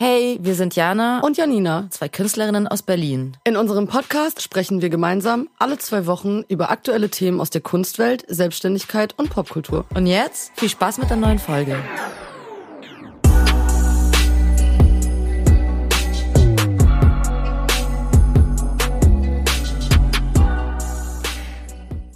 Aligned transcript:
Hey, 0.00 0.38
wir 0.40 0.54
sind 0.54 0.76
Jana 0.76 1.22
und 1.24 1.38
Janina, 1.38 1.88
zwei 1.90 2.08
Künstlerinnen 2.08 2.68
aus 2.68 2.82
Berlin. 2.82 3.36
In 3.42 3.56
unserem 3.56 3.88
Podcast 3.88 4.40
sprechen 4.40 4.80
wir 4.80 4.90
gemeinsam 4.90 5.48
alle 5.58 5.76
zwei 5.78 6.06
Wochen 6.06 6.44
über 6.46 6.70
aktuelle 6.70 7.10
Themen 7.10 7.40
aus 7.40 7.50
der 7.50 7.62
Kunstwelt, 7.62 8.24
Selbstständigkeit 8.28 9.18
und 9.18 9.28
Popkultur. 9.28 9.86
Und 9.96 10.06
jetzt 10.06 10.52
viel 10.54 10.68
Spaß 10.68 10.98
mit 10.98 11.10
der 11.10 11.16
neuen 11.16 11.40
Folge. 11.40 11.76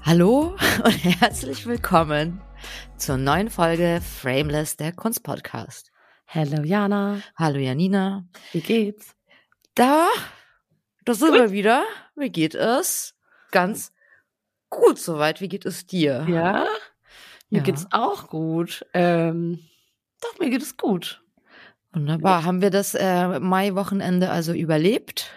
Hallo 0.04 0.54
und 0.84 1.04
herzlich 1.20 1.66
willkommen 1.66 2.40
zur 2.96 3.16
neuen 3.16 3.50
Folge 3.50 4.00
Frameless, 4.00 4.76
der 4.76 4.92
Kunstpodcast. 4.92 5.91
Hallo 6.34 6.62
Jana. 6.62 7.20
Hallo 7.36 7.58
Janina. 7.58 8.24
Wie 8.52 8.62
geht's? 8.62 9.14
Da, 9.74 10.08
da 11.04 11.12
sind 11.12 11.34
wir 11.34 11.52
wieder. 11.52 11.84
Wie 12.16 12.30
geht 12.30 12.54
es? 12.54 13.14
Ganz 13.50 13.92
gut 14.70 14.98
soweit. 14.98 15.42
Wie 15.42 15.48
geht 15.48 15.66
es 15.66 15.86
dir? 15.86 16.24
Ja, 16.30 16.64
mir 17.50 17.58
ja. 17.58 17.62
geht's 17.62 17.86
auch 17.90 18.28
gut. 18.28 18.86
Ähm, 18.94 19.58
doch, 20.22 20.38
mir 20.38 20.48
geht 20.48 20.62
es 20.62 20.78
gut. 20.78 21.22
Wunderbar. 21.92 22.46
Haben 22.46 22.62
wir 22.62 22.70
das 22.70 22.94
äh, 22.94 23.38
Mai-Wochenende 23.38 24.30
also 24.30 24.54
überlebt? 24.54 25.30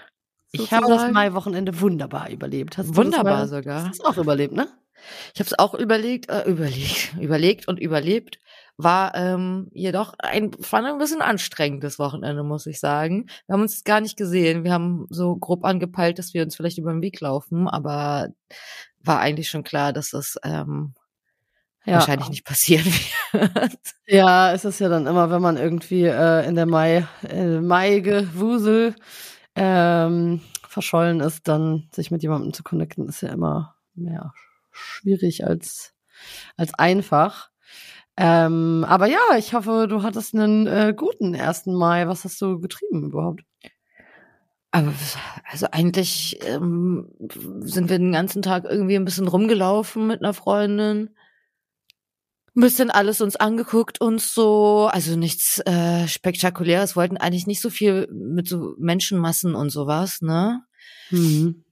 Ich 0.54 0.72
habe 0.72 0.88
das 0.88 1.12
Mai-Wochenende 1.12 1.82
wunderbar 1.82 2.30
überlebt. 2.30 2.78
Hast 2.78 2.96
wunderbar 2.96 3.50
sogar. 3.50 3.90
Hast 3.90 4.00
du 4.00 4.06
auch 4.06 4.18
überlebt, 4.18 4.54
ne? 4.54 4.70
Ich 5.34 5.42
habe 5.42 5.48
es 5.48 5.60
auch 5.60 5.74
überlegt, 5.74 6.30
äh, 6.30 6.44
überlegt, 6.50 7.16
überlegt 7.20 7.68
und 7.68 7.82
überlebt 7.82 8.40
war 8.78 9.16
ähm, 9.16 9.70
jedoch 9.72 10.14
ein, 10.20 10.52
fand 10.60 10.86
ein 10.88 10.98
bisschen 10.98 11.22
anstrengendes 11.22 11.98
Wochenende, 11.98 12.44
muss 12.44 12.66
ich 12.66 12.80
sagen. 12.80 13.28
Wir 13.48 13.54
haben 13.54 13.62
uns 13.62 13.84
gar 13.84 14.02
nicht 14.02 14.18
gesehen. 14.18 14.64
Wir 14.64 14.74
haben 14.74 15.08
so 15.10 15.36
grob 15.36 15.64
angepeilt, 15.64 16.20
dass 16.20 16.34
wir 16.34 16.44
uns 16.44 16.56
vielleicht 16.56 16.78
über 16.78 16.92
den 16.92 17.02
Weg 17.02 17.22
laufen, 17.22 17.70
aber 17.70 18.30
war 19.00 19.20
eigentlich 19.20 19.50
schon 19.50 19.64
klar, 19.64 19.94
dass 19.94 20.10
das 20.10 20.38
ähm, 20.44 20.94
ja. 21.86 21.94
wahrscheinlich 21.94 22.30
nicht 22.30 22.46
passieren 22.46 22.86
wird. 23.32 23.78
Ja, 24.08 24.52
es 24.54 24.66
ist 24.66 24.80
ja 24.80 24.90
dann 24.90 25.08
immer, 25.08 25.30
wenn 25.30 25.42
man 25.42 25.58
irgendwie 25.58 26.04
äh, 26.04 26.48
in 26.48 26.56
der 26.56 26.66
Mai, 26.66 27.08
äh, 27.30 27.62
Mai-Gewusel 27.62 28.96
ähm, 29.56 30.42
verschollen 30.68 31.22
ist, 31.22 31.48
dann 31.48 31.88
sich 31.94 32.12
mit 32.12 32.24
jemandem 32.24 32.54
zu 32.54 32.64
connecten, 32.64 33.08
ist 33.08 33.22
ja 33.22 33.30
immer 33.30 33.76
mehr 33.94 34.34
schwierig 34.72 35.46
als, 35.46 35.94
als 36.58 36.74
einfach. 36.74 37.50
Ähm, 38.18 38.86
aber 38.88 39.08
ja, 39.08 39.20
ich 39.38 39.54
hoffe, 39.54 39.88
du 39.90 40.04
hattest 40.04 40.34
einen 40.34 40.68
äh, 40.68 40.94
guten 40.96 41.36
1. 41.36 41.68
Mai. 41.68 42.08
Was 42.08 42.24
hast 42.24 42.42
du 42.42 42.60
getrieben 42.60 43.04
überhaupt? 43.04 43.44
Aber 44.72 44.94
also 45.50 45.68
eigentlich 45.72 46.38
ähm, 46.46 47.08
sind 47.62 47.90
wir 47.90 47.98
den 47.98 48.12
ganzen 48.12 48.42
Tag 48.42 48.66
irgendwie 48.66 48.96
ein 48.96 49.06
bisschen 49.06 49.28
rumgelaufen 49.28 50.06
mit 50.06 50.22
einer 50.22 50.34
Freundin. 50.34 51.12
Ein 52.58 52.62
bisschen 52.62 52.92
alles 52.92 53.22
uns 53.22 53.36
angeguckt, 53.36 54.00
uns 54.00 54.34
so, 54.34 54.90
also 54.92 55.16
nichts 55.18 55.60
äh, 55.66 56.08
Spektakuläres, 56.08 56.96
wollten 56.96 57.18
eigentlich 57.18 57.48
nicht 57.48 57.62
so 57.62 57.70
viel 57.70 58.08
mit 58.12 58.48
so 58.48 58.76
Menschenmassen 58.78 59.56
und 59.56 59.70
sowas, 59.70 60.22
ne? 60.22 60.64
Mhm. 61.10 61.64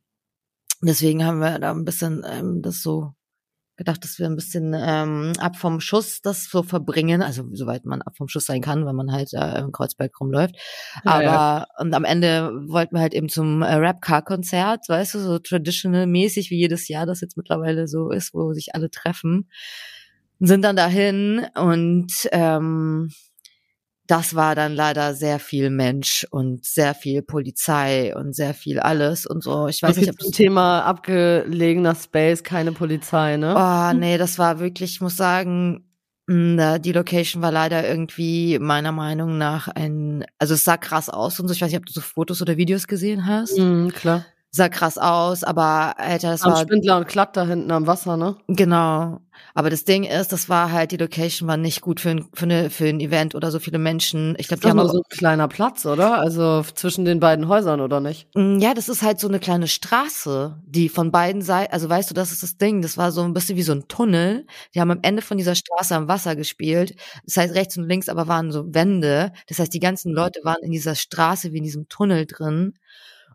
Deswegen 0.82 1.26
haben 1.26 1.40
wir 1.40 1.60
da 1.60 1.72
ein 1.72 1.86
bisschen 1.86 2.26
ähm, 2.30 2.62
das 2.62 2.82
so 2.82 3.14
gedacht, 3.76 4.04
dass 4.04 4.20
wir 4.20 4.28
ein 4.28 4.36
bisschen 4.36 4.76
ähm, 4.78 5.34
ab 5.40 5.56
vom 5.56 5.80
Schuss 5.80 6.22
das 6.22 6.46
so 6.46 6.64
verbringen, 6.64 7.22
also 7.22 7.44
soweit 7.54 7.86
man 7.86 8.02
ab 8.02 8.16
vom 8.16 8.28
Schuss 8.28 8.46
sein 8.46 8.62
kann, 8.62 8.86
wenn 8.86 8.96
man 8.96 9.12
halt 9.12 9.34
äh, 9.34 9.60
im 9.60 9.72
Kreuzberg 9.72 10.20
rumläuft. 10.20 10.56
Ja, 11.04 11.12
Aber 11.12 11.24
ja. 11.24 11.68
und 11.80 11.94
am 11.94 12.04
Ende 12.04 12.52
wollten 12.68 12.96
wir 12.96 13.02
halt 13.02 13.14
eben 13.14 13.30
zum 13.30 13.62
äh, 13.62 13.74
Rap-Car-Konzert, 13.74 14.88
weißt 14.88 15.16
du, 15.16 15.20
so 15.20 15.40
traditional-mäßig 15.40 16.52
wie 16.52 16.58
jedes 16.58 16.88
Jahr 16.88 17.06
das 17.06 17.22
jetzt 17.22 17.38
mittlerweile 17.38 17.88
so 17.88 18.12
ist, 18.12 18.34
wo 18.34 18.54
sich 18.54 18.76
alle 18.76 18.90
treffen. 18.90 19.50
Sind 20.40 20.64
dann 20.64 20.76
dahin 20.76 21.48
und 21.56 22.12
ähm, 22.32 23.10
das 24.14 24.36
war 24.36 24.54
dann 24.54 24.76
leider 24.76 25.16
sehr 25.16 25.40
viel 25.40 25.72
Mensch 25.72 26.28
und 26.30 26.64
sehr 26.64 26.94
viel 26.94 27.24
Polizei 27.24 28.16
und 28.16 28.36
sehr 28.36 28.54
viel 28.54 28.80
alles 28.80 29.26
und 29.26 29.44
so. 29.44 29.68
Ich 29.68 29.82
weiß 29.82 29.98
nicht, 29.98 30.12
ob 30.12 30.20
das 30.20 30.30
Thema 30.30 30.82
abgelegener 30.82 31.96
Space, 31.96 32.44
keine 32.44 32.74
Polizei, 32.74 33.38
ne? 33.38 33.56
Oh, 33.58 33.98
nee, 33.98 34.20
das 34.20 34.38
war 34.38 34.60
wirklich, 34.60 34.92
ich 34.92 35.02
muss 35.02 35.18
sagen, 35.18 35.90
hm, 36.30 36.80
die 36.84 36.92
Location 36.92 37.42
war 37.42 37.52
leider 37.52 37.90
irgendwie 37.90 38.60
meiner 38.60 38.92
Meinung 38.92 39.40
nach 39.40 39.68
ein, 39.68 40.24
also 40.38 40.54
es 40.54 40.64
sah 40.64 40.78
krass 40.78 41.10
aus 41.10 41.40
und 41.40 41.48
so. 41.48 41.54
Ich 41.56 41.62
weiß 41.64 41.72
nicht, 41.72 41.80
ob 41.80 41.88
du 41.88 41.94
so 41.94 42.02
Fotos 42.02 42.40
oder 42.40 42.56
Videos 42.56 42.86
gesehen 42.86 43.26
hast. 43.26 43.58
Mhm, 43.58 43.92
klar 43.94 44.26
sah 44.56 44.70
krass 44.70 45.00
aus, 45.00 45.44
aber 45.44 45.96
Alter, 45.98 46.30
das 46.30 46.44
am 46.44 46.52
war 46.52 46.62
Spindler 46.62 46.98
und 46.98 47.08
Klatt 47.08 47.36
da 47.36 47.46
hinten 47.46 47.72
am 47.72 47.88
Wasser, 47.88 48.18
ne? 48.18 48.38
Genau. 48.48 49.20
Aber 49.56 49.72
das 49.72 49.84
Ding 49.84 50.04
ist, 50.04 50.32
das 50.32 50.48
war 50.48 50.72
halt 50.72 50.92
die 50.92 50.98
Location 50.98 51.48
war 51.48 51.58
nicht 51.58 51.82
gut 51.82 52.00
für 52.00 52.12
ein, 52.12 52.28
für, 52.34 52.46
eine, 52.46 52.70
für 52.70 52.86
ein 52.86 53.00
Event 53.00 53.34
oder 53.34 53.50
so 53.50 53.58
viele 53.58 53.80
Menschen. 53.80 54.36
Ich 54.38 54.48
glaube, 54.48 54.62
die 54.62 54.70
haben 54.70 54.78
nur 54.78 54.90
so 54.90 55.00
ein 55.00 55.10
kleiner 55.10 55.48
Platz, 55.48 55.88
oder? 55.88 56.20
Also 56.20 56.64
zwischen 56.76 57.04
den 57.04 57.20
beiden 57.20 57.48
Häusern 57.48 57.82
oder 57.82 58.00
nicht? 58.00 58.28
Mm, 58.36 58.60
ja, 58.60 58.76
das 58.76 58.90
ist 58.90 59.02
halt 59.02 59.20
so 59.20 59.28
eine 59.28 59.40
kleine 59.40 59.68
Straße, 59.68 60.62
die 60.68 60.88
von 60.88 61.12
beiden 61.12 61.42
Seiten, 61.42 61.74
also 61.74 61.90
weißt 61.90 62.12
du, 62.12 62.14
das 62.14 62.32
ist 62.32 62.44
das 62.44 62.58
Ding, 62.58 62.84
das 62.84 62.96
war 62.96 63.12
so 63.12 63.24
ein 63.24 63.34
bisschen 63.34 63.58
wie 63.58 63.64
so 63.64 63.74
ein 63.74 63.88
Tunnel. 63.88 64.46
Die 64.76 64.82
haben 64.82 64.92
am 64.92 65.00
Ende 65.02 65.24
von 65.24 65.38
dieser 65.38 65.56
Straße 65.56 65.96
am 65.96 66.08
Wasser 66.08 66.36
gespielt. 66.36 66.96
Das 67.26 67.38
heißt, 67.38 67.56
rechts 67.56 67.76
und 67.76 67.90
links 67.90 68.08
aber 68.08 68.28
waren 68.28 68.52
so 68.52 68.72
Wände. 68.72 69.34
Das 69.48 69.58
heißt, 69.58 69.74
die 69.74 69.80
ganzen 69.80 70.14
Leute 70.14 70.42
waren 70.44 70.62
in 70.62 70.72
dieser 70.72 70.94
Straße 70.94 71.54
wie 71.54 71.58
in 71.58 71.64
diesem 71.64 71.90
Tunnel 71.90 72.28
drin. 72.28 72.76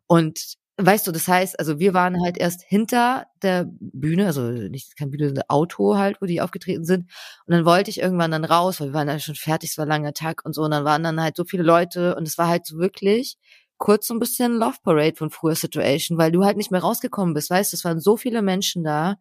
Und 0.06 0.58
Weißt 0.80 1.08
du, 1.08 1.12
das 1.12 1.26
heißt, 1.26 1.58
also 1.58 1.80
wir 1.80 1.92
waren 1.92 2.22
halt 2.22 2.38
erst 2.38 2.62
hinter 2.62 3.26
der 3.42 3.66
Bühne, 3.80 4.26
also 4.26 4.42
nicht 4.42 4.96
kein 4.96 5.10
Bühne, 5.10 5.26
ein 5.26 5.42
Auto 5.48 5.96
halt, 5.96 6.22
wo 6.22 6.26
die 6.26 6.40
aufgetreten 6.40 6.84
sind. 6.84 7.10
Und 7.46 7.52
dann 7.54 7.64
wollte 7.64 7.90
ich 7.90 7.98
irgendwann 8.00 8.30
dann 8.30 8.44
raus, 8.44 8.80
weil 8.80 8.88
wir 8.88 8.94
waren 8.94 9.08
ja 9.08 9.18
schon 9.18 9.34
fertig, 9.34 9.70
es 9.70 9.78
war 9.78 9.86
ein 9.86 9.88
langer 9.88 10.12
Tag 10.12 10.44
und 10.44 10.54
so. 10.54 10.62
Und 10.62 10.70
dann 10.70 10.84
waren 10.84 11.02
dann 11.02 11.20
halt 11.20 11.34
so 11.34 11.44
viele 11.44 11.64
Leute 11.64 12.14
und 12.14 12.28
es 12.28 12.38
war 12.38 12.46
halt 12.46 12.64
so 12.64 12.78
wirklich 12.78 13.38
kurz 13.78 14.08
so 14.08 14.14
ein 14.14 14.18
bisschen 14.18 14.52
Love 14.52 14.78
Parade 14.82 15.16
von 15.16 15.30
früher 15.30 15.54
Situation, 15.54 16.18
weil 16.18 16.32
du 16.32 16.44
halt 16.44 16.56
nicht 16.56 16.70
mehr 16.70 16.80
rausgekommen 16.80 17.32
bist, 17.32 17.48
weißt 17.48 17.72
du, 17.72 17.76
es 17.76 17.84
waren 17.84 18.00
so 18.00 18.16
viele 18.16 18.42
Menschen 18.42 18.84
da 18.84 19.16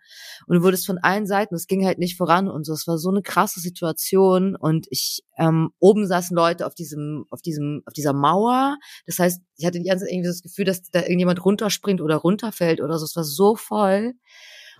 und 0.48 0.58
du 0.58 0.64
wurdest 0.64 0.86
von 0.86 0.98
allen 0.98 1.28
Seiten, 1.28 1.56
es 1.56 1.68
ging 1.68 1.86
halt 1.86 2.00
nicht 2.00 2.18
voran 2.18 2.50
und 2.50 2.66
so, 2.66 2.74
es 2.74 2.88
war 2.88 2.98
so 2.98 3.10
eine 3.10 3.22
krasse 3.22 3.60
Situation 3.60 4.56
und 4.56 4.88
ich, 4.90 5.24
ähm, 5.38 5.70
oben 5.80 6.08
saßen 6.08 6.36
Leute 6.36 6.66
auf 6.66 6.76
diesem, 6.76 7.26
auf 7.30 7.42
diesem, 7.42 7.84
auf 7.86 7.94
dieser 7.94 8.14
Mauer, 8.14 8.78
das 9.06 9.20
heißt, 9.20 9.42
ich 9.58 9.66
hatte 9.66 9.80
die 9.80 9.88
ganze 9.88 10.06
Zeit 10.06 10.14
irgendwie 10.14 10.30
das 10.30 10.42
Gefühl, 10.42 10.66
dass 10.66 10.82
da 10.92 11.02
irgendjemand 11.02 11.44
runterspringt 11.46 12.02
oder 12.02 12.16
runterfällt 12.18 12.82
oder 12.82 12.98
so, 12.98 13.06
es 13.06 13.16
war 13.16 13.24
so 13.24 13.56
voll, 13.56 14.14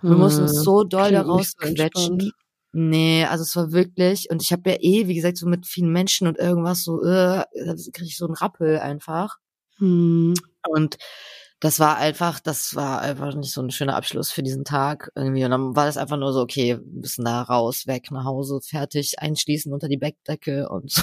wir 0.02 0.10
hm, 0.10 0.18
mussten 0.18 0.42
uns 0.42 0.62
so 0.62 0.84
doll 0.84 1.12
da 1.12 1.22
rausquetschen. 1.22 2.32
Nee, 2.72 3.24
also 3.24 3.42
es 3.42 3.56
war 3.56 3.72
wirklich, 3.72 4.28
und 4.30 4.42
ich 4.42 4.52
habe 4.52 4.70
ja 4.70 4.76
eh, 4.80 5.08
wie 5.08 5.14
gesagt, 5.14 5.38
so 5.38 5.48
mit 5.48 5.66
vielen 5.66 5.90
Menschen 5.90 6.28
und 6.28 6.38
irgendwas 6.38 6.84
so, 6.84 7.02
äh, 7.02 7.44
kriege 7.92 8.04
ich 8.04 8.18
so 8.18 8.26
einen 8.26 8.34
Rappel 8.34 8.78
einfach. 8.78 9.38
Hm. 9.78 10.34
Und 10.68 10.98
das 11.60 11.80
war 11.80 11.96
einfach, 11.96 12.38
das 12.38 12.76
war 12.76 13.00
einfach 13.00 13.34
nicht 13.34 13.52
so 13.52 13.60
ein 13.60 13.70
schöner 13.72 13.96
Abschluss 13.96 14.30
für 14.30 14.44
diesen 14.44 14.64
Tag 14.64 15.10
irgendwie. 15.16 15.44
Und 15.44 15.50
dann 15.50 15.74
war 15.74 15.86
das 15.86 15.96
einfach 15.96 16.16
nur 16.16 16.32
so, 16.32 16.40
okay, 16.40 16.78
wir 16.78 17.00
müssen 17.00 17.24
da 17.24 17.42
raus, 17.42 17.86
weg, 17.88 18.10
nach 18.12 18.24
Hause, 18.24 18.60
fertig, 18.62 19.18
einschließen 19.18 19.72
unter 19.72 19.88
die 19.88 19.96
Bettdecke 19.96 20.68
und 20.68 20.92
so. 20.92 21.02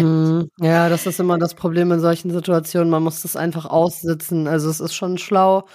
Mm, 0.00 0.50
ja, 0.58 0.88
das 0.88 1.06
ist 1.06 1.20
immer 1.20 1.38
das 1.38 1.54
Problem 1.54 1.92
in 1.92 2.00
solchen 2.00 2.30
Situationen. 2.30 2.88
Man 2.88 3.02
muss 3.02 3.20
das 3.22 3.36
einfach 3.36 3.66
aussitzen. 3.66 4.48
Also 4.48 4.70
es 4.70 4.80
ist 4.80 4.94
schon 4.94 5.18
schlau, 5.18 5.66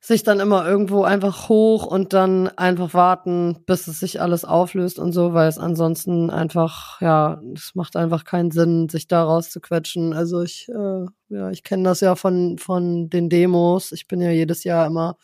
sich 0.00 0.22
dann 0.22 0.40
immer 0.40 0.66
irgendwo 0.66 1.02
einfach 1.02 1.48
hoch 1.48 1.84
und 1.84 2.12
dann 2.12 2.48
einfach 2.56 2.94
warten, 2.94 3.58
bis 3.66 3.88
es 3.88 4.00
sich 4.00 4.20
alles 4.20 4.44
auflöst 4.44 4.98
und 4.98 5.12
so, 5.12 5.34
weil 5.34 5.48
es 5.48 5.58
ansonsten 5.58 6.30
einfach, 6.30 7.00
ja, 7.00 7.40
es 7.54 7.74
macht 7.74 7.96
einfach 7.96 8.24
keinen 8.24 8.50
Sinn, 8.50 8.88
sich 8.88 9.08
da 9.08 9.24
rauszuquetschen. 9.24 10.12
Also 10.12 10.42
ich, 10.42 10.68
äh, 10.68 11.06
ja, 11.28 11.50
ich 11.50 11.64
kenne 11.64 11.84
das 11.84 12.00
ja 12.00 12.14
von, 12.14 12.58
von 12.58 13.10
den 13.10 13.28
Demos. 13.28 13.92
Ich 13.92 14.06
bin 14.06 14.20
ja 14.20 14.30
jedes 14.30 14.64
Jahr 14.64 14.86
immer 14.86 15.16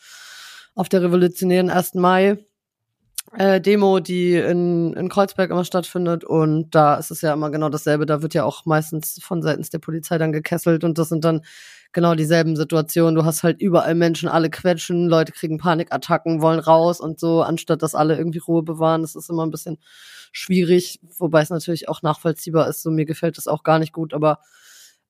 auf 0.75 0.89
der 0.89 1.03
revolutionären 1.03 1.69
1. 1.69 1.95
Mai. 1.95 2.45
Äh, 3.33 3.59
Demo, 3.59 3.99
die 3.99 4.35
in, 4.35 4.93
in 4.93 5.09
Kreuzberg 5.09 5.49
immer 5.49 5.65
stattfindet 5.65 6.23
und 6.23 6.73
da 6.75 6.95
ist 6.95 7.11
es 7.11 7.21
ja 7.21 7.33
immer 7.33 7.49
genau 7.49 7.69
dasselbe. 7.69 8.05
Da 8.05 8.21
wird 8.21 8.33
ja 8.33 8.43
auch 8.43 8.65
meistens 8.65 9.19
von 9.21 9.41
seitens 9.41 9.69
der 9.69 9.79
Polizei 9.79 10.17
dann 10.17 10.31
gekesselt 10.31 10.83
und 10.83 10.97
das 10.97 11.09
sind 11.09 11.25
dann 11.25 11.41
genau 11.95 12.13
dieselben 12.13 12.57
Situationen. 12.57 13.15
Du 13.15 13.23
hast 13.23 13.41
halt 13.41 13.61
überall 13.61 13.95
Menschen, 13.95 14.27
alle 14.27 14.49
quetschen, 14.49 15.07
Leute 15.07 15.31
kriegen 15.31 15.57
Panikattacken, 15.57 16.41
wollen 16.41 16.59
raus 16.59 16.99
und 16.99 17.19
so, 17.19 17.41
anstatt 17.41 17.81
dass 17.81 17.95
alle 17.95 18.17
irgendwie 18.17 18.39
Ruhe 18.39 18.63
bewahren. 18.63 19.01
Das 19.01 19.15
ist 19.15 19.29
immer 19.29 19.45
ein 19.45 19.49
bisschen 19.49 19.77
schwierig, 20.33 20.99
wobei 21.17 21.41
es 21.41 21.49
natürlich 21.49 21.87
auch 21.87 22.01
nachvollziehbar 22.01 22.67
ist. 22.67 22.83
So 22.83 22.91
mir 22.91 23.05
gefällt 23.05 23.37
das 23.37 23.47
auch 23.47 23.63
gar 23.63 23.79
nicht 23.79 23.93
gut, 23.93 24.13
aber 24.13 24.39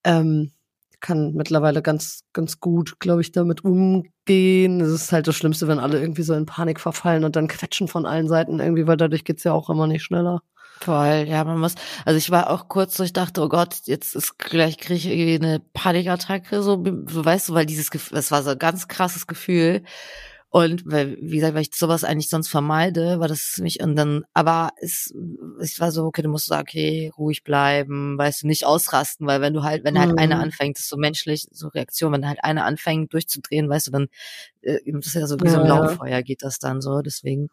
ähm, 0.03 0.51
kann 0.99 1.33
mittlerweile 1.33 1.81
ganz, 1.81 2.21
ganz 2.33 2.59
gut, 2.59 2.99
glaube 2.99 3.21
ich, 3.21 3.31
damit 3.31 3.63
umgehen. 3.63 4.79
Es 4.79 4.89
ist 4.89 5.11
halt 5.11 5.27
das 5.27 5.35
Schlimmste, 5.35 5.67
wenn 5.67 5.79
alle 5.79 5.99
irgendwie 5.99 6.21
so 6.21 6.35
in 6.35 6.45
Panik 6.45 6.79
verfallen 6.79 7.23
und 7.23 7.35
dann 7.35 7.47
quetschen 7.47 7.87
von 7.87 8.05
allen 8.05 8.27
Seiten 8.27 8.59
irgendwie, 8.59 8.85
weil 8.85 8.97
dadurch 8.97 9.23
geht's 9.23 9.43
ja 9.43 9.53
auch 9.53 9.71
immer 9.71 9.87
nicht 9.87 10.03
schneller. 10.03 10.43
Voll, 10.81 11.25
ja, 11.27 11.43
man 11.43 11.59
muss, 11.59 11.75
also 12.03 12.17
ich 12.17 12.29
war 12.31 12.49
auch 12.49 12.67
kurz 12.67 12.97
so, 12.97 13.03
ich 13.03 13.13
dachte, 13.13 13.41
oh 13.41 13.49
Gott, 13.49 13.81
jetzt 13.85 14.15
ist 14.15 14.37
gleich 14.37 14.77
kriege 14.77 14.95
ich 14.95 15.05
irgendwie 15.07 15.35
eine 15.35 15.59
Panikattacke, 15.59 16.61
so, 16.61 16.83
weißt 16.83 17.49
du, 17.49 17.53
weil 17.53 17.65
dieses 17.65 17.91
Gefühl, 17.91 18.15
das 18.15 18.29
war 18.31 18.43
so 18.43 18.51
ein 18.51 18.59
ganz 18.59 18.87
krasses 18.87 19.25
Gefühl. 19.25 19.83
Und 20.55 20.83
weil, 20.85 21.17
wie 21.19 21.35
gesagt, 21.35 21.53
weil 21.53 21.63
ich 21.63 21.75
sowas 21.75 22.05
eigentlich 22.05 22.29
sonst 22.29 22.47
vermeide, 22.47 23.19
war 23.19 23.27
das 23.27 23.57
mich 23.57 23.83
und 23.83 23.97
dann, 23.97 24.23
aber 24.33 24.71
es, 24.79 25.13
ich 25.61 25.81
war 25.81 25.91
so, 25.91 26.05
okay, 26.05 26.21
du 26.21 26.29
musst 26.29 26.45
sagen, 26.45 26.61
okay, 26.61 27.11
ruhig 27.17 27.43
bleiben, 27.43 28.17
weißt 28.17 28.43
du, 28.43 28.47
nicht 28.47 28.65
ausrasten, 28.65 29.27
weil 29.27 29.41
wenn 29.41 29.53
du 29.53 29.63
halt, 29.63 29.83
wenn 29.83 29.99
halt 29.99 30.11
mhm. 30.11 30.17
einer 30.17 30.39
anfängt, 30.39 30.77
das 30.77 30.85
ist 30.85 30.89
so 30.89 30.95
menschlich, 30.95 31.45
so 31.51 31.67
Reaktion, 31.67 32.13
wenn 32.13 32.25
halt 32.25 32.41
einer 32.41 32.63
anfängt 32.63 33.11
durchzudrehen, 33.11 33.67
weißt 33.67 33.87
du, 33.87 33.91
dann, 33.91 34.07
äh, 34.61 34.79
das 34.85 35.07
ist 35.07 35.15
ja 35.15 35.27
so 35.27 35.37
wie 35.41 35.45
ja, 35.45 35.51
so 35.51 35.59
ein 35.59 35.67
Lauffeuer 35.67 36.21
geht 36.21 36.41
das 36.41 36.57
dann 36.57 36.79
so, 36.79 37.01
deswegen. 37.01 37.49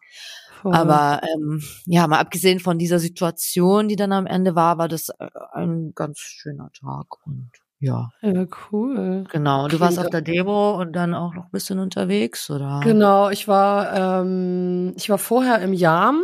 Voll. 0.61 0.73
Aber 0.73 1.23
ähm, 1.35 1.61
ja, 1.87 2.07
mal 2.07 2.21
abgesehen 2.21 2.61
von 2.61 2.79
dieser 2.79 3.01
Situation, 3.01 3.89
die 3.89 3.97
dann 3.97 4.13
am 4.13 4.29
Ende 4.29 4.55
war, 4.55 4.79
war 4.79 4.87
das 4.87 5.09
äh, 5.09 5.29
ein 5.55 5.91
ganz 5.97 6.21
schöner 6.21 6.71
Tag 6.71 7.27
und 7.27 7.51
ja. 7.83 8.11
Ja, 8.23 8.47
cool. 8.71 9.25
Genau. 9.31 9.67
Du 9.67 9.81
warst 9.81 9.99
auf 9.99 10.09
der 10.09 10.23
Demo 10.23 10.81
und 10.81 10.93
dann 10.93 11.15
auch 11.15 11.35
noch 11.35 11.47
ein 11.47 11.51
bisschen 11.51 11.81
unterwegs, 11.81 12.49
oder? 12.49 12.81
Genau, 12.85 13.29
ich 13.29 13.49
war, 13.49 14.23
ähm, 14.23 14.95
ich 14.97 15.11
war 15.11 15.19
vorher 15.19 15.61
im 15.61 15.73
Jam 15.73 16.23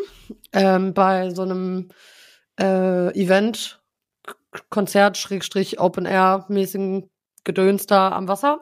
ähm, 0.53 0.95
bei 0.95 1.31
so 1.31 1.43
einem 1.43 1.89
äh, 2.61 3.13
Event, 3.21 3.81
Konzert, 4.71 5.19
Schrägstrich, 5.19 5.81
Open-Air-mäßigen 5.81 7.11
Gedöns 7.43 7.87
da 7.87 8.13
am 8.13 8.29
Wasser. 8.29 8.61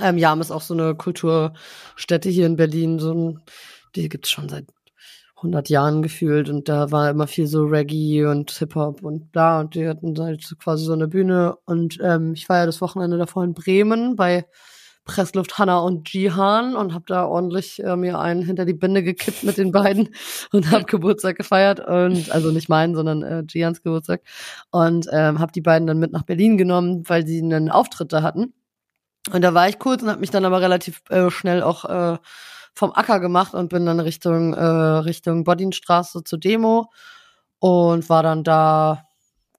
Ähm, 0.00 0.18
Jam 0.18 0.40
ist 0.42 0.50
auch 0.50 0.62
so 0.62 0.74
eine 0.74 0.94
Kulturstätte 0.94 2.28
hier 2.28 2.44
in 2.44 2.56
Berlin, 2.56 2.98
so 2.98 3.14
ein, 3.14 3.42
die 3.96 4.10
gibt's 4.10 4.30
schon 4.30 4.50
seit 4.50 4.66
100 5.42 5.68
Jahren 5.68 6.02
gefühlt 6.02 6.48
und 6.48 6.68
da 6.68 6.90
war 6.90 7.10
immer 7.10 7.26
viel 7.26 7.46
so 7.46 7.64
Reggae 7.64 8.24
und 8.26 8.50
Hip-Hop 8.50 9.02
und 9.02 9.32
bla 9.32 9.60
und 9.60 9.74
die 9.74 9.88
hatten 9.88 10.18
halt 10.18 10.56
quasi 10.58 10.84
so 10.84 10.92
eine 10.92 11.08
Bühne 11.08 11.56
und 11.64 11.98
ähm, 12.02 12.32
ich 12.34 12.48
war 12.48 12.58
ja 12.58 12.66
das 12.66 12.80
Wochenende 12.80 13.18
davor 13.18 13.44
in 13.44 13.54
Bremen 13.54 14.16
bei 14.16 14.46
Pressluft 15.04 15.58
Hanna 15.58 15.80
und 15.80 16.12
Jihan 16.12 16.76
und 16.76 16.94
habe 16.94 17.04
da 17.08 17.26
ordentlich 17.26 17.82
äh, 17.82 17.96
mir 17.96 18.20
einen 18.20 18.42
hinter 18.42 18.64
die 18.64 18.72
Binde 18.72 19.02
gekippt 19.02 19.42
mit 19.42 19.58
den 19.58 19.72
beiden 19.72 20.10
und 20.52 20.70
habe 20.70 20.84
Geburtstag 20.84 21.36
gefeiert 21.36 21.80
und 21.80 22.30
also 22.30 22.52
nicht 22.52 22.68
meinen, 22.68 22.94
sondern 22.94 23.22
äh, 23.22 23.42
Jihans 23.48 23.82
Geburtstag 23.82 24.22
und 24.70 25.08
ähm, 25.10 25.40
habe 25.40 25.50
die 25.52 25.60
beiden 25.60 25.88
dann 25.88 25.98
mit 25.98 26.12
nach 26.12 26.22
Berlin 26.22 26.56
genommen, 26.56 27.02
weil 27.08 27.26
sie 27.26 27.42
einen 27.42 27.68
Auftritt 27.68 28.12
da 28.12 28.22
hatten. 28.22 28.54
Und 29.32 29.42
da 29.42 29.54
war 29.54 29.68
ich 29.68 29.78
kurz 29.78 30.02
und 30.02 30.08
habe 30.08 30.20
mich 30.20 30.30
dann 30.30 30.44
aber 30.44 30.60
relativ 30.60 31.02
äh, 31.10 31.30
schnell 31.30 31.62
auch 31.62 31.84
äh, 31.84 32.18
vom 32.74 32.92
Acker 32.92 33.20
gemacht 33.20 33.54
und 33.54 33.68
bin 33.68 33.86
dann 33.86 34.00
Richtung, 34.00 34.54
äh, 34.54 34.64
Richtung 34.64 35.44
Bodinstraße 35.44 36.24
zur 36.24 36.38
Demo 36.38 36.90
und 37.58 38.08
war 38.08 38.22
dann 38.22 38.44
da, 38.44 39.04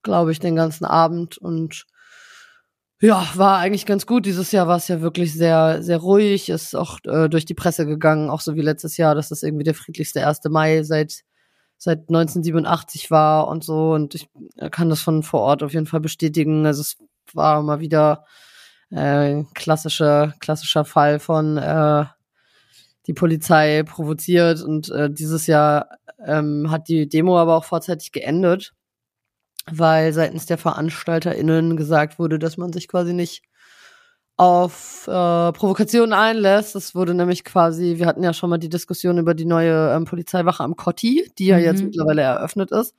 glaube 0.02 0.32
ich, 0.32 0.40
den 0.40 0.56
ganzen 0.56 0.86
Abend 0.86 1.38
und 1.38 1.86
ja, 3.02 3.28
war 3.36 3.58
eigentlich 3.58 3.86
ganz 3.86 4.06
gut. 4.06 4.26
Dieses 4.26 4.54
Jahr 4.54 4.68
war 4.68 4.78
es 4.78 4.88
ja 4.88 5.02
wirklich 5.02 5.34
sehr, 5.34 5.84
sehr 5.84 5.98
ruhig, 5.98 6.50
ist 6.50 6.74
auch 6.74 7.00
äh, 7.06 7.28
durch 7.28 7.44
die 7.46 7.54
Presse 7.54 7.86
gegangen, 7.86 8.30
auch 8.30 8.40
so 8.40 8.56
wie 8.56 8.62
letztes 8.62 8.96
Jahr, 8.96 9.14
dass 9.14 9.30
das 9.30 9.44
irgendwie 9.44 9.66
der 9.66 9.76
friedlichste 9.76 10.26
1. 10.26 10.40
Mai 10.50 10.84
seit 10.84 11.24
seit 11.84 12.00
1987 12.10 13.12
war 13.12 13.48
und 13.48 13.64
so. 13.64 13.92
Und 13.94 14.16
ich 14.16 14.30
kann 14.72 14.90
das 14.90 15.02
von 15.02 15.22
vor 15.24 15.42
Ort 15.42 15.64
auf 15.64 15.74
jeden 15.74 15.86
Fall 15.86 16.00
bestätigen. 16.00 16.66
Also 16.66 16.82
es 16.82 16.98
war 17.34 17.62
mal 17.62 17.80
wieder 17.82 18.26
äh, 18.90 19.44
klassischer, 19.54 20.34
klassischer 20.40 20.86
Fall 20.86 21.20
von 21.20 21.58
äh, 21.58 22.06
die 23.08 23.14
Polizei 23.14 23.84
provoziert 23.84 24.62
und 24.62 24.90
äh, 24.90 25.10
dieses 25.12 25.48
Jahr 25.48 25.90
ähm, 26.26 26.72
hat 26.72 26.88
die 26.88 27.08
Demo 27.10 27.38
aber 27.38 27.56
auch 27.56 27.66
vorzeitig 27.66 28.12
geendet, 28.12 28.74
weil 29.72 30.14
seitens 30.14 30.46
der 30.46 30.58
VeranstalterInnen 30.58 31.76
gesagt 31.76 32.20
wurde, 32.20 32.40
dass 32.40 32.58
man 32.58 32.72
sich 32.72 32.88
quasi 32.88 33.14
nicht 33.14 33.44
auf 34.36 35.08
äh, 35.08 35.52
Provokationen 35.52 36.14
einlässt. 36.14 36.76
Es 36.76 36.96
wurde 36.96 37.14
nämlich 37.14 37.44
quasi, 37.44 37.96
wir 37.98 38.08
hatten 38.08 38.24
ja 38.24 38.34
schon 38.34 38.50
mal 38.50 38.58
die 38.58 38.70
Diskussion 38.70 39.18
über 39.18 39.34
die 39.34 39.46
neue 39.46 39.94
ähm, 39.94 40.06
Polizeiwache 40.06 40.64
am 40.64 40.76
Kotti, 40.76 41.32
die 41.38 41.48
ja 41.48 41.58
mhm. 41.58 41.64
jetzt 41.64 41.84
mittlerweile 41.84 42.22
eröffnet 42.22 42.72
ist. 42.72 42.96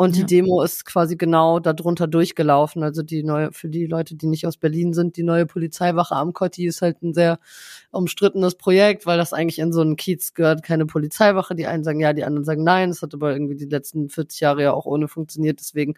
Und 0.00 0.16
ja. 0.16 0.24
die 0.24 0.36
Demo 0.36 0.62
ist 0.62 0.86
quasi 0.86 1.14
genau 1.14 1.58
darunter 1.58 2.06
durchgelaufen. 2.06 2.82
Also 2.82 3.02
die 3.02 3.22
neue, 3.22 3.52
für 3.52 3.68
die 3.68 3.84
Leute, 3.84 4.14
die 4.14 4.28
nicht 4.28 4.46
aus 4.46 4.56
Berlin 4.56 4.94
sind, 4.94 5.18
die 5.18 5.22
neue 5.22 5.44
Polizeiwache 5.44 6.16
am 6.16 6.32
Kotti 6.32 6.64
ist 6.66 6.80
halt 6.80 7.02
ein 7.02 7.12
sehr 7.12 7.38
umstrittenes 7.90 8.54
Projekt, 8.54 9.04
weil 9.04 9.18
das 9.18 9.34
eigentlich 9.34 9.58
in 9.58 9.74
so 9.74 9.82
einen 9.82 9.96
Kiez 9.96 10.32
gehört, 10.32 10.62
keine 10.62 10.86
Polizeiwache. 10.86 11.54
Die 11.54 11.66
einen 11.66 11.84
sagen 11.84 12.00
ja, 12.00 12.14
die 12.14 12.24
anderen 12.24 12.46
sagen 12.46 12.64
nein. 12.64 12.88
Das 12.88 13.02
hat 13.02 13.12
aber 13.12 13.32
irgendwie 13.32 13.56
die 13.56 13.66
letzten 13.66 14.08
40 14.08 14.40
Jahre 14.40 14.62
ja 14.62 14.72
auch 14.72 14.86
ohne 14.86 15.06
funktioniert. 15.06 15.60
Deswegen 15.60 15.96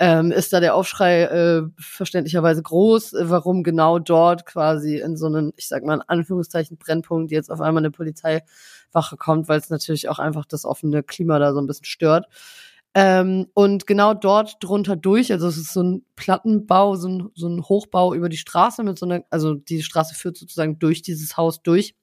ähm, 0.00 0.32
ist 0.32 0.52
da 0.52 0.58
der 0.58 0.74
Aufschrei 0.74 1.22
äh, 1.22 1.62
verständlicherweise 1.78 2.64
groß, 2.64 3.14
warum 3.20 3.62
genau 3.62 4.00
dort 4.00 4.46
quasi 4.46 4.96
in 4.98 5.16
so 5.16 5.26
einen, 5.26 5.52
ich 5.54 5.68
sag 5.68 5.84
mal 5.84 5.94
in 5.94 6.02
Anführungszeichen, 6.08 6.76
Brennpunkt 6.76 7.30
jetzt 7.30 7.52
auf 7.52 7.60
einmal 7.60 7.82
eine 7.82 7.92
Polizeiwache 7.92 9.16
kommt, 9.16 9.46
weil 9.48 9.60
es 9.60 9.70
natürlich 9.70 10.08
auch 10.08 10.18
einfach 10.18 10.44
das 10.44 10.64
offene 10.64 11.04
Klima 11.04 11.38
da 11.38 11.52
so 11.52 11.60
ein 11.60 11.68
bisschen 11.68 11.84
stört. 11.84 12.26
Ähm, 13.00 13.46
und 13.54 13.86
genau 13.86 14.12
dort 14.12 14.56
drunter 14.58 14.96
durch, 14.96 15.30
also 15.30 15.46
es 15.46 15.56
ist 15.56 15.72
so 15.72 15.84
ein 15.84 16.04
Plattenbau, 16.16 16.96
so 16.96 17.08
ein, 17.08 17.28
so 17.36 17.46
ein 17.46 17.62
Hochbau 17.62 18.12
über 18.12 18.28
die 18.28 18.36
Straße 18.36 18.82
mit 18.82 18.98
so 18.98 19.06
einer, 19.06 19.22
also 19.30 19.54
die 19.54 19.84
Straße 19.84 20.16
führt 20.16 20.36
sozusagen 20.36 20.80
durch 20.80 21.02
dieses 21.02 21.36
Haus 21.36 21.62
durch. 21.62 21.94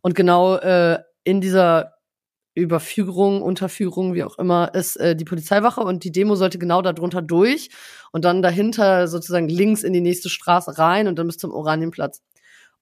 Und 0.00 0.14
genau 0.14 0.56
äh, 0.56 0.98
in 1.24 1.42
dieser 1.42 1.96
Überführung, 2.54 3.42
Unterführung, 3.42 4.14
wie 4.14 4.24
auch 4.24 4.38
immer, 4.38 4.72
ist 4.74 4.96
äh, 4.96 5.14
die 5.14 5.26
Polizeiwache 5.26 5.82
und 5.82 6.04
die 6.04 6.12
Demo 6.12 6.36
sollte 6.36 6.58
genau 6.58 6.80
da 6.80 6.94
drunter 6.94 7.20
durch 7.20 7.68
und 8.10 8.24
dann 8.24 8.40
dahinter 8.40 9.08
sozusagen 9.08 9.50
links 9.50 9.82
in 9.82 9.92
die 9.92 10.00
nächste 10.00 10.30
Straße 10.30 10.78
rein 10.78 11.06
und 11.06 11.18
dann 11.18 11.26
bis 11.26 11.36
zum 11.36 11.52
Oranienplatz. 11.52 12.22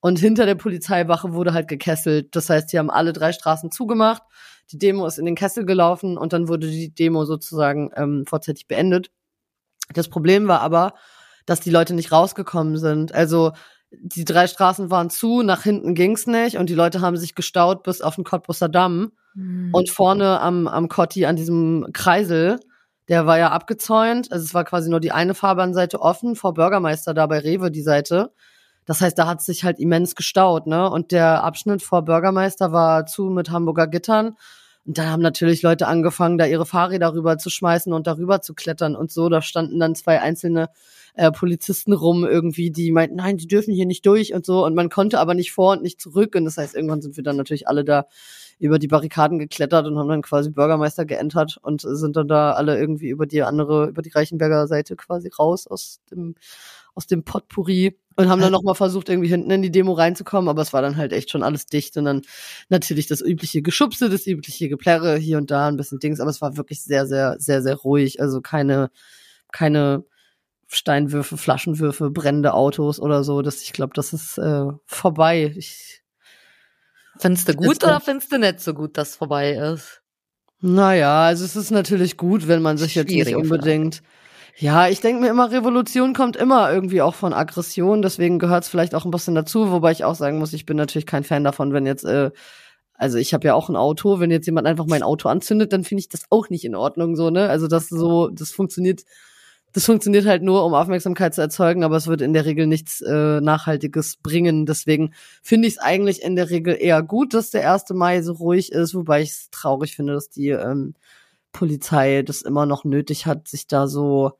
Und 0.01 0.19
hinter 0.19 0.45
der 0.45 0.55
Polizeiwache 0.55 1.33
wurde 1.33 1.53
halt 1.53 1.67
gekesselt. 1.67 2.35
Das 2.35 2.49
heißt, 2.49 2.71
die 2.71 2.79
haben 2.79 2.89
alle 2.89 3.13
drei 3.13 3.33
Straßen 3.33 3.71
zugemacht 3.71 4.23
die 4.71 4.77
Demo 4.77 5.05
ist 5.05 5.17
in 5.17 5.25
den 5.25 5.35
Kessel 5.35 5.65
gelaufen 5.65 6.17
und 6.17 6.33
dann 6.33 6.47
wurde 6.47 6.69
die 6.69 6.93
Demo 6.93 7.25
sozusagen 7.25 7.91
ähm, 7.95 8.25
vorzeitig 8.27 8.67
beendet. 8.67 9.11
Das 9.93 10.09
Problem 10.09 10.47
war 10.47 10.61
aber, 10.61 10.93
dass 11.45 11.59
die 11.59 11.71
Leute 11.71 11.95
nicht 11.95 12.11
rausgekommen 12.11 12.77
sind. 12.77 13.13
Also 13.13 13.53
die 13.91 14.25
drei 14.25 14.45
Straßen 14.45 14.91
waren 14.91 15.09
zu, 15.09 15.41
nach 15.41 15.63
hinten 15.63 15.95
ging's 15.95 16.27
nicht 16.27 16.57
und 16.57 16.69
die 16.69 16.75
Leute 16.75 17.01
haben 17.01 17.17
sich 17.17 17.33
gestaut 17.33 17.81
bis 17.81 18.01
auf 18.01 18.15
den 18.15 18.23
Cottbusser 18.23 18.69
Damm. 18.69 19.13
Mhm. 19.33 19.71
Und 19.73 19.89
vorne 19.89 20.39
am, 20.41 20.67
am 20.67 20.89
Kotti, 20.89 21.25
an 21.25 21.35
diesem 21.35 21.87
Kreisel, 21.91 22.59
der 23.07 23.25
war 23.25 23.39
ja 23.39 23.49
abgezäunt. 23.49 24.31
Also 24.31 24.45
es 24.45 24.53
war 24.53 24.63
quasi 24.65 24.91
nur 24.91 24.99
die 24.99 25.11
eine 25.11 25.33
Fahrbahnseite 25.33 25.99
offen, 25.99 26.35
vor 26.35 26.53
Bürgermeister 26.53 27.15
da 27.15 27.25
bei 27.25 27.39
Rewe 27.39 27.71
die 27.71 27.81
Seite. 27.81 28.31
Das 28.85 29.01
heißt, 29.01 29.17
da 29.17 29.27
hat 29.27 29.41
sich 29.41 29.63
halt 29.63 29.79
immens 29.79 30.15
gestaut, 30.15 30.67
ne? 30.67 30.89
Und 30.89 31.11
der 31.11 31.43
Abschnitt 31.43 31.81
vor 31.81 32.03
Bürgermeister 32.03 32.71
war 32.71 33.05
zu 33.05 33.25
mit 33.25 33.49
Hamburger 33.49 33.87
Gittern. 33.87 34.35
Und 34.85 34.97
da 34.97 35.05
haben 35.05 35.21
natürlich 35.21 35.61
Leute 35.61 35.87
angefangen, 35.87 36.39
da 36.39 36.45
ihre 36.47 36.65
Fahrräder 36.65 37.13
rüber 37.13 37.37
zu 37.37 37.51
schmeißen 37.51 37.93
und 37.93 38.07
darüber 38.07 38.41
zu 38.41 38.55
klettern 38.55 38.95
und 38.95 39.11
so. 39.11 39.29
Da 39.29 39.41
standen 39.41 39.79
dann 39.79 39.93
zwei 39.93 40.19
einzelne 40.21 40.69
äh, 41.13 41.31
Polizisten 41.31 41.93
rum 41.93 42.25
irgendwie, 42.25 42.71
die 42.71 42.91
meinten, 42.91 43.17
nein, 43.17 43.37
die 43.37 43.47
dürfen 43.47 43.73
hier 43.73 43.85
nicht 43.85 44.05
durch 44.05 44.33
und 44.33 44.45
so. 44.45 44.65
Und 44.65 44.73
man 44.75 44.89
konnte 44.89 45.19
aber 45.19 45.35
nicht 45.35 45.51
vor 45.51 45.73
und 45.73 45.83
nicht 45.83 46.01
zurück. 46.01 46.33
Und 46.35 46.45
das 46.45 46.57
heißt, 46.57 46.75
irgendwann 46.75 47.01
sind 47.01 47.17
wir 47.17 47.23
dann 47.23 47.37
natürlich 47.37 47.67
alle 47.67 47.83
da 47.85 48.05
über 48.57 48.79
die 48.79 48.87
Barrikaden 48.87 49.37
geklettert 49.37 49.85
und 49.85 49.97
haben 49.97 50.09
dann 50.09 50.21
quasi 50.21 50.49
Bürgermeister 50.49 51.05
geentert 51.05 51.59
und 51.61 51.81
sind 51.81 52.15
dann 52.15 52.27
da 52.27 52.53
alle 52.53 52.79
irgendwie 52.79 53.09
über 53.09 53.25
die 53.25 53.43
andere, 53.43 53.89
über 53.89 54.01
die 54.01 54.09
Reichenberger 54.11 54.67
Seite 54.67 54.95
quasi 54.95 55.29
raus 55.29 55.67
aus 55.67 55.99
dem, 56.09 56.35
aus 56.95 57.05
dem 57.05 57.23
Potpourri 57.23 57.97
und 58.19 58.27
haben 58.27 58.41
dann 58.41 58.51
nochmal 58.51 58.75
versucht, 58.75 59.07
irgendwie 59.07 59.29
hinten 59.29 59.49
in 59.49 59.61
die 59.61 59.71
Demo 59.71 59.93
reinzukommen, 59.93 60.49
aber 60.49 60.61
es 60.61 60.73
war 60.73 60.81
dann 60.81 60.97
halt 60.97 61.13
echt 61.13 61.31
schon 61.31 61.41
alles 61.41 61.67
dicht 61.67 61.95
und 61.95 62.03
dann 62.03 62.21
natürlich 62.67 63.07
das 63.07 63.21
übliche 63.21 63.61
Geschubse, 63.61 64.09
das 64.09 64.27
übliche 64.27 64.67
Geplärre 64.67 65.15
hier 65.15 65.37
und 65.37 65.51
da 65.51 65.69
ein 65.69 65.77
bisschen 65.77 65.99
Dings, 65.99 66.19
aber 66.19 66.29
es 66.29 66.41
war 66.41 66.57
wirklich 66.57 66.83
sehr, 66.83 67.07
sehr, 67.07 67.37
sehr, 67.39 67.61
sehr 67.61 67.75
ruhig. 67.75 68.21
Also 68.21 68.41
keine, 68.41 68.91
keine 69.53 70.03
Steinwürfe, 70.67 71.37
Flaschenwürfe, 71.37 72.09
brennende 72.09 72.55
Autos 72.55 72.99
oder 72.99 73.23
so. 73.23 73.41
Das, 73.41 73.61
ich 73.61 73.71
glaube, 73.71 73.93
das 73.95 74.11
ist 74.11 74.37
äh, 74.37 74.65
vorbei. 74.85 75.53
Ich, 75.55 76.01
findest 77.19 77.47
du 77.47 77.53
gut 77.53 77.81
oder 77.85 78.01
findest 78.01 78.33
du 78.33 78.37
nicht 78.37 78.59
so 78.59 78.73
gut, 78.73 78.97
dass 78.97 79.15
vorbei 79.15 79.53
ist? 79.53 80.01
Naja, 80.59 81.23
also 81.23 81.45
es 81.45 81.55
ist 81.55 81.71
natürlich 81.71 82.17
gut, 82.17 82.49
wenn 82.49 82.61
man 82.61 82.77
sich 82.77 82.95
jetzt 82.95 83.09
nicht 83.09 83.33
unbedingt. 83.33 83.95
Frage 83.95 84.18
ja, 84.61 84.89
ich 84.89 84.99
denke 84.99 85.21
mir 85.21 85.29
immer, 85.29 85.51
Revolution 85.51 86.13
kommt 86.13 86.35
immer 86.35 86.69
irgendwie 86.71 87.01
auch 87.01 87.15
von 87.15 87.33
Aggression, 87.33 88.01
deswegen 88.01 88.39
gehört 88.39 88.65
es 88.65 88.69
vielleicht 88.69 88.93
auch 88.93 89.05
ein 89.05 89.11
bisschen 89.11 89.33
dazu, 89.33 89.71
wobei 89.71 89.93
ich 89.93 90.03
auch 90.03 90.15
sagen 90.15 90.37
muss, 90.37 90.51
ich 90.51 90.65
bin 90.65 90.75
natürlich 90.75 91.05
kein 91.05 91.23
Fan 91.23 91.45
davon, 91.45 91.71
wenn 91.71 91.85
jetzt, 91.85 92.03
äh, 92.03 92.31
also 92.93 93.17
ich 93.17 93.33
habe 93.33 93.47
ja 93.47 93.53
auch 93.53 93.69
ein 93.69 93.77
Auto, 93.77 94.19
wenn 94.19 94.31
jetzt 94.31 94.47
jemand 94.47 94.67
einfach 94.67 94.85
mein 94.85 95.01
Auto 95.01 95.29
anzündet, 95.29 95.71
dann 95.71 95.85
finde 95.85 96.01
ich 96.01 96.09
das 96.09 96.23
auch 96.29 96.49
nicht 96.49 96.65
in 96.65 96.75
Ordnung 96.75 97.15
so, 97.15 97.29
ne? 97.29 97.49
Also 97.49 97.67
das 97.67 97.87
so, 97.87 98.27
das 98.27 98.51
funktioniert, 98.51 99.03
das 99.71 99.85
funktioniert 99.85 100.25
halt 100.25 100.43
nur, 100.43 100.65
um 100.65 100.73
Aufmerksamkeit 100.73 101.33
zu 101.33 101.39
erzeugen, 101.39 101.85
aber 101.85 101.95
es 101.95 102.07
wird 102.07 102.19
in 102.21 102.33
der 102.33 102.43
Regel 102.43 102.67
nichts 102.67 102.99
äh, 102.99 103.39
Nachhaltiges 103.39 104.17
bringen. 104.17 104.65
Deswegen 104.65 105.13
finde 105.41 105.69
ich 105.69 105.75
es 105.75 105.79
eigentlich 105.79 106.21
in 106.21 106.35
der 106.35 106.49
Regel 106.49 106.75
eher 106.77 107.01
gut, 107.01 107.33
dass 107.33 107.51
der 107.51 107.71
1. 107.71 107.91
Mai 107.91 108.21
so 108.21 108.33
ruhig 108.33 108.73
ist, 108.73 108.93
wobei 108.93 109.21
ich 109.21 109.29
es 109.29 109.49
traurig 109.51 109.95
finde, 109.95 110.13
dass 110.13 110.29
die 110.29 110.49
ähm, 110.49 110.95
Polizei 111.53 112.23
das 112.23 112.41
immer 112.41 112.65
noch 112.65 112.83
nötig 112.83 113.25
hat, 113.25 113.47
sich 113.47 113.65
da 113.67 113.87
so 113.87 114.33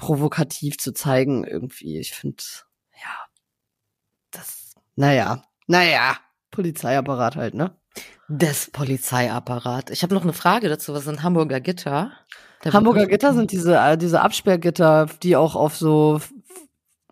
provokativ 0.00 0.78
zu 0.78 0.92
zeigen 0.92 1.44
irgendwie. 1.44 1.98
Ich 1.98 2.12
finde, 2.12 2.42
ja, 2.94 3.26
das, 4.30 4.74
naja, 4.96 5.44
naja, 5.66 6.16
Polizeiapparat 6.50 7.36
halt, 7.36 7.54
ne? 7.54 7.76
Das 8.28 8.70
Polizeiapparat. 8.70 9.90
Ich 9.90 10.02
habe 10.02 10.14
noch 10.14 10.22
eine 10.22 10.32
Frage 10.32 10.68
dazu. 10.68 10.94
Was 10.94 11.04
sind 11.04 11.22
Hamburger 11.22 11.60
Gitter? 11.60 12.12
Der 12.64 12.72
Hamburger 12.72 13.06
Gitter 13.06 13.34
sind 13.34 13.52
diese, 13.52 13.76
äh, 13.76 13.98
diese 13.98 14.20
Absperrgitter, 14.20 15.06
die 15.22 15.36
auch 15.36 15.54
auf 15.54 15.76
so 15.76 16.20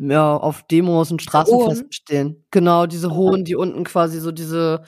ja, 0.01 0.37
auf 0.37 0.63
Demos 0.63 1.11
und 1.11 1.23
Straßenfesten 1.23 1.93
stehen. 1.93 2.45
Genau, 2.51 2.87
diese 2.87 3.15
hohen, 3.15 3.45
die 3.45 3.57
unten 3.57 3.85
quasi 3.85 4.21
so 4.21 4.33
diese 4.33 4.85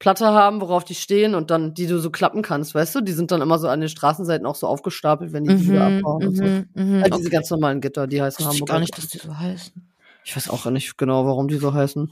Platte 0.00 0.26
haben, 0.26 0.60
worauf 0.60 0.82
die 0.84 0.94
stehen 0.96 1.34
und 1.36 1.50
dann, 1.52 1.74
die 1.74 1.86
du 1.86 1.98
so 2.00 2.10
klappen 2.10 2.42
kannst, 2.42 2.74
weißt 2.74 2.94
du? 2.96 3.00
Die 3.02 3.12
sind 3.12 3.30
dann 3.30 3.42
immer 3.42 3.58
so 3.58 3.68
an 3.68 3.80
den 3.80 3.88
Straßenseiten 3.88 4.46
auch 4.46 4.56
so 4.56 4.66
aufgestapelt, 4.66 5.32
wenn 5.32 5.44
die 5.44 5.50
Mhm, 5.50 5.72
wieder 5.72 5.86
abbauen 5.86 6.26
und 6.26 6.36
so. 6.36 6.44
mhm, 6.44 6.66
mhm. 6.74 7.02
Also 7.04 7.16
diese 7.18 7.28
Okay. 7.28 7.36
ganz 7.36 7.50
normalen 7.50 7.80
Gitter, 7.80 8.06
die 8.08 8.20
heißen 8.20 8.44
Wusste 8.44 8.56
ich 8.62 8.66
gar 8.66 8.80
nicht, 8.80 8.96
dass 8.98 9.08
die 9.08 9.18
so 9.18 9.38
heißen. 9.38 9.92
Ich 10.24 10.34
weiß 10.34 10.50
auch 10.50 10.66
nicht 10.66 10.98
genau, 10.98 11.24
warum 11.26 11.46
die 11.48 11.56
so 11.58 11.72
heißen. 11.72 12.10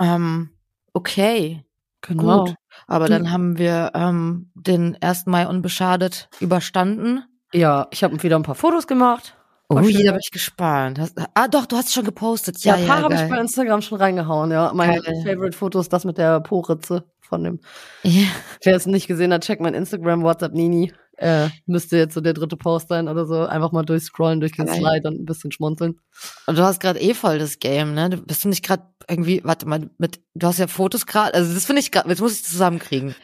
Ähm, 0.00 0.50
okay, 0.92 1.64
Genau. 2.02 2.44
gut. 2.46 2.54
Aber 2.86 3.06
Du- 3.06 3.12
dann 3.12 3.30
haben 3.30 3.58
wir 3.58 3.90
ähm, 3.94 4.50
den 4.54 4.94
1. 5.00 5.30
Mai 5.30 5.46
unbeschadet 5.46 6.28
überstanden. 6.40 7.24
Ja, 7.52 7.88
ich 7.90 8.02
habe 8.04 8.22
wieder 8.22 8.36
ein 8.36 8.42
paar 8.42 8.54
Fotos 8.54 8.86
gemacht. 8.86 9.36
Oh, 9.70 9.82
schön. 9.84 10.04
da 10.04 10.12
bin 10.12 10.20
ich 10.20 10.32
gespannt. 10.32 10.98
Hast, 10.98 11.16
ah, 11.34 11.46
doch, 11.46 11.64
du 11.64 11.76
hast 11.76 11.92
schon 11.92 12.04
gepostet. 12.04 12.58
Ja, 12.64 12.74
Ja, 12.74 12.76
ja, 12.76 12.82
ein 12.82 12.88
paar 12.88 13.02
habe 13.02 13.14
ich 13.14 13.30
bei 13.30 13.40
Instagram 13.40 13.82
schon 13.82 13.98
reingehauen, 13.98 14.50
ja. 14.50 14.72
Geil. 14.72 15.00
Favorite-Foto 15.24 15.78
ist 15.80 15.92
das 15.92 16.04
mit 16.04 16.18
der 16.18 16.40
Po-Ritze 16.40 17.04
von 17.20 17.44
dem. 17.44 17.60
Ja. 18.02 18.26
Wer 18.64 18.74
es 18.74 18.86
nicht 18.86 19.06
gesehen 19.06 19.32
hat, 19.32 19.44
checkt 19.44 19.62
mein 19.62 19.74
Instagram, 19.74 20.22
WhatsApp 20.24 20.54
Nini. 20.54 20.92
Äh, 21.20 21.50
müsste 21.66 21.98
jetzt 21.98 22.14
so 22.14 22.22
der 22.22 22.32
dritte 22.32 22.56
Post 22.56 22.88
sein 22.88 23.06
oder 23.06 23.26
so. 23.26 23.44
Einfach 23.44 23.72
mal 23.72 23.84
durchscrollen 23.84 24.40
durch 24.40 24.52
den 24.52 24.64
Geil. 24.64 24.78
Slide 24.78 25.08
und 25.08 25.20
ein 25.20 25.26
bisschen 25.26 25.52
schmunzeln. 25.52 26.00
Und 26.46 26.56
du 26.56 26.62
hast 26.62 26.80
gerade 26.80 26.98
eh 26.98 27.12
voll 27.12 27.38
das 27.38 27.58
Game, 27.58 27.92
ne? 27.92 28.08
Du 28.08 28.16
bist 28.16 28.42
du 28.42 28.48
nicht 28.48 28.64
gerade 28.64 28.84
irgendwie, 29.06 29.42
warte 29.44 29.66
mal, 29.66 29.90
mit, 29.98 30.20
du 30.34 30.46
hast 30.46 30.58
ja 30.58 30.66
Fotos 30.66 31.04
gerade, 31.04 31.34
also 31.34 31.52
das 31.52 31.66
finde 31.66 31.80
ich 31.80 31.90
gerade, 31.92 32.08
jetzt 32.08 32.22
muss 32.22 32.32
ich 32.32 32.44
zusammenkriegen. 32.44 33.14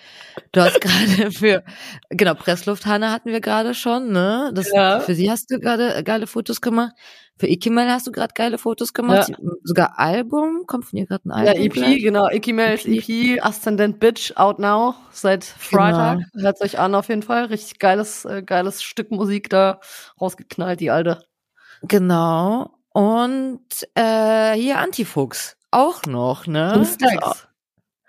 Du 0.53 0.61
hast 0.61 0.79
gerade 0.83 1.31
für, 1.31 1.65
genau, 2.11 2.35
Presslufthanne 2.35 3.11
hatten 3.11 3.31
wir 3.31 3.41
gerade 3.41 3.73
schon, 3.73 4.13
ne? 4.13 4.51
Das, 4.53 4.71
Ja. 4.73 5.01
Für 5.01 5.15
sie 5.15 5.31
hast 5.31 5.51
du 5.51 5.59
gerade 5.59 6.05
geile 6.05 6.27
Fotos 6.27 6.61
gemacht. 6.61 6.93
Für 7.39 7.49
Ikimel 7.49 7.91
hast 7.91 8.07
du 8.07 8.13
gerade 8.13 8.33
geile 8.35 8.57
Fotos 8.57 8.95
gemacht. 8.95 9.29
Ja. 9.29 9.37
Sogar 9.63 9.99
Album, 9.99 10.63
kommt 10.67 10.87
von 10.87 10.99
ihr 10.99 11.07
gerade 11.07 11.29
ein 11.29 11.45
Ja, 11.45 11.53
Album. 11.53 11.67
EP, 11.67 11.73
gleich? 11.75 12.03
genau. 12.03 12.29
Icky 12.31 12.53
Mel's 12.55 12.87
EP, 12.87 13.45
Ascendant 13.45 14.01
Bitch, 14.01 14.33
out 14.37 14.59
now, 14.59 14.95
seit 15.11 15.45
Freitag. 15.45 16.21
Hört's 16.35 16.63
euch 16.63 16.79
an 16.79 16.95
auf 16.95 17.09
jeden 17.09 17.23
Fall. 17.23 17.45
Richtig 17.47 17.79
geiles, 17.79 18.25
äh, 18.25 18.43
geiles 18.43 18.83
Stück 18.83 19.11
Musik 19.11 19.51
da 19.51 19.81
rausgeknallt, 20.21 20.81
die 20.81 20.91
alte. 20.91 21.25
Genau. 21.83 22.71
Und 22.91 23.61
äh, 23.95 24.55
hier 24.55 24.79
Antifuchs. 24.79 25.57
Auch 25.71 26.05
noch, 26.07 26.47
ne? 26.47 26.73
Und 26.75 26.87
Stax. 26.87 27.47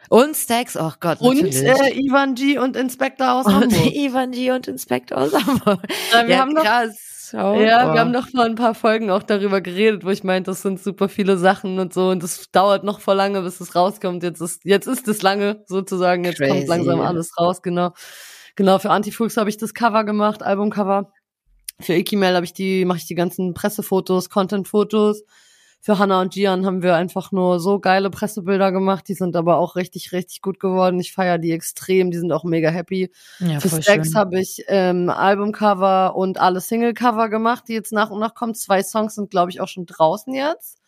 Und 0.09 0.37
Stacks, 0.37 0.77
oh 0.77 0.93
Gott, 1.01 1.19
Und 1.19 1.43
äh, 1.53 1.91
Ivan 1.99 2.35
G 2.35 2.57
und 2.59 2.77
Inspector 2.77 3.29
aus 3.29 3.45
Und 3.45 3.55
Hamburg. 3.55 3.71
Ivan 3.93 4.31
G 4.31 4.51
und 4.51 4.69
Inspektor 4.69 5.17
aus 5.17 5.33
Hamburg. 5.33 5.81
Ja, 6.13 6.25
wir 6.25 6.35
ja, 6.35 6.39
haben 6.39 6.53
noch 6.53 6.63
krass. 6.63 7.06
Schau 7.29 7.59
Ja, 7.59 7.93
wir 7.93 7.99
haben 7.99 8.11
noch 8.11 8.29
vor 8.29 8.43
ein 8.43 8.55
paar 8.55 8.73
Folgen 8.73 9.09
auch 9.09 9.23
darüber 9.23 9.59
geredet, 9.59 10.05
wo 10.05 10.09
ich 10.09 10.23
meinte, 10.23 10.51
das 10.51 10.61
sind 10.61 10.81
super 10.81 11.09
viele 11.09 11.37
Sachen 11.37 11.79
und 11.79 11.93
so 11.93 12.09
und 12.09 12.23
das 12.23 12.49
dauert 12.51 12.83
noch 12.83 12.99
vor 13.01 13.15
lange, 13.15 13.41
bis 13.41 13.59
es 13.59 13.75
rauskommt. 13.75 14.23
Jetzt 14.23 14.39
ist 14.39 14.63
jetzt 14.63 14.87
ist 14.87 15.07
es 15.07 15.21
lange 15.21 15.63
sozusagen, 15.65 16.23
jetzt 16.23 16.37
Crazy. 16.37 16.51
kommt 16.51 16.67
langsam 16.67 17.01
alles 17.01 17.37
raus, 17.37 17.61
genau. 17.61 17.91
Genau, 18.55 18.79
für 18.79 18.91
Antifuchs 18.91 19.37
habe 19.37 19.49
ich 19.49 19.57
das 19.57 19.73
Cover 19.73 20.03
gemacht, 20.03 20.41
Albumcover. 20.41 21.11
Für 21.79 21.93
Ikimel 21.93 22.33
habe 22.33 22.45
ich 22.45 22.53
die 22.53 22.85
mache 22.85 22.99
ich 22.99 23.07
die 23.07 23.15
ganzen 23.15 23.53
Pressefotos, 23.53 24.29
Contentfotos. 24.29 25.23
Für 25.79 25.99
Hannah 25.99 26.21
und 26.21 26.33
Gian 26.33 26.65
haben 26.65 26.81
wir 26.81 26.95
einfach 26.95 27.31
nur 27.31 27.59
so 27.59 27.79
geile 27.79 28.09
Pressebilder 28.09 28.71
gemacht, 28.71 29.07
die 29.07 29.13
sind 29.13 29.35
aber 29.35 29.57
auch 29.57 29.75
richtig 29.75 30.11
richtig 30.11 30.41
gut 30.41 30.59
geworden. 30.59 30.99
Ich 30.99 31.13
feiere 31.13 31.37
die 31.37 31.51
extrem, 31.51 32.11
die 32.11 32.17
sind 32.17 32.31
auch 32.31 32.43
mega 32.43 32.69
happy. 32.69 33.11
ja, 33.39 33.59
Für 33.59 33.81
Stacks 33.81 34.13
habe 34.15 34.39
ich 34.39 34.63
ähm, 34.67 35.09
Albumcover 35.09 36.15
und 36.15 36.39
alle 36.39 36.59
Singlecover 36.59 37.29
gemacht, 37.29 37.65
die 37.67 37.73
jetzt 37.73 37.93
nach 37.93 38.09
und 38.09 38.19
nach 38.19 38.33
kommen. 38.33 38.55
Zwei 38.55 38.83
Songs 38.83 39.15
sind, 39.15 39.29
glaube 39.29 39.51
ich, 39.51 39.61
auch 39.61 39.67
schon 39.67 39.85
draußen 39.85 40.33
jetzt. 40.33 40.79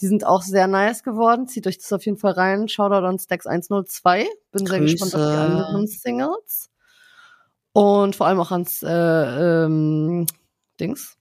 Die 0.00 0.06
sind 0.06 0.26
auch 0.26 0.42
sehr 0.42 0.66
nice 0.66 1.02
geworden. 1.02 1.46
Zieht 1.46 1.66
euch 1.66 1.78
das 1.78 1.92
auf 1.92 2.04
jeden 2.04 2.18
Fall 2.18 2.32
rein. 2.32 2.68
Shoutout 2.68 3.06
an 3.06 3.18
Stacks 3.18 3.46
102. 3.46 4.26
Bin 4.50 4.66
sehr 4.66 4.80
gespannt 4.80 5.14
auf 5.14 5.20
die 5.20 5.26
Grüße. 5.26 5.42
anderen 5.42 5.86
Singles. 5.86 6.70
Und 7.72 8.16
vor 8.16 8.26
allem 8.26 8.40
auch 8.40 8.50
ans 8.50 8.82
äh, 8.82 9.64
ähm, 9.64 10.26
Dings. 10.80 11.16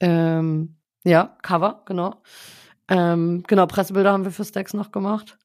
Ähm, 0.00 0.76
ja, 1.04 1.36
Cover, 1.42 1.82
genau. 1.84 2.14
Ähm, 2.88 3.44
genau, 3.46 3.66
Pressebilder 3.66 4.12
haben 4.12 4.24
wir 4.24 4.32
für 4.32 4.44
Stacks 4.44 4.74
noch 4.74 4.92
gemacht. 4.92 5.38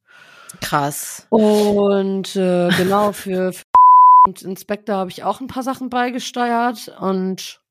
Krass. 0.62 1.28
Und 1.30 2.36
äh, 2.36 2.70
genau, 2.78 3.12
für, 3.12 3.54
für 3.54 3.64
und 4.28 4.42
Inspector 4.42 4.96
habe 4.96 5.10
ich 5.10 5.24
auch 5.24 5.40
ein 5.40 5.48
paar 5.48 5.64
Sachen 5.64 5.90
beigesteuert. 5.90 6.94
Und 7.00 7.62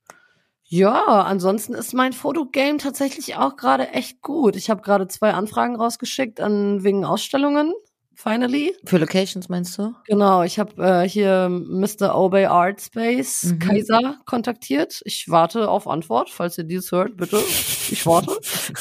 ja, 0.68 1.04
ansonsten 1.04 1.74
ist 1.74 1.92
mein 1.92 2.14
Fotogame 2.14 2.78
tatsächlich 2.78 3.36
auch 3.36 3.56
gerade 3.56 3.88
echt 3.90 4.22
gut. 4.22 4.56
Ich 4.56 4.70
habe 4.70 4.80
gerade 4.80 5.06
zwei 5.06 5.34
Anfragen 5.34 5.76
rausgeschickt 5.76 6.40
an 6.40 6.82
wegen 6.82 7.04
Ausstellungen. 7.04 7.74
Finally. 8.18 8.74
Für 8.84 8.96
Locations 8.98 9.48
meinst 9.50 9.76
du? 9.78 9.94
Genau, 10.06 10.42
ich 10.42 10.58
habe 10.58 10.82
äh, 10.82 11.08
hier 11.08 11.48
Mr. 11.50 12.14
Obey 12.14 12.46
Art 12.46 12.80
Space 12.80 13.44
Mhm. 13.44 13.58
Kaiser 13.58 14.16
kontaktiert. 14.24 15.02
Ich 15.04 15.28
warte 15.28 15.68
auf 15.68 15.86
Antwort, 15.86 16.30
falls 16.30 16.56
ihr 16.58 16.64
dies 16.64 16.90
hört, 16.92 17.16
bitte. 17.18 17.36
Ich 17.38 18.06
warte. 18.06 18.32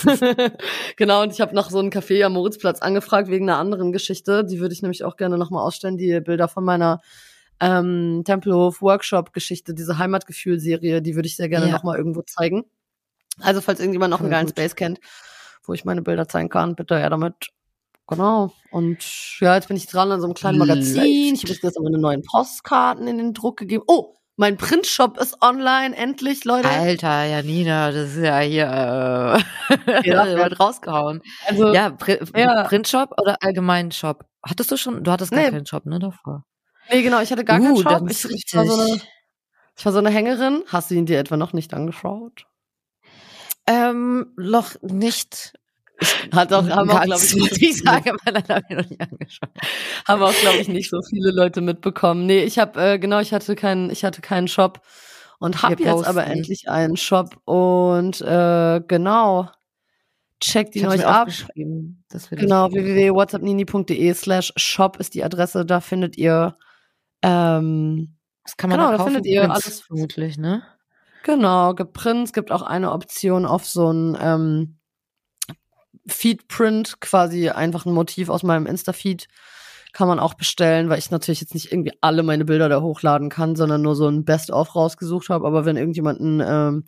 genau, 0.97 1.21
und 1.23 1.33
ich 1.33 1.41
habe 1.41 1.53
noch 1.53 1.69
so 1.69 1.79
ein 1.79 1.91
Café 1.91 2.23
am 2.23 2.33
Moritzplatz 2.33 2.81
angefragt 2.81 3.29
wegen 3.29 3.49
einer 3.49 3.59
anderen 3.59 3.91
Geschichte. 3.91 4.45
Die 4.45 4.59
würde 4.59 4.73
ich 4.73 4.81
nämlich 4.81 5.03
auch 5.03 5.17
gerne 5.17 5.37
nochmal 5.37 5.63
ausstellen, 5.67 5.97
die 5.97 6.19
Bilder 6.21 6.47
von 6.47 6.63
meiner 6.63 7.01
ähm, 7.59 8.23
Tempelhof 8.25 8.81
Workshop 8.81 9.33
Geschichte, 9.33 9.73
diese 9.73 9.97
Heimatgefühl-Serie, 9.97 11.01
die 11.01 11.15
würde 11.15 11.27
ich 11.27 11.35
sehr 11.35 11.49
gerne 11.49 11.67
Ja. 11.67 11.71
nochmal 11.73 11.97
irgendwo 11.97 12.21
zeigen. 12.21 12.63
Also, 13.41 13.59
falls 13.61 13.79
irgendjemand 13.81 14.11
noch 14.11 14.21
einen 14.21 14.29
geilen. 14.29 14.47
Space 14.47 14.75
kennt, 14.75 14.99
wo 15.65 15.73
ich 15.73 15.83
meine 15.83 16.01
Bilder 16.01 16.27
zeigen 16.27 16.47
kann, 16.49 16.75
bitte 16.75 16.97
her 16.97 17.09
damit. 17.09 17.33
Genau. 18.07 18.53
Und 18.71 19.39
ja, 19.39 19.55
jetzt 19.55 19.67
bin 19.67 19.77
ich 19.77 19.87
dran 19.87 20.11
an 20.11 20.19
so 20.21 20.27
einem 20.27 20.35
kleinen 20.35 20.59
Magazin. 20.59 21.33
Ich 21.35 21.41
habe 21.43 21.53
jetzt 21.53 21.79
meine 21.79 21.97
neuen 21.97 22.21
Postkarten 22.21 23.07
in 23.07 23.17
den 23.17 23.33
Druck 23.33 23.57
gegeben. 23.57 23.83
Oh, 23.87 24.15
mein 24.37 24.57
Printshop 24.57 25.17
ist 25.17 25.41
online, 25.41 25.95
endlich, 25.95 26.43
Leute. 26.45 26.67
Alter, 26.67 27.23
Janina, 27.23 27.91
das 27.91 28.15
ist 28.15 28.23
ja 28.23 28.39
hier 28.39 29.41
äh, 29.71 30.03
Ja. 30.09 30.47
rausgehauen. 30.47 31.21
Also, 31.47 31.73
Ja, 31.73 31.89
Pri 31.89 32.19
Ja. 32.35 32.63
Printshop 32.63 33.11
oder 33.19 33.37
allgemein 33.41 33.91
Shop? 33.91 34.25
Hattest 34.45 34.71
du 34.71 34.77
schon? 34.77 35.03
Du 35.03 35.11
hattest 35.11 35.31
gar 35.31 35.39
Nee. 35.39 35.51
keinen 35.51 35.65
Shop, 35.65 35.85
ne, 35.85 35.99
davor? 35.99 36.43
nee, 36.91 37.01
genau, 37.01 37.21
ich 37.21 37.31
hatte 37.31 37.45
gar 37.45 37.59
uh, 37.59 37.63
keinen 37.63 37.77
Shop. 37.77 38.09
Ich, 38.11 38.25
ich, 38.25 38.53
war 38.53 38.65
so 38.65 38.73
eine, 38.81 39.01
ich 39.77 39.85
war 39.85 39.91
so 39.93 39.99
eine 39.99 40.09
Hängerin. 40.11 40.63
Hast 40.67 40.91
du 40.91 40.95
ihn 40.95 41.05
dir 41.05 41.17
etwa 41.17 41.37
noch 41.37 41.53
nicht 41.53 41.73
angeschaut? 41.73 42.45
Ähm, 43.67 44.33
noch 44.37 44.75
nicht. 44.81 45.53
Hat 46.33 46.51
auch, 46.51 46.67
haben 46.69 46.89
auch, 46.89 47.01
glaube 47.03 47.23
ich, 47.23 47.35
muss 47.37 47.51
ich 47.61 47.77
sagen, 47.81 48.17
dann 48.25 48.43
habe 48.49 48.63
ich 48.69 48.75
noch 48.75 48.89
nicht 48.89 49.01
angeschaut. 49.01 49.49
haben 50.07 50.21
auch, 50.23 50.33
glaube 50.41 50.57
ich, 50.57 50.67
nicht 50.67 50.89
so 50.89 50.99
viele 51.09 51.31
Leute 51.31 51.61
mitbekommen. 51.61 52.25
Nee, 52.25 52.43
ich 52.43 52.59
habe, 52.59 52.81
äh, 52.81 52.99
genau, 52.99 53.19
ich 53.19 53.33
hatte 53.33 53.55
keinen, 53.55 53.89
ich 53.89 54.03
hatte 54.03 54.21
keinen 54.21 54.47
Shop 54.47 54.81
und 55.39 55.63
habe 55.63 55.81
jetzt 55.83 56.05
aber 56.05 56.25
endlich 56.25 56.69
einen 56.69 56.97
Shop 56.97 57.37
und 57.45 58.19
äh, 58.21 58.81
genau, 58.87 59.49
checkt 60.41 60.75
ihn 60.75 60.87
euch 60.87 60.97
mir 60.99 61.07
ab. 61.07 61.29
Genau, 62.31 62.71
www.whatsappnini.de 62.71 64.13
slash 64.13 64.51
shop 64.57 64.97
ist 64.97 65.13
die 65.13 65.23
Adresse, 65.23 65.65
da 65.65 65.79
findet 65.81 66.17
ihr, 66.17 66.55
ähm, 67.21 68.17
Das 68.43 68.57
kann 68.57 68.69
man 68.69 68.79
Genau, 68.79 68.91
da 68.91 68.97
da 68.97 68.97
kaufen. 68.97 69.13
findet 69.13 69.25
ihr 69.31 69.49
alles. 69.49 69.81
vermutlich, 69.81 70.37
ne? 70.37 70.63
genau, 71.23 71.73
gibt 71.73 71.93
Prints, 71.93 72.33
gibt 72.33 72.51
auch 72.51 72.61
eine 72.61 72.91
Option 72.91 73.45
auf 73.45 73.65
so 73.65 73.91
ein 73.91 74.17
ähm, 74.21 74.77
Feed-Print, 76.07 76.99
quasi 77.01 77.49
einfach 77.49 77.85
ein 77.85 77.93
Motiv 77.93 78.29
aus 78.29 78.43
meinem 78.43 78.65
Insta-Feed, 78.65 79.27
kann 79.93 80.07
man 80.09 80.19
auch 80.19 80.33
bestellen, 80.33 80.89
weil 80.89 80.99
ich 80.99 81.09
natürlich 81.09 81.39
jetzt 81.39 81.53
nicht 81.53 81.71
irgendwie 81.71 81.93
alle 82.01 82.21
meine 82.21 82.43
Bilder 82.43 82.67
da 82.67 82.81
hochladen 82.81 83.29
kann, 83.29 83.55
sondern 83.55 83.81
nur 83.81 83.95
so 83.95 84.07
ein 84.07 84.25
Best-of 84.25 84.75
rausgesucht 84.75 85.29
habe. 85.29 85.47
Aber 85.47 85.65
wenn 85.65 85.77
irgendjemand 85.77 86.19
ein 86.19 86.43
ähm, 86.45 86.83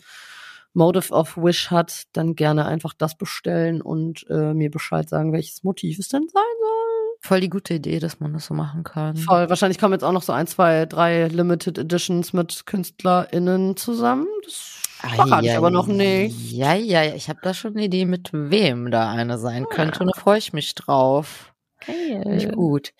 Motive 0.73 1.13
of 1.13 1.37
Wish 1.37 1.71
hat, 1.71 2.03
dann 2.13 2.35
gerne 2.35 2.65
einfach 2.65 2.93
das 2.93 3.17
bestellen 3.17 3.81
und 3.81 4.25
äh, 4.29 4.53
mir 4.53 4.69
Bescheid 4.69 5.07
sagen, 5.07 5.31
welches 5.31 5.63
Motiv 5.63 5.99
es 5.99 6.09
denn 6.09 6.27
sein 6.31 6.43
soll. 6.59 7.17
Voll 7.21 7.41
die 7.41 7.49
gute 7.49 7.73
Idee, 7.75 7.99
dass 7.99 8.19
man 8.19 8.33
das 8.33 8.45
so 8.45 8.53
machen 8.53 8.83
kann. 8.83 9.15
Voll. 9.15 9.49
Wahrscheinlich 9.49 9.79
kommen 9.79 9.93
jetzt 9.93 10.03
auch 10.03 10.11
noch 10.11 10.21
so 10.21 10.33
ein, 10.33 10.45
zwei, 10.45 10.85
drei 10.85 11.27
Limited 11.29 11.77
Editions 11.77 12.33
mit 12.33 12.65
KünstlerInnen 12.65 13.75
zusammen. 13.75 14.27
Das 14.43 14.81
verrate 15.01 15.45
ich 15.47 15.55
aber 15.57 15.69
noch 15.69 15.87
nicht. 15.87 16.51
Ja, 16.51 16.73
ja, 16.73 17.03
ja. 17.03 17.15
Ich 17.15 17.29
habe 17.29 17.39
da 17.41 17.53
schon 17.53 17.73
eine 17.73 17.85
Idee, 17.85 18.05
mit 18.05 18.29
wem 18.33 18.91
da 18.91 19.11
eine 19.11 19.37
sein 19.37 19.65
könnte. 19.69 19.99
Und 20.01 20.07
da 20.15 20.19
freue 20.19 20.37
ich 20.39 20.53
mich 20.53 20.73
drauf. 20.75 21.53
Finde 21.79 22.35
ich 22.35 22.45
Geil. 22.45 22.55
gut. 22.55 22.93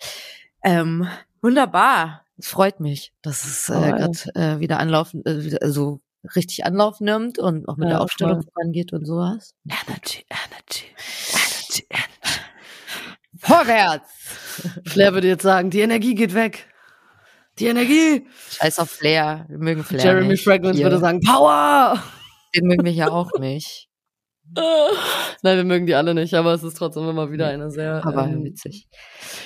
Ähm, 0.62 1.08
wunderbar. 1.42 2.24
Es 2.38 2.48
freut 2.48 2.78
mich, 2.80 3.12
dass 3.22 3.44
es 3.44 3.68
äh, 3.68 3.72
gerade 3.72 4.18
äh, 4.34 4.60
wieder 4.60 4.78
anlaufen, 4.78 5.24
äh, 5.26 5.42
wieder, 5.44 5.58
also 5.62 6.00
richtig 6.36 6.64
Anlauf 6.64 7.00
nimmt 7.00 7.38
und 7.38 7.68
auch 7.68 7.76
mit 7.76 7.88
Ja, 7.88 7.94
der 7.94 8.00
Aufstellung 8.02 8.42
voll. 8.42 8.52
vorangeht 8.54 8.92
und 8.92 9.04
sowas. 9.04 9.54
Energy, 9.66 10.24
Energy, 10.28 10.84
Energy, 11.32 11.86
Energy. 11.90 12.40
Vorwärts! 13.38 14.08
Flair 14.86 15.14
würde 15.14 15.28
jetzt 15.28 15.42
sagen, 15.42 15.70
die 15.70 15.80
Energie 15.80 16.14
geht 16.14 16.34
weg. 16.34 16.67
Die 17.58 17.66
Energie. 17.66 18.26
Scheiß 18.50 18.78
auf 18.78 18.90
Flair. 18.90 19.46
Wir 19.48 19.58
mögen 19.58 19.84
Flair 19.84 20.04
Jeremy 20.04 20.28
nicht. 20.28 20.44
Fragrance 20.44 20.76
Hier. 20.76 20.86
würde 20.86 20.98
sagen, 20.98 21.20
Power. 21.20 22.02
Den 22.54 22.66
mögen 22.66 22.84
wir 22.84 22.92
ja 22.92 23.10
auch 23.10 23.30
nicht. 23.38 23.88
Nein, 24.56 25.56
wir 25.58 25.64
mögen 25.64 25.86
die 25.86 25.94
alle 25.94 26.14
nicht, 26.14 26.32
aber 26.34 26.54
es 26.54 26.62
ist 26.62 26.78
trotzdem 26.78 27.06
immer 27.08 27.30
wieder 27.30 27.48
eine 27.48 27.70
sehr. 27.70 28.04
Aber 28.06 28.24
ähm, 28.24 28.44
witzig. 28.44 28.88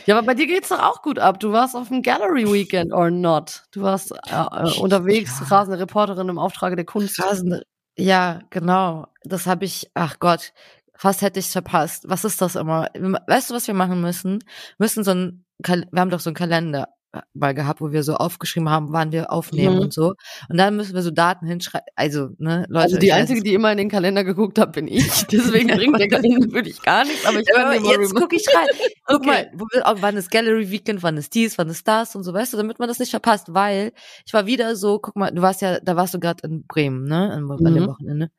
ja, 0.06 0.16
aber 0.16 0.24
bei 0.24 0.34
dir 0.34 0.46
geht's 0.46 0.68
doch 0.68 0.78
auch 0.80 1.02
gut 1.02 1.18
ab. 1.18 1.40
Du 1.40 1.50
warst 1.50 1.74
auf 1.74 1.88
dem 1.88 2.02
Gallery 2.02 2.44
Weekend 2.52 2.92
or 2.92 3.10
not. 3.10 3.64
Du 3.72 3.82
warst 3.82 4.12
äh, 4.12 4.16
äh, 4.30 4.78
unterwegs, 4.78 5.40
Ja. 5.40 5.46
rasende 5.56 5.80
Reporterin 5.80 6.28
im 6.28 6.38
Auftrage 6.38 6.76
der 6.76 6.84
Kunst. 6.84 7.20
Rasende. 7.20 7.64
Ja, 7.96 8.40
genau. 8.50 9.06
Das 9.24 9.46
habe 9.46 9.64
ich, 9.64 9.90
ach 9.94 10.18
Gott, 10.20 10.52
fast 10.96 11.20
hätte 11.22 11.40
ich 11.40 11.46
verpasst. 11.48 12.04
Was 12.08 12.24
ist 12.24 12.40
das 12.40 12.54
immer? 12.54 12.88
Weißt 13.26 13.50
du, 13.50 13.54
was 13.54 13.66
wir 13.66 13.74
machen 13.74 14.00
müssen? 14.00 14.38
Wir 14.78 14.84
müssen 14.84 15.02
so 15.02 15.10
ein, 15.10 15.44
wir 15.58 16.00
haben 16.00 16.10
doch 16.10 16.20
so 16.20 16.30
einen 16.30 16.36
Kalender 16.36 16.88
mal 17.34 17.54
gehabt, 17.54 17.80
wo 17.80 17.92
wir 17.92 18.02
so 18.02 18.14
aufgeschrieben 18.14 18.68
haben, 18.70 18.92
wann 18.92 19.12
wir 19.12 19.30
aufnehmen 19.32 19.76
Mhm. 19.76 19.80
und 19.82 19.92
so. 19.92 20.14
Und 20.48 20.56
dann 20.56 20.76
müssen 20.76 20.94
wir 20.94 21.02
so 21.02 21.10
Daten 21.10 21.46
hinschreiben. 21.46 21.86
Also, 21.94 22.30
ne, 22.38 22.64
Leute. 22.68 22.84
Also 22.84 22.98
die 22.98 23.12
einzige, 23.12 23.42
die 23.42 23.54
immer 23.54 23.70
in 23.72 23.78
den 23.78 23.90
Kalender 23.90 24.24
geguckt 24.24 24.58
hat, 24.58 24.72
bin 24.72 24.88
ich. 24.88 25.04
Deswegen 25.32 25.68
bringt 25.68 25.98
der 26.00 26.08
Kalender 26.08 26.52
wirklich 26.52 26.80
gar 26.82 27.04
nichts. 27.04 27.26
Aber 27.26 27.40
ich 27.40 27.56
Aber 27.56 27.74
jetzt 27.74 28.14
gucke 28.14 28.36
ich 28.36 28.46
rein. 28.54 28.66
Guck 29.06 29.16
Okay. 29.18 29.26
mal, 29.26 29.50
wo 29.54 29.66
oh, 29.84 29.94
wann 30.00 30.16
ist 30.16 30.30
Gallery 30.30 30.70
Weekend, 30.70 31.02
wann 31.02 31.16
ist 31.16 31.34
dies, 31.34 31.58
wann 31.58 31.68
ist 31.68 31.86
das 31.86 32.16
und 32.16 32.22
so, 32.24 32.32
weißt 32.32 32.52
du, 32.54 32.56
damit 32.56 32.78
man 32.78 32.88
das 32.88 32.98
nicht 32.98 33.10
verpasst, 33.10 33.52
weil 33.52 33.92
ich 34.26 34.32
war 34.32 34.46
wieder 34.46 34.74
so, 34.76 34.98
guck 34.98 35.16
mal, 35.16 35.30
du 35.32 35.42
warst 35.42 35.60
ja, 35.62 35.80
da 35.80 35.96
warst 35.96 36.14
du 36.14 36.20
gerade 36.20 36.46
in 36.46 36.64
Bremen, 36.66 37.04
ne, 37.04 37.30
an, 37.30 37.50
an 37.50 37.74
dem 37.74 37.82
Mhm. 37.84 37.88
Wochenende. 37.88 38.30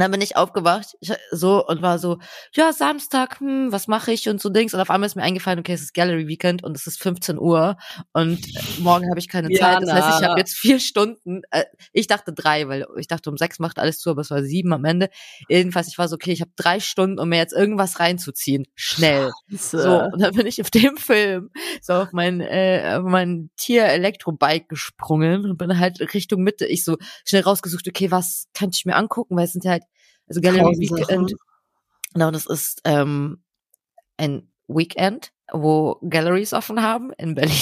Und 0.00 0.04
dann 0.04 0.12
bin 0.12 0.22
ich 0.22 0.34
aufgewacht, 0.34 0.96
ich, 1.00 1.12
so, 1.30 1.62
und 1.66 1.82
war 1.82 1.98
so, 1.98 2.16
ja, 2.54 2.72
Samstag, 2.72 3.38
hm, 3.38 3.70
was 3.70 3.86
mache 3.86 4.12
ich 4.12 4.30
und 4.30 4.40
so 4.40 4.48
Dings. 4.48 4.72
Und 4.72 4.80
auf 4.80 4.88
einmal 4.88 5.06
ist 5.06 5.14
mir 5.14 5.22
eingefallen, 5.22 5.58
okay, 5.58 5.74
es 5.74 5.82
ist 5.82 5.92
Gallery 5.92 6.26
Weekend 6.26 6.64
und 6.64 6.74
es 6.74 6.86
ist 6.86 6.98
15 7.02 7.38
Uhr 7.38 7.76
und 8.14 8.38
äh, 8.38 8.62
morgen 8.78 9.10
habe 9.10 9.18
ich 9.18 9.28
keine 9.28 9.50
Zeit. 9.50 9.82
Das 9.82 9.92
heißt, 9.92 10.22
ich 10.22 10.26
habe 10.26 10.40
jetzt 10.40 10.54
vier 10.54 10.80
Stunden, 10.80 11.42
äh, 11.50 11.64
ich 11.92 12.06
dachte 12.06 12.32
drei, 12.32 12.66
weil 12.66 12.86
ich 12.96 13.08
dachte, 13.08 13.28
um 13.28 13.36
sechs 13.36 13.58
macht 13.58 13.78
alles 13.78 13.98
zu, 13.98 14.08
aber 14.08 14.22
es 14.22 14.30
war 14.30 14.42
sieben 14.42 14.72
am 14.72 14.86
Ende. 14.86 15.10
Jedenfals, 15.50 15.88
ich 15.88 15.98
war 15.98 16.08
so, 16.08 16.14
okay, 16.14 16.32
ich 16.32 16.40
habe 16.40 16.52
drei 16.56 16.80
Stunden, 16.80 17.18
um 17.18 17.28
mir 17.28 17.36
jetzt 17.36 17.52
irgendwas 17.52 18.00
reinzuziehen. 18.00 18.64
Schnell. 18.74 19.32
So, 19.50 19.78
So. 19.82 20.00
und 20.14 20.22
dann 20.22 20.34
bin 20.34 20.46
ich 20.46 20.62
auf 20.62 20.70
dem 20.70 20.96
Film 20.96 21.50
so 21.82 21.92
auf 21.92 22.12
mein, 22.12 22.40
äh, 22.40 22.96
auf 22.98 23.04
mein 23.04 23.50
Tier-Elektrobike 23.58 24.68
gesprungen 24.68 25.44
und 25.44 25.58
bin 25.58 25.78
halt 25.78 26.00
Richtung 26.14 26.42
Mitte. 26.42 26.64
Ich 26.64 26.86
so 26.86 26.96
schnell 27.26 27.42
rausgesucht, 27.42 27.86
okay, 27.86 28.10
was 28.10 28.46
kann 28.54 28.70
ich 28.72 28.86
mir 28.86 28.96
angucken, 28.96 29.36
weil 29.36 29.44
es 29.44 29.52
sind 29.52 29.64
ja 29.64 29.72
halt, 29.72 29.82
also 30.30 30.40
Gallery 30.40 30.78
Weekend, 30.78 31.34
genau, 32.14 32.30
das 32.30 32.46
ist 32.46 32.80
ähm, 32.84 33.42
ein 34.16 34.50
Weekend, 34.68 35.32
wo 35.52 35.98
Galleries 36.08 36.52
offen 36.52 36.80
haben 36.82 37.12
in 37.18 37.34
Berlin. 37.34 37.52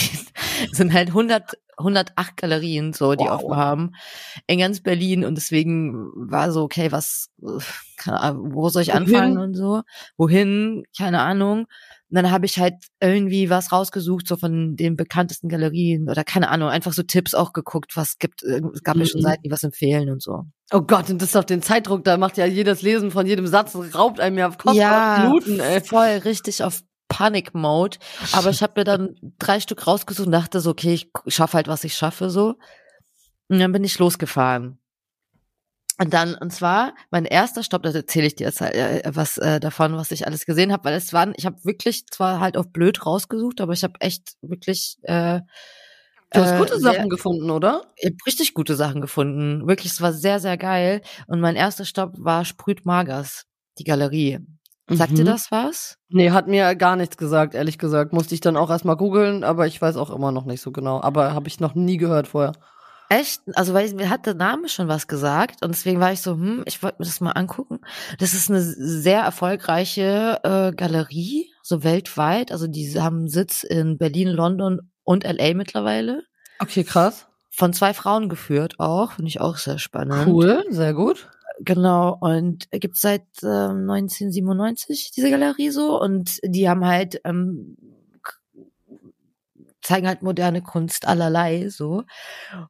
Es 0.70 0.76
sind 0.76 0.92
halt 0.92 1.08
100, 1.08 1.58
108 1.78 2.36
Galerien, 2.36 2.92
so, 2.92 3.14
die 3.14 3.24
Wow. 3.24 3.30
offen 3.42 3.56
haben 3.56 3.92
in 4.46 4.58
ganz 4.58 4.82
Berlin 4.82 5.24
und 5.24 5.36
deswegen 5.36 6.10
war 6.14 6.52
so, 6.52 6.62
okay, 6.64 6.92
was, 6.92 7.30
äh, 7.42 7.58
keine 7.96 8.20
Ahnung, 8.20 8.54
wo 8.54 8.68
soll 8.68 8.82
ich 8.82 8.88
Wohin? 8.88 9.02
anfangen 9.02 9.38
und 9.38 9.54
so? 9.54 9.82
Wohin? 10.18 10.84
Keine 10.96 11.20
Ahnung. 11.22 11.66
Und 12.10 12.14
dann 12.14 12.30
habe 12.30 12.46
ich 12.46 12.58
halt 12.58 12.74
irgendwie 13.00 13.50
was 13.50 13.70
rausgesucht, 13.70 14.26
so 14.26 14.36
von 14.36 14.76
den 14.76 14.96
bekanntesten 14.96 15.48
Galerien 15.48 16.08
oder 16.08 16.24
keine 16.24 16.48
Ahnung, 16.48 16.70
einfach 16.70 16.94
so 16.94 17.02
Tipps 17.02 17.34
auch 17.34 17.52
geguckt, 17.52 17.96
was 17.96 18.18
gibt, 18.18 18.42
äh, 18.42 18.62
es 18.72 18.82
gab 18.82 18.96
ja 18.96 19.04
schon 19.04 19.20
Mhm. 19.20 19.24
Seiten, 19.24 19.42
die 19.42 19.50
was 19.50 19.62
empfehlen 19.62 20.08
und 20.08 20.22
so. 20.22 20.44
Oh 20.72 20.80
Gott, 20.80 21.10
und 21.10 21.20
das 21.20 21.36
auf 21.36 21.44
den 21.44 21.60
Zeitdruck, 21.60 22.04
da 22.04 22.16
macht 22.16 22.38
ja 22.38 22.46
jedes 22.46 22.80
Lesen 22.80 23.10
von 23.10 23.26
jedem 23.26 23.46
Satz, 23.46 23.76
raubt 23.94 24.20
einem 24.20 24.38
ja 24.38 24.48
kostbare 24.50 25.20
Minuten, 25.20 25.60
ey. 25.60 25.80
voll 25.82 26.06
richtig 26.24 26.62
auf 26.62 26.82
Panic-Mode. 27.08 27.98
Aber 28.32 28.50
ich 28.50 28.62
habe 28.62 28.74
mir 28.76 28.84
dann 28.84 29.16
drei 29.38 29.60
Stück 29.60 29.86
rausgesucht 29.86 30.26
und 30.26 30.32
dachte 30.32 30.60
so, 30.60 30.70
okay, 30.70 30.94
ich 30.94 31.10
schaffe 31.26 31.54
halt, 31.54 31.68
was 31.68 31.84
ich 31.84 31.94
schaffe, 31.94 32.30
so. 32.30 32.54
Und 33.48 33.58
dann 33.58 33.72
bin 33.72 33.84
ich 33.84 33.98
losgefahren. 33.98 34.78
Und 36.00 36.14
dann, 36.14 36.34
und 36.36 36.52
zwar, 36.52 36.94
mein 37.10 37.24
erster 37.24 37.62
Stopp, 37.64 37.82
da 37.82 37.90
erzähle 37.90 38.26
ich 38.26 38.36
dir 38.36 38.46
jetzt 38.46 38.60
halt, 38.60 38.74
äh, 38.74 39.02
was 39.12 39.36
äh, 39.38 39.58
davon, 39.58 39.96
was 39.96 40.12
ich 40.12 40.26
alles 40.26 40.46
gesehen 40.46 40.72
habe, 40.72 40.84
weil 40.84 40.94
es 40.94 41.12
waren, 41.12 41.32
ich 41.36 41.44
habe 41.44 41.56
wirklich 41.64 42.06
zwar 42.06 42.38
halt 42.40 42.56
auf 42.56 42.70
blöd 42.72 43.04
rausgesucht, 43.04 43.60
aber 43.60 43.72
ich 43.72 43.82
habe 43.82 43.94
echt 44.00 44.34
wirklich 44.40 44.96
äh, 45.02 45.40
Du 46.32 46.40
hast 46.40 46.52
äh, 46.52 46.58
gute 46.58 46.78
sehr- 46.78 46.92
Sachen 46.92 47.08
gefunden, 47.08 47.50
oder? 47.50 47.82
ich 47.96 48.06
hab 48.10 48.26
richtig 48.26 48.54
gute 48.54 48.76
Sachen 48.76 49.00
gefunden. 49.00 49.66
Wirklich, 49.66 49.92
es 49.92 50.00
war 50.02 50.12
sehr, 50.12 50.40
sehr 50.40 50.56
geil. 50.58 51.00
Und 51.26 51.40
mein 51.40 51.56
erster 51.56 51.84
Stopp 51.86 52.12
war 52.18 52.44
Sprüt 52.44 52.84
Magers, 52.86 53.44
die 53.78 53.84
Galerie. 53.84 54.38
Sagt 54.90 55.18
dir 55.18 55.22
Mhm. 55.22 55.26
das 55.26 55.50
was? 55.50 55.96
Nee, 56.08 56.30
hat 56.30 56.46
mir 56.46 56.74
gar 56.76 56.96
nichts 56.96 57.16
gesagt, 57.16 57.54
ehrlich 57.54 57.78
gesagt. 57.78 58.12
Musste 58.12 58.34
ich 58.34 58.40
dann 58.40 58.56
auch 58.56 58.70
erstmal 58.70 58.96
googeln, 58.96 59.42
aber 59.42 59.66
ich 59.66 59.80
weiß 59.82 59.96
auch 59.96 60.10
immer 60.10 60.30
noch 60.32 60.44
nicht 60.44 60.60
so 60.62 60.70
genau. 60.70 61.00
Aber 61.02 61.34
habe 61.34 61.48
ich 61.48 61.60
noch 61.60 61.74
nie 61.74 61.96
gehört 61.96 62.28
vorher. 62.28 62.52
Echt? 63.08 63.40
Also, 63.54 63.72
weil 63.74 63.92
mir 63.94 64.10
hat 64.10 64.26
der 64.26 64.34
Name 64.34 64.68
schon 64.68 64.88
was 64.88 65.06
gesagt 65.06 65.62
und 65.62 65.70
deswegen 65.74 66.00
war 66.00 66.12
ich 66.12 66.20
so, 66.20 66.32
hm, 66.32 66.62
ich 66.66 66.82
wollte 66.82 66.96
mir 66.98 67.06
das 67.06 67.20
mal 67.20 67.32
angucken. 67.32 67.80
Das 68.18 68.34
ist 68.34 68.50
eine 68.50 68.60
sehr 68.60 69.20
erfolgreiche 69.20 70.40
äh, 70.42 70.72
Galerie, 70.72 71.50
so 71.62 71.84
weltweit. 71.84 72.52
Also, 72.52 72.66
die 72.66 73.00
haben 73.00 73.28
Sitz 73.28 73.62
in 73.62 73.96
Berlin, 73.96 74.28
London 74.28 74.90
und 75.04 75.24
LA 75.24 75.54
mittlerweile. 75.54 76.24
Okay, 76.58 76.84
krass. 76.84 77.26
Von 77.50 77.72
zwei 77.72 77.94
Frauen 77.94 78.28
geführt 78.28 78.74
auch, 78.78 79.12
finde 79.12 79.30
ich 79.30 79.40
auch 79.40 79.56
sehr 79.56 79.78
spannend. 79.78 80.26
Cool, 80.26 80.64
sehr 80.68 80.92
gut. 80.92 81.28
Genau, 81.60 82.16
und 82.20 82.70
gibt's 82.70 83.00
seit 83.00 83.24
ähm, 83.42 83.90
1997 83.90 85.10
diese 85.16 85.30
Galerie 85.30 85.70
so 85.70 86.00
und 86.00 86.38
die 86.44 86.68
haben 86.68 86.86
halt 86.86 87.20
ähm, 87.24 87.76
zeigen 89.88 90.06
halt 90.06 90.22
moderne 90.22 90.60
Kunst 90.60 91.08
allerlei 91.08 91.70
so 91.70 92.04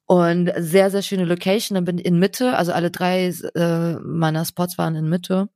und 0.06 0.52
sehr 0.56 0.90
sehr 0.90 1.02
schöne 1.02 1.24
Location. 1.24 1.74
Dann 1.74 1.84
bin 1.84 1.98
in 1.98 2.18
Mitte, 2.18 2.56
also 2.56 2.72
alle 2.72 2.92
drei 2.92 3.26
äh, 3.26 3.94
meiner 4.00 4.44
Spots 4.44 4.78
waren 4.78 4.94
in 4.94 5.08
Mitte. 5.08 5.48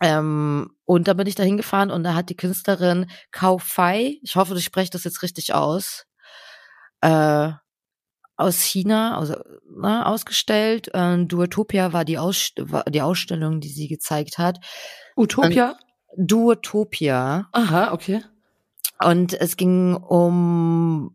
Ähm, 0.00 0.70
und 0.84 1.08
da 1.08 1.14
bin 1.14 1.26
ich 1.26 1.34
da 1.34 1.42
hingefahren 1.42 1.90
und 1.90 2.04
da 2.04 2.14
hat 2.14 2.28
die 2.28 2.36
Künstlerin 2.36 3.10
Kau 3.32 3.58
Fei, 3.58 4.18
ich 4.22 4.36
hoffe, 4.36 4.54
ich 4.54 4.64
spreche 4.64 4.90
das 4.90 5.04
jetzt 5.04 5.22
richtig 5.22 5.52
aus, 5.54 6.04
äh, 7.00 7.50
aus 8.36 8.60
China 8.60 9.18
also, 9.18 9.36
ne, 9.74 10.06
ausgestellt. 10.06 10.90
Ähm, 10.94 11.26
Duotopia 11.26 11.92
war 11.92 12.04
die, 12.04 12.18
Aus 12.18 12.52
war 12.58 12.84
die 12.84 13.02
Ausstellung, 13.02 13.60
die 13.60 13.70
sie 13.70 13.88
gezeigt 13.88 14.38
hat. 14.38 14.58
Utopia? 15.16 15.76
Duotopia. 16.16 17.48
Aha, 17.52 17.92
okay. 17.92 18.22
Und 19.02 19.34
es 19.34 19.56
ging 19.56 19.94
um 19.94 21.12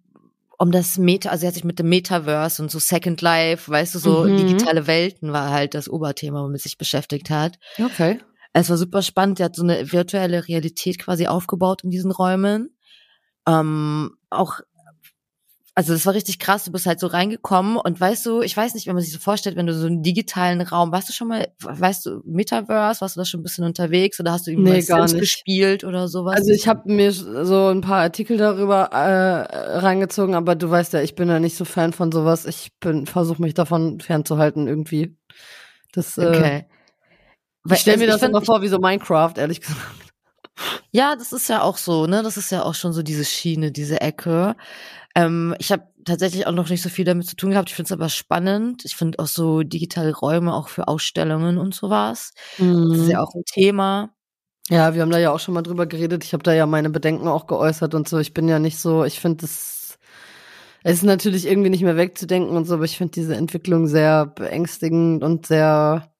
um 0.58 0.72
das 0.72 1.00
Meta, 1.00 1.30
also 1.30 1.42
sie 1.42 1.48
hat 1.48 1.56
sich 1.56 1.64
mit 1.64 1.80
dem 1.80 1.90
Metaverse 1.90 2.62
und 2.62 2.70
so 2.70 2.78
Second 2.78 3.20
Life, 3.22 3.72
weißt 3.72 3.96
du, 3.96 4.00
so 4.00 4.26
Mhm. 4.26 4.38
digitale 4.38 4.86
Welten 4.86 5.34
war 5.34 5.50
halt 5.50 5.74
das 5.74 5.90
Oberthema, 5.90 6.44
womit 6.44 6.62
sie 6.62 6.70
sich 6.70 6.78
beschäftigt 6.78 7.32
hat. 7.32 7.58
Okay. 7.84 8.20
Es 8.54 8.70
war 8.70 8.78
super 8.78 9.02
spannend. 9.02 9.40
Die 9.40 9.44
hat 9.44 9.56
so 9.56 9.64
eine 9.64 9.92
virtuelle 9.92 10.48
Realität 10.48 11.00
quasi 11.00 11.26
aufgebaut 11.26 11.84
in 11.84 11.90
diesen 11.90 12.12
Räumen. 12.12 12.76
Ähm, 13.48 14.12
auch, 14.30 14.60
also 15.74 15.94
das 15.94 16.06
war 16.06 16.14
richtig 16.14 16.40
krass. 16.40 16.66
Du 16.66 16.72
bist 16.72 16.86
halt 16.86 17.00
so 17.00 17.08
reingekommen 17.08 17.78
und 17.78 18.00
weißt 18.00 18.26
du, 18.26 18.42
ich 18.42 18.56
weiß 18.56 18.74
nicht, 18.74 18.88
wenn 18.88 18.96
man 18.96 19.04
sich 19.04 19.14
so 19.14 19.20
vorstellt, 19.20 19.56
wenn 19.56 19.68
du 19.68 19.74
so 19.74 19.88
einen 19.88 20.04
digitalen 20.04 20.60
Raum, 20.62 20.92
warst 20.92 21.08
du 21.08 21.14
schon 21.14 21.30
mal, 21.30 21.48
weißt 21.62 22.06
du, 22.06 22.22
Metaverse, 22.26 23.00
warst 23.00 23.16
du 23.16 23.22
da 23.22 23.26
schon 23.26 23.40
ein 23.40 23.44
bisschen 23.44 23.64
unterwegs 23.64 24.20
oder 24.20 24.34
hast 24.34 24.48
du 24.48 24.52
irgendwie 24.52 24.72
Nee, 24.72 24.82
Sims 24.82 25.14
nicht. 25.14 25.22
gespielt 25.22 25.84
oder 25.86 26.10
sowas? 26.10 26.36
Also 26.36 26.52
ich 26.52 26.68
habe 26.68 26.92
mir 26.92 27.12
so 27.14 27.68
ein 27.68 27.82
paar 27.82 28.02
Artikel 28.02 28.38
darüber 28.38 28.90
äh, 28.92 29.78
reingezogen, 29.78 30.36
aber 30.36 30.56
du 30.56 30.70
weißt 30.70 30.94
ja, 30.94 31.02
ich 31.02 31.16
bin 31.16 31.30
ja 31.30 31.40
nicht 31.40 31.56
so 31.56 31.64
Fan 31.64 31.94
von 31.94 32.12
sowas. 32.12 32.46
Ich 32.46 32.72
bin 32.82 33.06
versuche 33.06 33.42
mich 33.42 33.54
davon 33.54 34.02
fernzuhalten 34.02 34.68
irgendwie. 34.68 35.16
Das 35.94 36.18
äh, 36.18 36.28
okay. 36.28 36.66
Ich 37.70 37.80
stelle 37.80 37.98
mir 37.98 38.12
also 38.12 38.20
das 38.20 38.30
immer 38.30 38.42
vor 38.42 38.62
wie 38.62 38.68
so 38.68 38.80
Minecraft, 38.80 39.34
ehrlich 39.38 39.62
gesagt. 39.62 40.11
Ja, 40.92 41.16
das 41.16 41.32
ist 41.34 41.50
ja 41.50 41.62
auch 41.62 41.78
so, 41.78 42.06
ne? 42.08 42.24
Das 42.24 42.38
ist 42.38 42.52
ja 42.52 42.64
auch 42.64 42.76
schon 42.76 42.94
so 42.94 43.04
diese 43.04 43.26
Schiene, 43.26 43.72
diese 43.72 44.02
Ecke. 44.02 44.56
Ähm, 45.16 45.56
ich 45.60 45.72
habe 45.72 45.84
tatsächlich 46.06 46.48
auch 46.48 46.52
noch 46.54 46.70
nicht 46.70 46.82
so 46.82 46.90
viel 46.90 47.06
damit 47.06 47.28
zu 47.28 47.36
tun 47.36 47.52
gehabt. 47.52 47.70
Ich 47.70 47.76
finde 47.76 47.88
es 47.88 47.92
aber 47.94 48.10
spannend. 48.10 48.86
Ich 48.86 48.96
finde 48.96 49.20
auch 49.20 49.28
so 49.28 49.64
digitale 49.64 50.14
Räume 50.16 50.54
auch 50.54 50.70
für 50.70 50.88
Ausstellungen 50.88 51.58
und 51.58 51.74
sowas. 51.76 52.34
Das 52.90 53.00
ist 53.00 53.10
ja 53.10 53.22
auch 53.22 53.34
ein 53.36 53.44
Thema. 53.46 54.12
Ja, 54.70 54.96
wir 54.96 55.02
haben 55.02 55.12
da 55.12 55.20
ja 55.20 55.32
auch 55.32 55.40
schon 55.40 55.54
mal 55.54 55.64
drüber 55.64 55.86
geredet. 55.88 56.24
Ich 56.24 56.34
habe 56.34 56.44
da 56.44 56.54
ja 56.54 56.66
meine 56.66 56.90
Bedenken 56.90 57.28
auch 57.28 57.48
geäußert 57.48 57.94
und 57.96 58.08
so. 58.10 58.20
Ich 58.20 58.34
bin 58.34 58.48
ja 58.48 58.60
nicht 58.60 58.80
so, 58.80 59.04
ich 59.06 59.20
finde 59.20 59.40
das, 59.42 60.00
es 60.84 60.94
ist 60.98 61.04
natürlich 61.04 61.48
irgendwie 61.48 61.70
nicht 61.70 61.84
mehr 61.84 61.98
wegzudenken 61.98 62.58
und 62.58 62.66
so, 62.66 62.76
aber 62.76 62.86
ich 62.86 62.98
finde 62.98 63.14
diese 63.14 63.36
Entwicklung 63.36 63.88
sehr 63.88 64.28
beängstigend 64.28 65.24
und 65.24 65.46
sehr, 65.48 66.11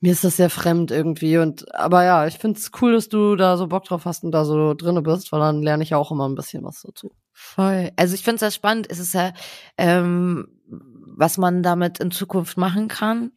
mir 0.00 0.12
ist 0.12 0.22
das 0.24 0.36
sehr 0.36 0.50
fremd 0.50 0.90
irgendwie. 0.90 1.38
Und 1.38 1.74
aber 1.74 2.04
ja, 2.04 2.26
ich 2.26 2.38
finde 2.38 2.58
es 2.58 2.70
cool, 2.80 2.92
dass 2.92 3.08
du 3.08 3.34
da 3.36 3.56
so 3.56 3.66
Bock 3.66 3.84
drauf 3.84 4.04
hast 4.04 4.22
und 4.24 4.30
da 4.30 4.44
so 4.44 4.74
drinne 4.74 5.02
bist, 5.02 5.32
weil 5.32 5.40
dann 5.40 5.62
lerne 5.62 5.82
ich 5.82 5.90
ja 5.90 5.96
auch 5.98 6.12
immer 6.12 6.28
ein 6.28 6.34
bisschen 6.36 6.64
was 6.64 6.82
dazu. 6.82 7.12
Voll. 7.32 7.90
Also 7.96 8.14
ich 8.14 8.22
finde 8.22 8.36
es 8.36 8.40
sehr 8.40 8.50
spannend. 8.50 8.86
Es 8.90 8.98
ist 8.98 9.14
ja, 9.14 9.32
ähm, 9.76 10.48
was 11.16 11.38
man 11.38 11.62
damit 11.62 11.98
in 12.00 12.10
Zukunft 12.10 12.56
machen 12.56 12.88
kann 12.88 13.32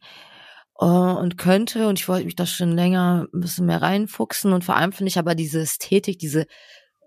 äh, 0.80 0.84
und 0.84 1.36
könnte. 1.38 1.88
Und 1.88 1.98
ich 1.98 2.08
wollte 2.08 2.24
mich 2.26 2.36
da 2.36 2.46
schon 2.46 2.72
länger 2.72 3.26
ein 3.32 3.40
bisschen 3.40 3.66
mehr 3.66 3.82
reinfuchsen. 3.82 4.52
Und 4.52 4.64
vor 4.64 4.76
allem 4.76 4.92
finde 4.92 5.08
ich 5.08 5.18
aber 5.18 5.34
diese 5.34 5.60
Ästhetik, 5.60 6.18
diese, 6.18 6.46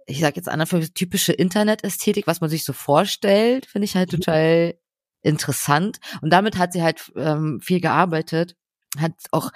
ich 0.05 0.19
sag 0.19 0.35
jetzt 0.35 0.49
einfach 0.49 0.81
typische 0.93 1.31
Internet-Ästhetik, 1.33 2.27
was 2.27 2.41
man 2.41 2.49
sich 2.49 2.65
so 2.65 2.73
vorstellt, 2.73 3.65
finde 3.67 3.85
ich 3.85 3.95
halt 3.95 4.11
Mhm. 4.11 4.17
total 4.17 4.75
interessant. 5.21 5.97
Und 6.21 6.31
damit 6.31 6.57
hat 6.57 6.73
sie 6.73 6.83
halt 6.83 7.11
ähm, 7.15 7.59
viel 7.61 7.79
gearbeitet, 7.81 8.55
hat 8.99 9.13
auch 9.31 9.51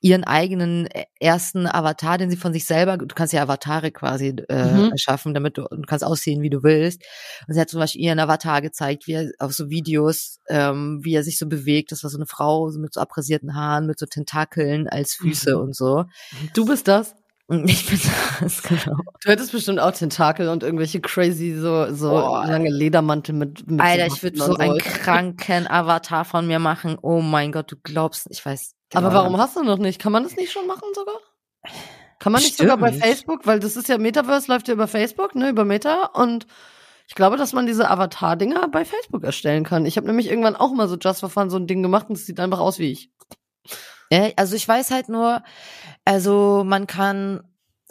ihren 0.00 0.22
eigenen 0.22 0.86
äh, 0.86 1.06
ersten 1.18 1.66
Avatar, 1.66 2.18
den 2.18 2.30
sie 2.30 2.36
von 2.36 2.52
sich 2.52 2.66
selber, 2.66 2.96
du 2.96 3.06
kannst 3.14 3.32
ja 3.32 3.42
Avatare 3.42 3.90
quasi 3.90 4.28
äh, 4.48 4.64
Mhm. 4.64 4.90
erschaffen, 4.92 5.34
damit 5.34 5.58
du, 5.58 5.62
du 5.68 5.82
kannst 5.82 6.04
aussehen, 6.04 6.40
wie 6.40 6.50
du 6.50 6.62
willst. 6.62 7.02
Und 7.48 7.54
sie 7.54 7.60
hat 7.60 7.68
zum 7.68 7.80
Beispiel 7.80 8.02
ihren 8.02 8.20
Avatar 8.20 8.62
gezeigt, 8.62 9.08
wie 9.08 9.14
er 9.14 9.30
auf 9.40 9.52
so 9.52 9.70
Videos, 9.70 10.38
ähm, 10.48 11.00
wie 11.02 11.14
er 11.14 11.24
sich 11.24 11.36
so 11.36 11.48
bewegt. 11.48 11.90
Das 11.90 12.04
war 12.04 12.10
so 12.10 12.18
eine 12.18 12.26
Frau 12.26 12.70
so 12.70 12.78
mit 12.78 12.94
so 12.94 13.00
abrasierten 13.00 13.56
Haaren, 13.56 13.86
mit 13.88 13.98
so 13.98 14.06
Tentakeln 14.06 14.88
als 14.88 15.14
Füße 15.14 15.56
Mhm. 15.56 15.62
und 15.62 15.74
so. 15.76 16.04
Du 16.54 16.64
bist 16.64 16.86
das? 16.86 17.16
Ich 17.64 17.86
bin 17.86 17.98
das, 18.40 18.62
genau. 18.62 18.98
Du 19.22 19.30
hättest 19.30 19.52
bestimmt 19.52 19.80
auch 19.80 19.92
Tentakel 19.92 20.48
und 20.50 20.62
irgendwelche 20.62 21.00
crazy, 21.00 21.54
so, 21.54 21.92
so 21.94 22.10
Boah. 22.10 22.46
lange 22.46 22.68
Ledermantel 22.68 23.34
mit, 23.34 23.70
mit 23.70 23.80
Alter, 23.80 24.06
ich 24.06 24.22
würde 24.22 24.38
so 24.38 24.54
einen 24.56 24.78
kranken 24.78 25.66
Avatar 25.66 26.26
von 26.26 26.46
mir 26.46 26.58
machen. 26.58 26.98
Oh 27.00 27.22
mein 27.22 27.50
Gott, 27.52 27.72
du 27.72 27.76
glaubst, 27.82 28.26
ich 28.30 28.44
weiß. 28.44 28.74
Aber 28.92 29.08
genau. 29.08 29.20
warum 29.20 29.38
hast 29.38 29.56
du 29.56 29.62
noch 29.62 29.78
nicht? 29.78 29.98
Kann 29.98 30.12
man 30.12 30.24
das 30.24 30.36
nicht 30.36 30.52
schon 30.52 30.66
machen 30.66 30.88
sogar? 30.94 31.16
Kann 32.18 32.32
man 32.32 32.42
nicht 32.42 32.56
sogar 32.56 32.76
bei. 32.76 32.92
Facebook, 32.92 33.46
weil 33.46 33.60
das 33.60 33.76
ist 33.76 33.88
ja 33.88 33.96
Metaverse 33.96 34.50
läuft 34.52 34.68
ja 34.68 34.74
über 34.74 34.88
Facebook, 34.88 35.34
ne, 35.34 35.48
über 35.48 35.64
Meta 35.64 36.06
und 36.14 36.46
ich 37.06 37.14
glaube, 37.14 37.38
dass 37.38 37.54
man 37.54 37.66
diese 37.66 37.88
Avatar-Dinger 37.88 38.68
bei 38.68 38.84
Facebook 38.84 39.24
erstellen 39.24 39.64
kann. 39.64 39.86
Ich 39.86 39.96
habe 39.96 40.06
nämlich 40.06 40.28
irgendwann 40.28 40.56
auch 40.56 40.72
mal 40.72 40.88
so 40.88 40.96
Just 40.96 41.20
for 41.20 41.30
Fun 41.30 41.48
so 41.48 41.56
ein 41.56 41.66
Ding 41.66 41.82
gemacht 41.82 42.10
und 42.10 42.16
es 42.16 42.26
sieht 42.26 42.38
einfach 42.38 42.60
aus 42.60 42.78
wie 42.78 42.92
ich. 42.92 43.10
Ja, 44.12 44.30
also 44.36 44.56
ich 44.56 44.66
weiß 44.66 44.90
halt 44.90 45.08
nur, 45.08 45.42
also 46.04 46.64
man 46.66 46.86
kann, 46.86 47.42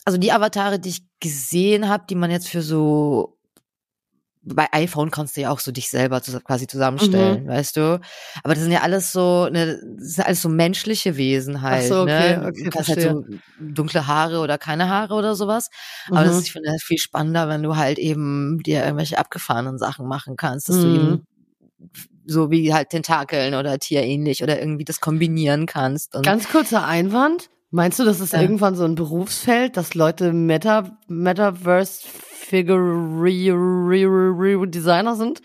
also 0.06 0.18
die 0.18 0.32
Avatare, 0.32 0.80
die 0.80 0.90
ich 0.90 1.04
gesehen 1.20 1.90
habe, 1.90 2.06
die 2.10 2.16
man 2.16 2.32
jetzt 2.32 2.50
für 2.50 2.62
so 2.62 3.38
bei 4.44 4.68
iPhone 4.72 5.12
kannst 5.12 5.36
du 5.36 5.42
ja 5.42 5.50
auch 5.52 5.60
so 5.60 5.72
dich 5.74 5.90
selber 5.90 6.22
quasi 6.22 6.68
zusammenstellen, 6.68 7.46
Mhm. 7.46 7.50
weißt 7.50 7.76
du? 7.76 8.00
Aber 8.44 8.54
das 8.54 8.64
sind 8.64 8.72
ja 8.72 8.82
alles 8.82 9.12
so, 9.12 9.50
ne, 9.50 9.78
das 10.00 10.14
sind 10.16 10.26
alles 10.26 10.42
so 10.42 10.48
menschliche 10.48 11.18
Wesen 11.18 11.62
halt, 11.62 11.84
so, 11.90 12.04
okay, 12.04 12.38
ne? 12.38 12.46
okay, 12.48 12.64
du 12.64 12.70
kannst 12.70 12.90
halt 12.90 13.02
so 13.02 13.26
dunkle 13.60 14.08
Haare 14.08 14.40
oder 14.40 14.58
keine 14.58 14.88
Haare 14.90 15.16
oder 15.16 15.36
sowas. 15.36 15.70
Aber 16.14 16.24
das 16.24 16.36
Mhm. 16.36 16.40
ist, 16.40 16.46
ich 16.48 16.52
finde 16.54 16.72
das 16.72 16.84
viel 16.84 16.98
spannender, 16.98 17.50
wenn 17.50 17.62
du 17.64 17.76
halt 17.76 18.00
eben 18.00 18.60
dir 18.64 18.84
irgendwelche 18.86 19.18
abgefahrenen 19.18 19.78
Sachen 19.78 20.08
machen 20.08 20.38
kannst, 20.38 20.70
dass 20.70 20.80
du 20.80 20.88
Mhm. 20.88 20.94
eben 20.96 21.28
so 22.28 22.52
wie 22.52 22.74
halt 22.74 22.90
Tentakeln 22.90 23.56
oder 23.56 23.80
tierähnlich 23.80 24.44
oder 24.44 24.60
irgendwie 24.60 24.86
das 24.86 25.00
kombinieren 25.00 25.66
kannst. 25.66 26.16
Und 26.16 26.26
Ganz 26.26 26.50
kurzer 26.50 26.86
Einwand. 26.86 27.50
Meinst 27.72 28.00
du, 28.00 28.06
das 28.06 28.20
ist 28.20 28.34
Ja. 28.34 28.42
irgendwann 28.42 28.76
so 28.76 28.86
ein 28.86 28.96
Berufsfeld, 28.96 29.76
dass 29.76 29.94
Leute 29.94 30.32
Meta, 30.34 30.98
Metaverse 31.08 32.04
Figure 32.08 32.78
Designer 34.68 35.16
sind? 35.16 35.42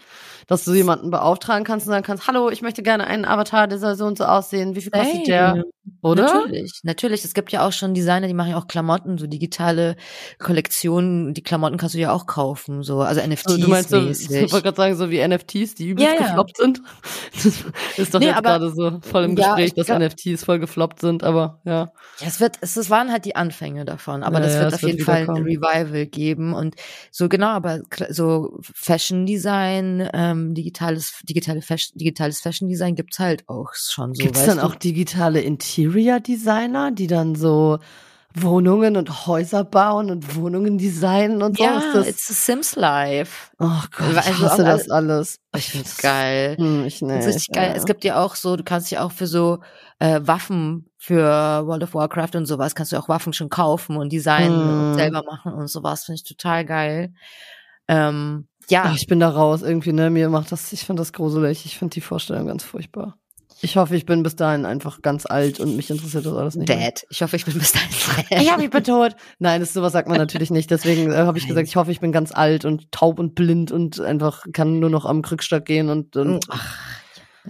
Dass 0.46 0.64
du 0.64 0.74
jemanden 0.74 1.10
beauftragen 1.10 1.64
kannst 1.64 1.86
und 1.86 1.92
sagen 1.92 2.04
kannst, 2.04 2.26
hallo, 2.26 2.50
ich 2.50 2.62
möchte 2.62 2.82
gerne 2.82 3.06
einen 3.06 3.24
Avatar, 3.24 3.68
der 3.68 3.78
soll 3.78 3.94
so 3.94 4.06
und 4.06 4.18
so 4.18 4.24
aussehen. 4.24 4.74
Wie 4.74 4.82
viel 4.82 4.90
kostet 4.90 5.18
Hey, 5.18 5.22
der? 5.24 5.62
Oder? 6.00 6.22
Natürlich, 6.22 6.80
natürlich. 6.84 7.24
Es 7.24 7.34
gibt 7.34 7.50
ja 7.52 7.66
auch 7.66 7.72
schon 7.72 7.92
Designer, 7.94 8.28
die 8.28 8.34
machen 8.34 8.50
ja 8.50 8.56
auch 8.58 8.68
Klamotten, 8.68 9.18
so 9.18 9.26
digitale 9.26 9.96
Kollektionen. 10.38 11.34
Die 11.34 11.42
Klamotten 11.42 11.76
kannst 11.76 11.94
du 11.94 11.98
ja 11.98 12.12
auch 12.12 12.26
kaufen, 12.26 12.82
so 12.82 13.00
also 13.00 13.20
NFTs 13.20 13.46
Also, 13.46 13.58
du 13.60 13.68
meinst 13.68 13.90
so, 13.90 13.96
ich 14.10 14.28
mäßig. 14.28 14.52
wollte 14.52 14.62
gerade 14.64 14.76
sagen, 14.76 14.96
so 14.96 15.10
wie 15.10 15.18
NFTs, 15.26 15.74
die 15.74 15.88
übelst 15.88 16.12
Ja, 16.12 16.20
ja. 16.20 16.28
gefloppt 16.28 16.56
sind. 16.56 16.82
Das 17.34 17.98
ist 18.06 18.14
doch 18.14 18.20
Nee, 18.20 18.26
jetzt 18.26 18.42
gerade 18.42 18.70
so 18.72 19.00
voll 19.02 19.24
im 19.24 19.36
Ja, 19.36 19.48
Gespräch, 19.54 19.66
ich 19.68 19.74
dass 19.74 19.86
glaub- 19.86 19.98
NFTs 20.00 20.44
voll 20.44 20.58
gefloppt 20.58 21.00
sind, 21.00 21.24
aber 21.24 21.60
ja. 21.64 21.92
Ja, 22.20 22.26
es 22.26 22.40
wird, 22.40 22.56
es, 22.60 22.76
es 22.76 22.88
waren 22.90 23.10
halt 23.10 23.24
die 23.24 23.36
Anfänge 23.36 23.84
davon, 23.84 24.22
aber 24.22 24.36
Ja, 24.38 24.40
das 24.44 24.52
ja, 24.54 24.60
wird 24.60 24.74
auf 24.74 24.82
wird 24.82 24.92
jeden 24.92 25.04
Fall 25.04 25.22
ein. 25.28 25.42
Revival 25.42 26.06
geben 26.06 26.52
und 26.54 26.76
so 27.10 27.28
genau, 27.28 27.48
aber 27.48 27.80
so 28.10 28.58
Fashion 28.62 29.26
Design, 29.26 30.08
ähm, 30.12 30.54
digitales, 30.54 31.20
digitale 31.24 31.60
Fashion, 31.62 31.96
digitales 31.98 32.40
Fashion 32.40 32.68
Design 32.68 32.94
gibt's 32.94 33.18
halt 33.18 33.48
auch 33.48 33.70
schon 33.74 34.14
so. 34.14 34.22
Gibt's 34.22 34.44
dann 34.44 34.58
du? 34.58 34.64
auch 34.64 34.74
digitale 34.74 35.40
Interior 35.78 36.20
Designer, 36.20 36.90
die 36.90 37.06
dann 37.06 37.34
so 37.34 37.78
Wohnungen 38.34 38.96
und 38.96 39.26
Häuser 39.26 39.62
bauen 39.64 40.10
und 40.10 40.36
Wohnungen 40.36 40.78
designen 40.78 41.42
und 41.42 41.58
so? 41.58 41.64
Ja, 41.64 41.78
ist 41.78 41.94
das, 41.94 42.08
it's 42.08 42.30
a 42.30 42.34
Sims 42.34 42.76
Life. 42.76 43.50
oh 43.58 43.66
Gott, 43.94 44.10
ich 44.10 44.16
also 44.16 44.44
hasse 44.46 44.62
auch 44.62 44.66
das 44.66 44.90
alles. 44.90 45.36
Ich 45.54 45.70
find's 45.70 45.98
geil. 45.98 46.56
Hm, 46.58 46.84
ich 46.86 47.00
Das 47.00 47.02
ist 47.02 47.02
nicht. 47.02 47.26
richtig 47.26 47.48
geil. 47.54 47.70
ja. 47.70 47.76
Es 47.76 47.84
gibt 47.84 48.04
ja 48.04 48.22
auch 48.24 48.34
so, 48.34 48.56
du 48.56 48.64
kannst 48.64 48.90
ja 48.90 49.04
auch 49.04 49.12
für 49.12 49.26
so 49.26 49.58
äh, 49.98 50.20
Waffen 50.24 50.86
für 50.96 51.66
World 51.66 51.82
of 51.82 51.94
Warcraft 51.94 52.34
und 52.36 52.46
sowas, 52.46 52.74
kannst 52.74 52.92
du 52.92 52.96
auch 52.96 53.08
Waffen 53.08 53.32
schon 53.34 53.50
kaufen 53.50 53.96
und 53.96 54.12
designen 54.12 54.68
Hm. 54.68 54.88
und 54.88 54.94
selber 54.94 55.22
machen 55.24 55.52
und 55.52 55.68
sowas. 55.68 56.04
Finde 56.04 56.16
ich 56.16 56.24
total 56.24 56.64
geil. 56.64 57.12
Ähm, 57.88 58.46
ja, 58.68 58.84
Ach, 58.86 58.94
ich 58.96 59.06
bin 59.08 59.20
da 59.20 59.28
raus 59.28 59.60
irgendwie, 59.62 59.92
ne? 59.92 60.08
Mir 60.08 60.28
macht 60.30 60.52
das, 60.52 60.72
ich 60.72 60.84
finde 60.84 61.00
das 61.02 61.12
gruselig. 61.12 61.66
Ich 61.66 61.76
finde 61.78 61.94
die 61.94 62.00
Vorstellung 62.00 62.46
ganz 62.46 62.62
furchtbar. 62.62 63.18
Ich 63.64 63.76
hoffe, 63.76 63.94
ich 63.94 64.06
bin 64.06 64.24
bis 64.24 64.34
dahin 64.34 64.66
einfach 64.66 65.02
ganz 65.02 65.24
alt 65.24 65.60
und 65.60 65.76
mich 65.76 65.88
interessiert 65.88 66.26
das 66.26 66.34
alles 66.34 66.56
nicht. 66.56 66.68
mehr. 66.68 66.78
Dad. 66.78 67.04
Ich 67.10 67.22
hoffe, 67.22 67.36
ich 67.36 67.44
bin 67.44 67.54
bis 67.54 67.72
dahin 67.72 67.88
Ich 68.42 68.52
hoffe, 68.52 68.64
ich 68.64 68.70
bin 68.70 68.82
tot. 68.82 69.14
Nein, 69.38 69.60
das, 69.60 69.72
sowas 69.72 69.92
sagt 69.92 70.08
man 70.08 70.18
natürlich 70.18 70.50
nicht. 70.50 70.70
Deswegen 70.70 71.12
äh, 71.12 71.18
habe 71.18 71.38
ich 71.38 71.44
Nein. 71.44 71.50
gesagt, 71.50 71.68
ich 71.68 71.76
hoffe, 71.76 71.92
ich 71.92 72.00
bin 72.00 72.10
ganz 72.10 72.32
alt 72.32 72.64
und 72.64 72.90
taub 72.90 73.20
und 73.20 73.36
blind 73.36 73.70
und 73.70 74.00
einfach 74.00 74.44
kann 74.52 74.80
nur 74.80 74.90
noch 74.90 75.04
am 75.06 75.22
Krückstock 75.22 75.64
gehen 75.64 75.90
und, 75.90 76.16
und 76.16 76.44
Ach, 76.50 76.76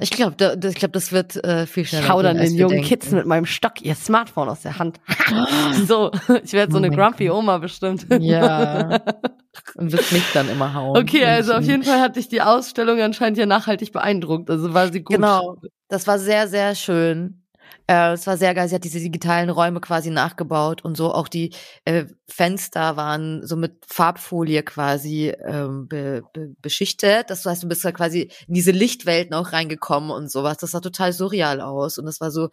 ich 0.00 0.10
glaube, 0.10 0.34
da, 0.36 0.54
ich 0.54 0.76
glaube, 0.76 0.92
das 0.92 1.12
wird 1.12 1.42
äh, 1.44 1.66
viel 1.66 1.82
ich 1.82 1.90
schneller. 1.90 2.08
hau 2.08 2.22
dann 2.22 2.38
den 2.38 2.54
jungen 2.54 2.76
denken. 2.76 2.88
Kids 2.88 3.10
mit 3.10 3.26
meinem 3.26 3.44
Stock 3.44 3.82
ihr 3.82 3.94
Smartphone 3.94 4.48
aus 4.48 4.62
der 4.62 4.78
Hand. 4.78 5.00
so, 5.86 6.10
ich 6.42 6.52
werde 6.54 6.72
so 6.72 6.78
Oh 6.78 6.82
eine 6.82 6.90
grumpy 6.90 7.26
Gott. 7.26 7.36
Oma 7.36 7.58
bestimmt. 7.58 8.06
Ja. 8.20 9.00
Und 9.74 9.92
wird 9.92 10.10
mich 10.12 10.24
dann 10.32 10.48
immer 10.48 10.72
hauen. 10.72 10.96
Okay, 10.96 11.26
also 11.26 11.52
auf 11.52 11.64
jeden 11.64 11.82
Fall 11.82 12.00
hat 12.00 12.16
dich 12.16 12.28
die 12.28 12.40
Ausstellung 12.40 13.00
anscheinend 13.00 13.36
ja 13.36 13.44
nachhaltig 13.44 13.92
beeindruckt. 13.92 14.48
Also 14.48 14.72
war 14.72 14.90
sie 14.90 15.02
gut. 15.02 15.16
Genau. 15.16 15.56
Das 15.92 16.06
war 16.06 16.18
sehr, 16.18 16.48
sehr 16.48 16.74
schön. 16.74 17.42
Äh, 17.86 18.12
es 18.12 18.26
war 18.26 18.38
sehr 18.38 18.54
geil. 18.54 18.66
Sie 18.66 18.74
hat 18.74 18.84
diese 18.84 18.98
digitalen 18.98 19.50
Räume 19.50 19.78
quasi 19.80 20.08
nachgebaut 20.08 20.82
und 20.82 20.96
so. 20.96 21.12
Auch 21.12 21.28
die 21.28 21.52
äh, 21.84 22.06
Fenster 22.26 22.96
waren 22.96 23.46
so 23.46 23.56
mit 23.56 23.84
Farbfolie 23.86 24.62
quasi 24.62 25.34
ähm, 25.44 25.88
be, 25.88 26.22
be, 26.32 26.54
beschichtet. 26.62 27.28
Das 27.28 27.44
heißt, 27.44 27.62
du 27.62 27.68
bist 27.68 27.84
da 27.84 27.92
quasi 27.92 28.30
in 28.48 28.54
diese 28.54 28.70
Lichtwelten 28.70 29.34
auch 29.34 29.52
reingekommen 29.52 30.10
und 30.12 30.30
sowas. 30.30 30.56
Das 30.56 30.70
sah 30.70 30.80
total 30.80 31.12
surreal 31.12 31.60
aus. 31.60 31.98
Und 31.98 32.06
das 32.06 32.22
war 32.22 32.30
so 32.30 32.48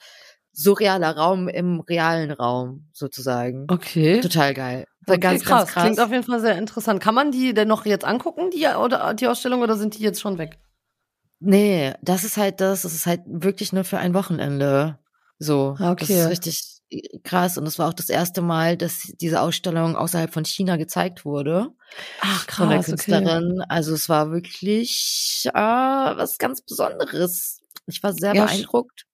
surrealer 0.52 1.15
Raum 1.15 1.47
im 1.47 1.80
realen 1.80 2.32
Raum 2.32 2.89
sozusagen. 2.91 3.67
Okay. 3.69 4.19
Total 4.19 4.54
geil. 4.54 4.86
War 5.06 5.15
Okay, 5.15 5.21
ganz, 5.21 5.43
krass. 5.45 5.60
ganz 5.60 5.71
krass. 5.71 5.84
Klingt 5.86 5.99
auf 6.02 6.12
jeden 6.12 6.23
Fall 6.23 6.41
sehr 6.41 6.58
interessant. 6.58 7.02
Kann 7.02 7.15
man 7.15 7.32
die 7.32 7.54
denn 7.54 7.69
noch 7.69 7.86
jetzt 7.86 8.04
angucken, 8.04 8.49
die, 8.52 8.67
oder, 8.67 9.13
die 9.13 9.28
Ausstellung, 9.28 9.62
oder 9.62 9.78
sind 9.78 9.97
die 9.97 10.04
jetzt 10.04 10.19
schon 10.19 10.38
weg? 10.38 10.60
Nee, 11.39 11.93
das 12.02 12.23
ist 12.23 12.38
halt 12.38 12.60
das, 12.62 12.82
das 12.82 12.93
ist 12.93 13.06
halt 13.06 13.21
wirklich 13.25 13.71
nur 13.73 13.84
für 13.84 13.97
ein 13.97 14.13
Wochenende. 14.13 14.99
So. 15.38 15.75
Ah, 15.80 15.95
Das 15.95 16.10
okay. 16.10 16.21
ist 16.21 16.30
richtig 16.30 16.63
krass. 17.23 17.58
Und 17.58 17.65
das 17.65 17.80
war 17.80 17.88
auch 17.88 17.93
das 17.93 18.10
erste 18.10 18.41
Mal, 18.41 18.75
dass 18.75 19.13
diese 19.21 19.41
Ausstellung 19.41 19.95
außerhalb 19.95 20.34
von 20.34 20.43
China 20.43 20.75
gezeigt 20.75 21.23
wurde. 21.23 21.69
Ach, 22.21 22.49
von 22.49 22.69
der 22.69 22.84
Künstlerin. 22.84 23.62
Also 23.69 23.93
es 23.93 24.10
war 24.10 24.32
wirklich 24.32 25.47
äh, 25.54 25.60
was 25.60 26.38
ganz 26.38 26.62
Besonderes. 26.62 27.62
Ich 27.88 28.04
war 28.04 28.13
sehr 28.13 28.36
Ja, 28.36 28.45
beeindruckt. 28.45 29.06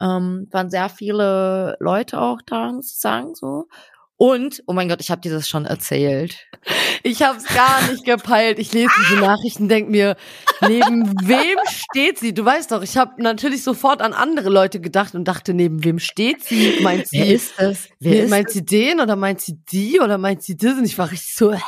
Ähm, 0.00 0.48
waren 0.50 0.70
sehr 0.70 0.88
viele 0.88 1.76
Leute 1.78 2.20
auch 2.20 2.40
da, 2.42 2.72
muss 2.72 2.92
ich 2.92 2.98
sagen, 2.98 3.34
so. 3.34 3.66
Und, 4.16 4.62
oh 4.66 4.72
mein 4.72 4.88
Gott, 4.88 5.00
ich 5.00 5.10
habe 5.10 5.20
dir 5.20 5.32
das 5.32 5.48
schon 5.48 5.66
erzählt. 5.66 6.46
Ich 7.02 7.22
hab's 7.22 7.44
gar 7.44 7.82
nicht 7.90 8.04
gepeilt. 8.04 8.58
Ich 8.58 8.72
lese 8.72 8.90
diese 9.00 9.20
Nachrichten, 9.20 9.68
denk 9.68 9.88
mir, 9.88 10.16
neben 10.60 11.12
wem 11.26 11.58
steht 11.68 12.18
sie? 12.18 12.34
Du 12.34 12.44
weißt 12.44 12.72
doch, 12.72 12.82
ich 12.82 12.96
habe 12.96 13.22
natürlich 13.22 13.62
sofort 13.62 14.02
an 14.02 14.12
andere 14.12 14.50
Leute 14.50 14.80
gedacht 14.80 15.14
und 15.14 15.24
dachte, 15.26 15.54
neben 15.54 15.82
wem 15.84 15.98
steht 15.98 16.44
sie? 16.44 16.78
Meint 16.82 17.08
sie, 17.08 17.18
Wer 17.18 17.26
ist 17.26 17.54
das? 17.58 17.88
Wer 17.98 18.12
Nee, 18.12 18.20
ist 18.22 18.30
meint 18.30 18.50
sie 18.50 18.64
den 18.64 19.00
oder 19.00 19.16
meint 19.16 19.40
sie 19.40 19.58
die 19.70 20.00
oder 20.00 20.18
meint 20.18 20.42
sie 20.42 20.56
das? 20.56 20.74
Und 20.74 20.84
ich 20.84 20.98
war 20.98 21.10
richtig 21.10 21.34
so, 21.34 21.52
hä? 21.52 21.60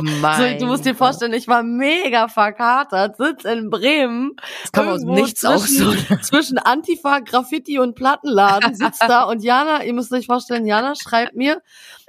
So, 0.00 0.58
du 0.58 0.66
musst 0.66 0.84
dir 0.84 0.94
vorstellen, 0.94 1.32
ich 1.32 1.46
war 1.48 1.62
mega 1.62 2.28
verkatert, 2.28 3.16
sitz 3.16 3.44
in 3.44 3.70
Bremen. 3.70 4.32
Das 4.62 4.72
kam 4.72 4.88
aus 4.88 5.02
nichts 5.02 5.44
auch 5.44 5.58
so. 5.58 5.92
zwischen, 5.92 6.22
zwischen 6.22 6.58
Antifa, 6.58 7.20
Graffiti 7.20 7.78
und 7.78 7.94
Plattenladen, 7.94 8.74
sitzt 8.74 9.02
da 9.08 9.24
und 9.24 9.42
Jana, 9.42 9.84
ihr 9.84 9.92
müsst 9.92 10.12
euch 10.12 10.26
vorstellen, 10.26 10.66
Jana 10.66 10.94
schreibt 10.96 11.36
mir, 11.36 11.62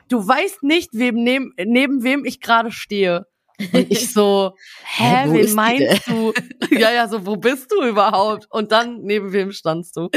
du 0.09 0.27
weißt 0.27 0.63
nicht, 0.63 0.89
wem 0.93 1.15
neben, 1.23 1.53
neben 1.57 2.03
wem 2.03 2.25
ich 2.25 2.39
gerade 2.39 2.71
stehe. 2.71 3.25
Und 3.57 3.89
ich 3.89 4.11
so, 4.11 4.53
hä, 4.83 5.03
Hä, 5.03 5.29
wen 5.31 5.53
meinst 5.53 6.07
du? 6.07 6.33
ja, 6.71 6.91
ja, 6.91 7.07
so, 7.07 7.25
wo 7.25 7.37
bist 7.37 7.71
du 7.71 7.83
überhaupt? 7.83 8.47
Und 8.49 8.71
dann, 8.71 9.01
neben 9.01 9.31
wem 9.31 9.51
standst 9.51 9.95
du? 9.95 10.09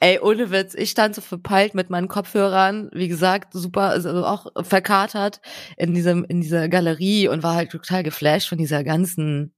Ey, 0.00 0.18
ohne 0.20 0.50
Witz, 0.50 0.74
ich 0.74 0.90
stand 0.90 1.14
so 1.14 1.20
verpeilt 1.20 1.74
mit 1.74 1.88
meinen 1.90 2.08
Kopfhörern, 2.08 2.90
wie 2.92 3.08
gesagt, 3.08 3.52
super, 3.52 3.88
also 3.88 4.24
auch 4.24 4.46
verkatert 4.62 5.40
in 5.76 5.94
diesem, 5.94 6.24
in 6.24 6.40
dieser 6.40 6.68
Galerie 6.68 7.28
und 7.28 7.42
war 7.42 7.54
halt 7.54 7.70
total 7.70 8.02
geflasht 8.02 8.48
von 8.48 8.58
dieser 8.58 8.84
ganzen 8.84 9.54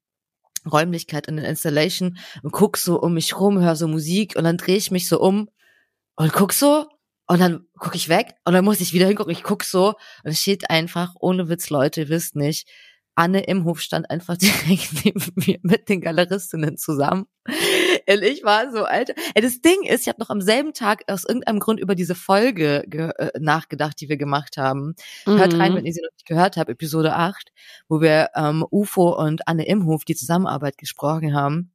Räumlichkeit 0.70 1.26
in 1.26 1.36
der 1.36 1.48
Installation 1.48 2.18
und 2.42 2.52
guck 2.52 2.76
so 2.76 3.00
um 3.00 3.14
mich 3.14 3.38
rum, 3.38 3.60
hör 3.60 3.76
so 3.76 3.88
Musik 3.88 4.36
und 4.36 4.44
dann 4.44 4.58
drehe 4.58 4.76
ich 4.76 4.90
mich 4.90 5.08
so 5.08 5.20
um 5.20 5.48
und 6.16 6.32
guck 6.32 6.52
so 6.52 6.86
und 7.30 7.40
dann 7.40 7.64
guck 7.78 7.94
ich 7.94 8.08
weg 8.08 8.34
und 8.44 8.54
dann 8.54 8.64
muss 8.64 8.80
ich 8.80 8.92
wieder 8.92 9.06
hingucken, 9.06 9.32
ich 9.32 9.44
guck 9.44 9.62
so 9.62 9.90
und 10.24 10.30
es 10.32 10.40
steht 10.40 10.68
einfach, 10.68 11.14
ohne 11.20 11.48
Witz, 11.48 11.70
Leute, 11.70 12.00
ihr 12.02 12.08
wisst 12.08 12.34
nicht, 12.34 12.68
Anne 13.14 13.42
Imhof 13.44 13.80
stand 13.80 14.10
einfach 14.10 14.36
direkt 14.38 15.04
neben 15.04 15.22
mir 15.36 15.58
mit 15.62 15.88
den 15.88 16.00
Galeristinnen 16.00 16.76
zusammen. 16.76 17.26
Und 18.08 18.22
ich 18.22 18.42
war 18.42 18.72
so, 18.72 18.84
Alter. 18.84 19.14
Ey, 19.34 19.42
das 19.42 19.60
Ding 19.60 19.84
ist, 19.84 20.02
ich 20.02 20.08
habe 20.08 20.20
noch 20.20 20.30
am 20.30 20.40
selben 20.40 20.72
Tag 20.72 21.02
aus 21.06 21.24
irgendeinem 21.24 21.60
Grund 21.60 21.78
über 21.78 21.94
diese 21.94 22.14
Folge 22.16 22.82
ge 22.88 23.10
äh, 23.18 23.30
nachgedacht, 23.38 24.00
die 24.00 24.08
wir 24.08 24.16
gemacht 24.16 24.56
haben. 24.56 24.94
Hört 25.24 25.56
rein, 25.58 25.72
Mhm. 25.72 25.76
wenn 25.76 25.86
ihr 25.86 25.92
sie 25.92 26.00
noch 26.02 26.12
nicht 26.12 26.26
gehört 26.26 26.56
habt, 26.56 26.70
Episode 26.70 27.14
8, 27.14 27.52
wo 27.88 28.00
wir 28.00 28.30
ähm, 28.34 28.64
UFO 28.70 29.16
und 29.16 29.46
Anne 29.46 29.66
Imhof 29.66 30.04
die 30.04 30.16
Zusammenarbeit 30.16 30.78
gesprochen 30.78 31.34
haben. 31.34 31.72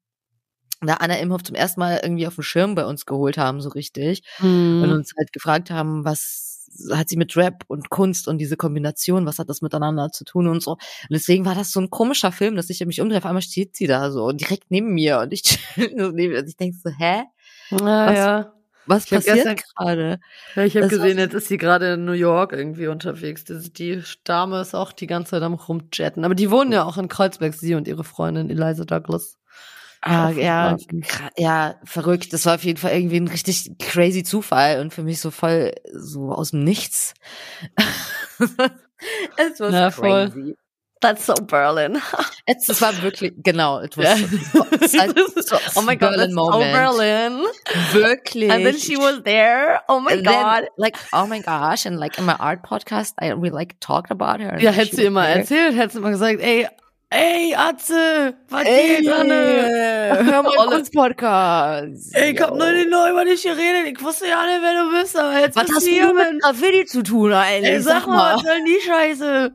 Da 0.87 0.95
Anne 0.95 1.19
Imhof 1.19 1.43
zum 1.43 1.55
ersten 1.55 1.79
Mal 1.79 1.99
irgendwie 2.03 2.27
auf 2.27 2.35
den 2.35 2.43
Schirm 2.43 2.75
bei 2.75 2.85
uns 2.85 3.05
geholt 3.05 3.37
haben, 3.37 3.61
so 3.61 3.69
richtig 3.69 4.23
und 4.39 4.45
Mhm. 4.81 4.91
uns 4.91 5.13
halt 5.17 5.31
gefragt 5.33 5.71
haben, 5.71 6.05
was 6.05 6.67
hat 6.91 7.07
sie 7.07 7.15
mit 7.15 7.37
Rap 7.37 7.63
und 7.67 7.89
Kunst 7.89 8.27
und 8.27 8.37
diese 8.37 8.57
Kombination, 8.57 9.25
was 9.25 9.39
hat 9.39 9.47
das 9.49 9.61
miteinander 9.61 10.11
zu 10.11 10.25
tun 10.25 10.47
und 10.47 10.61
so. 10.61 10.71
Und 10.73 10.79
deswegen 11.09 11.45
war 11.45 11.55
das 11.55 11.71
so 11.71 11.79
ein 11.79 11.89
komischer 11.89 12.33
Film, 12.33 12.57
dass 12.57 12.69
ich 12.69 12.85
mich 12.85 12.99
umdrehe, 12.99 13.19
auf 13.19 13.25
einmal 13.25 13.41
steht 13.41 13.77
sie 13.77 13.87
da 13.87 14.11
so 14.11 14.31
direkt 14.33 14.65
neben 14.69 14.93
mir 14.93 15.19
und 15.19 15.31
ich. 15.31 15.57
Und 15.95 16.17
ich 16.19 16.57
denke 16.57 16.77
so, 16.83 16.89
hä? 16.89 17.23
Ja, 17.71 17.77
Was- 17.79 18.17
ja. 18.17 18.51
Was 18.87 19.05
passiert 19.07 19.63
gerade? 19.75 20.19
Ja, 20.55 20.63
ich 20.63 20.77
habe 20.77 20.87
gesehen, 20.89 21.17
jetzt 21.17 21.33
ist 21.33 21.47
sie 21.47 21.57
gerade 21.57 21.93
in 21.93 22.05
New 22.05 22.11
York 22.11 22.51
irgendwie 22.53 22.85
unterwegs. 22.85 23.43
Die, 23.45 23.73
die 23.73 24.03
Dame 24.25 24.61
ist 24.61 24.75
auch 24.75 24.91
die 24.91 25.07
ganze 25.07 25.31
Zeit 25.31 25.41
am 25.41 25.55
rumjetten. 25.55 26.23
Aber 26.23 26.35
die 26.35 26.51
wohnen 26.51 26.71
ja 26.71 26.83
auch 26.83 26.99
in 26.99 27.07
Kreuzberg, 27.07 27.55
sie 27.55 27.73
und 27.73 27.87
ihre 27.87 28.03
Freundin 28.03 28.51
Eliza 28.51 28.85
Douglas. 28.85 29.37
Ah, 30.07 30.29
ja, 30.29 30.77
ja, 31.35 31.75
verrückt. 31.83 32.31
Das 32.31 32.45
war 32.45 32.53
auf 32.55 32.63
jeden 32.63 32.77
Fall 32.77 32.91
irgendwie 32.93 33.17
ein 33.17 33.27
richtig 33.27 33.71
crazy 33.79 34.23
Zufall 34.23 34.79
und 34.79 34.93
für 34.93 35.01
mich 35.01 35.19
so 35.19 35.31
voll 35.31 35.73
so 35.93 36.31
aus 36.31 36.51
dem 36.51 36.63
Nichts. 36.63 37.15
es 39.37 39.59
war 39.59 39.91
voll. 39.91 40.29
crazy. 40.29 40.55
That's 41.01 41.25
so 41.25 41.33
Berlin. 41.33 42.01
Es, 42.47 42.69
es 42.69 42.79
war 42.79 43.01
wirklich, 43.01 43.33
genau, 43.37 43.81
it 43.81 43.97
was, 43.97 44.21
es 44.21 44.93
war- 45.51 45.59
oh 45.75 45.81
my 45.81 45.95
God, 45.97 46.11
Berlin 46.11 46.19
that's 46.19 46.33
so 46.35 46.51
Moment. 46.51 46.73
Berlin. 46.73 47.43
Wirklich. 47.91 48.51
And 48.51 48.63
then 48.63 48.77
she 48.77 48.95
was 48.97 49.23
there. 49.23 49.81
Oh 49.87 49.99
my 49.99 50.11
And 50.13 50.23
then, 50.27 50.43
God. 50.43 50.67
like, 50.77 50.95
oh 51.11 51.25
my 51.25 51.39
gosh, 51.41 51.87
and 51.87 51.97
like 51.99 52.19
in 52.19 52.25
my 52.25 52.35
art 52.35 52.61
podcast, 52.63 53.13
I 53.19 53.33
we 53.33 53.49
like 53.49 53.77
talked 53.79 54.11
about 54.11 54.39
her. 54.39 54.59
Ja, 54.59 54.71
du 54.73 54.77
was 54.77 54.93
immer 54.99 55.23
there. 55.25 55.39
erzählt, 55.39 55.75
hättest 55.75 55.95
du 55.95 55.99
immer 56.01 56.11
gesagt, 56.11 56.39
ey, 56.39 56.67
ey, 57.09 57.55
Atze, 57.55 58.35
was 58.49 58.63
Ey, 58.65 58.97
geht, 59.01 59.11
Anne? 59.11 59.33
hör 60.25 60.43
mal 60.43 60.51
Olle. 60.57 60.75
Kunstpodcast. 60.77 62.15
Ey, 62.15 62.31
ich 62.33 62.41
hab 62.41 62.49
Yo. 62.51 62.55
noch 62.57 63.09
über 63.09 63.25
dich 63.25 63.43
geredet. 63.43 63.87
Ich 63.97 64.03
wusste 64.03 64.27
ja 64.27 64.45
nicht, 64.45 64.59
wer 64.61 64.83
du 64.83 64.99
bist, 65.01 65.17
aber 65.17 65.39
jetzt 65.39 65.55
Was 65.55 65.63
bist 65.65 65.75
hast 65.77 65.85
du 65.87 65.91
hier, 65.91 66.07
mit 66.07 66.15
Mensch. 66.15 66.43
Graffiti 66.43 66.85
zu 66.85 67.03
tun 67.03 67.31
eigentlich? 67.33 67.71
Ey, 67.73 67.79
sag 67.81 68.07
mal, 68.07 68.35
was 68.35 68.41
soll 68.41 68.51
denn 68.57 68.65
die 68.65 68.81
Scheiße? 68.85 69.53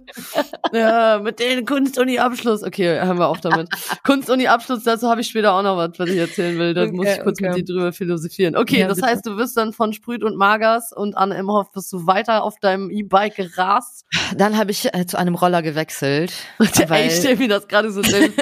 ja, 0.72 1.18
mit 1.22 1.38
den 1.40 1.64
Kunst-Uni-Abschluss. 1.66 2.62
Okay, 2.62 3.00
hören 3.00 3.18
wir 3.18 3.28
auf 3.28 3.40
damit. 3.40 3.68
Kunst-Uni-Abschluss, 4.04 4.84
dazu 4.84 5.08
habe 5.08 5.20
ich 5.20 5.28
später 5.28 5.52
auch 5.52 5.62
noch 5.62 5.76
was, 5.76 5.90
was 5.98 6.08
ich 6.08 6.18
erzählen 6.18 6.58
will. 6.58 6.74
Da 6.74 6.82
Okay, 6.84 6.92
muss 6.92 7.08
ich 7.08 7.20
kurz 7.22 7.40
okay. 7.40 7.48
mit 7.50 7.58
dir 7.68 7.74
drüber 7.74 7.92
philosophieren. 7.92 8.56
Okay, 8.56 8.80
Ja, 8.80 8.88
das 8.88 8.96
bitte. 8.96 9.08
heißt, 9.08 9.26
du 9.26 9.36
wirst 9.36 9.56
dann 9.56 9.72
von 9.72 9.92
Sprüt 9.92 10.24
und 10.24 10.36
Magas 10.36 10.92
und 10.94 11.16
Anne 11.16 11.36
Imhoff 11.36 11.72
bist 11.72 11.92
du 11.92 12.06
weiter 12.06 12.42
auf 12.42 12.58
deinem 12.60 12.90
E-Bike 12.90 13.34
gerast. 13.36 14.06
Dann 14.36 14.56
habe 14.56 14.70
ich 14.70 14.92
äh, 14.94 15.06
zu 15.06 15.18
einem 15.18 15.34
Roller 15.34 15.62
gewechselt. 15.62 16.32
Ey, 16.58 16.88
weil- 16.90 17.10
mir 17.40 17.48
das 17.48 17.66
gerade 17.66 17.90
so 17.90 18.02
James 18.02 18.34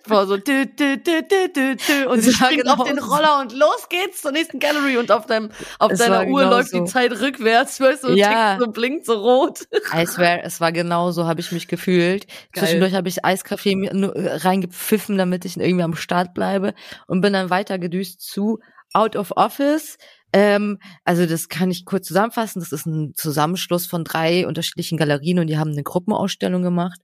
vor, 0.06 0.26
so 0.26 0.36
dü, 0.38 0.66
dü, 0.66 0.96
dü, 0.96 1.22
dü, 1.22 1.52
dü, 1.54 1.76
dü, 1.76 2.06
und 2.08 2.20
sie 2.22 2.32
springt 2.32 2.66
auf 2.68 2.82
den. 2.88 2.98
Roller 2.98 3.40
und 3.40 3.52
los 3.52 3.88
geht's 3.90 4.22
zur 4.22 4.32
nächsten 4.32 4.58
Gallery 4.58 4.96
und 4.96 5.12
auf 5.12 5.26
deinem, 5.26 5.50
auf 5.78 5.92
Es 5.92 5.98
deiner 5.98 6.26
Uhr 6.26 6.40
genau 6.42 6.50
läuft 6.56 6.70
so. 6.70 6.80
die 6.80 6.90
Zeit 6.90 7.12
rückwärts, 7.20 7.80
weißt 7.80 8.04
du, 8.04 8.12
Ja. 8.14 8.52
tickt 8.54 8.64
so 8.64 8.70
blinkt 8.72 9.06
so 9.06 9.14
rot. 9.14 9.60
I 9.94 10.06
swear, 10.06 10.42
es 10.44 10.60
war 10.60 10.72
genau 10.72 11.10
so, 11.10 11.26
habe 11.26 11.40
ich 11.40 11.52
mich 11.52 11.68
gefühlt. 11.68 12.26
Geil. 12.52 12.64
Zwischendurch 12.64 12.94
habe 12.94 13.08
ich 13.08 13.24
Eiskaffee 13.24 13.72
äh, 13.72 14.36
reingepfiffen, 14.36 15.18
damit 15.18 15.44
ich 15.44 15.56
irgendwie 15.56 15.84
am 15.84 15.94
Start 15.96 16.32
bleibe 16.34 16.74
und 17.06 17.20
bin 17.20 17.32
dann 17.34 17.50
weiter 17.50 17.78
gedüst 17.78 18.22
zu 18.22 18.60
Out 18.92 19.16
of 19.16 19.32
Office. 19.36 19.98
Ähm, 20.32 20.78
also 21.04 21.26
das 21.26 21.48
kann 21.48 21.70
ich 21.70 21.84
kurz 21.84 22.08
zusammenfassen. 22.08 22.60
Das 22.60 22.72
ist 22.72 22.86
ein 22.86 23.12
Zusammenschluss 23.14 23.86
von 23.86 24.04
drei 24.04 24.46
unterschiedlichen 24.46 24.98
Galerien 24.98 25.38
und 25.38 25.46
die 25.46 25.58
haben 25.58 25.70
eine 25.72 25.82
Gruppenausstellung 25.82 26.62
gemacht 26.62 27.00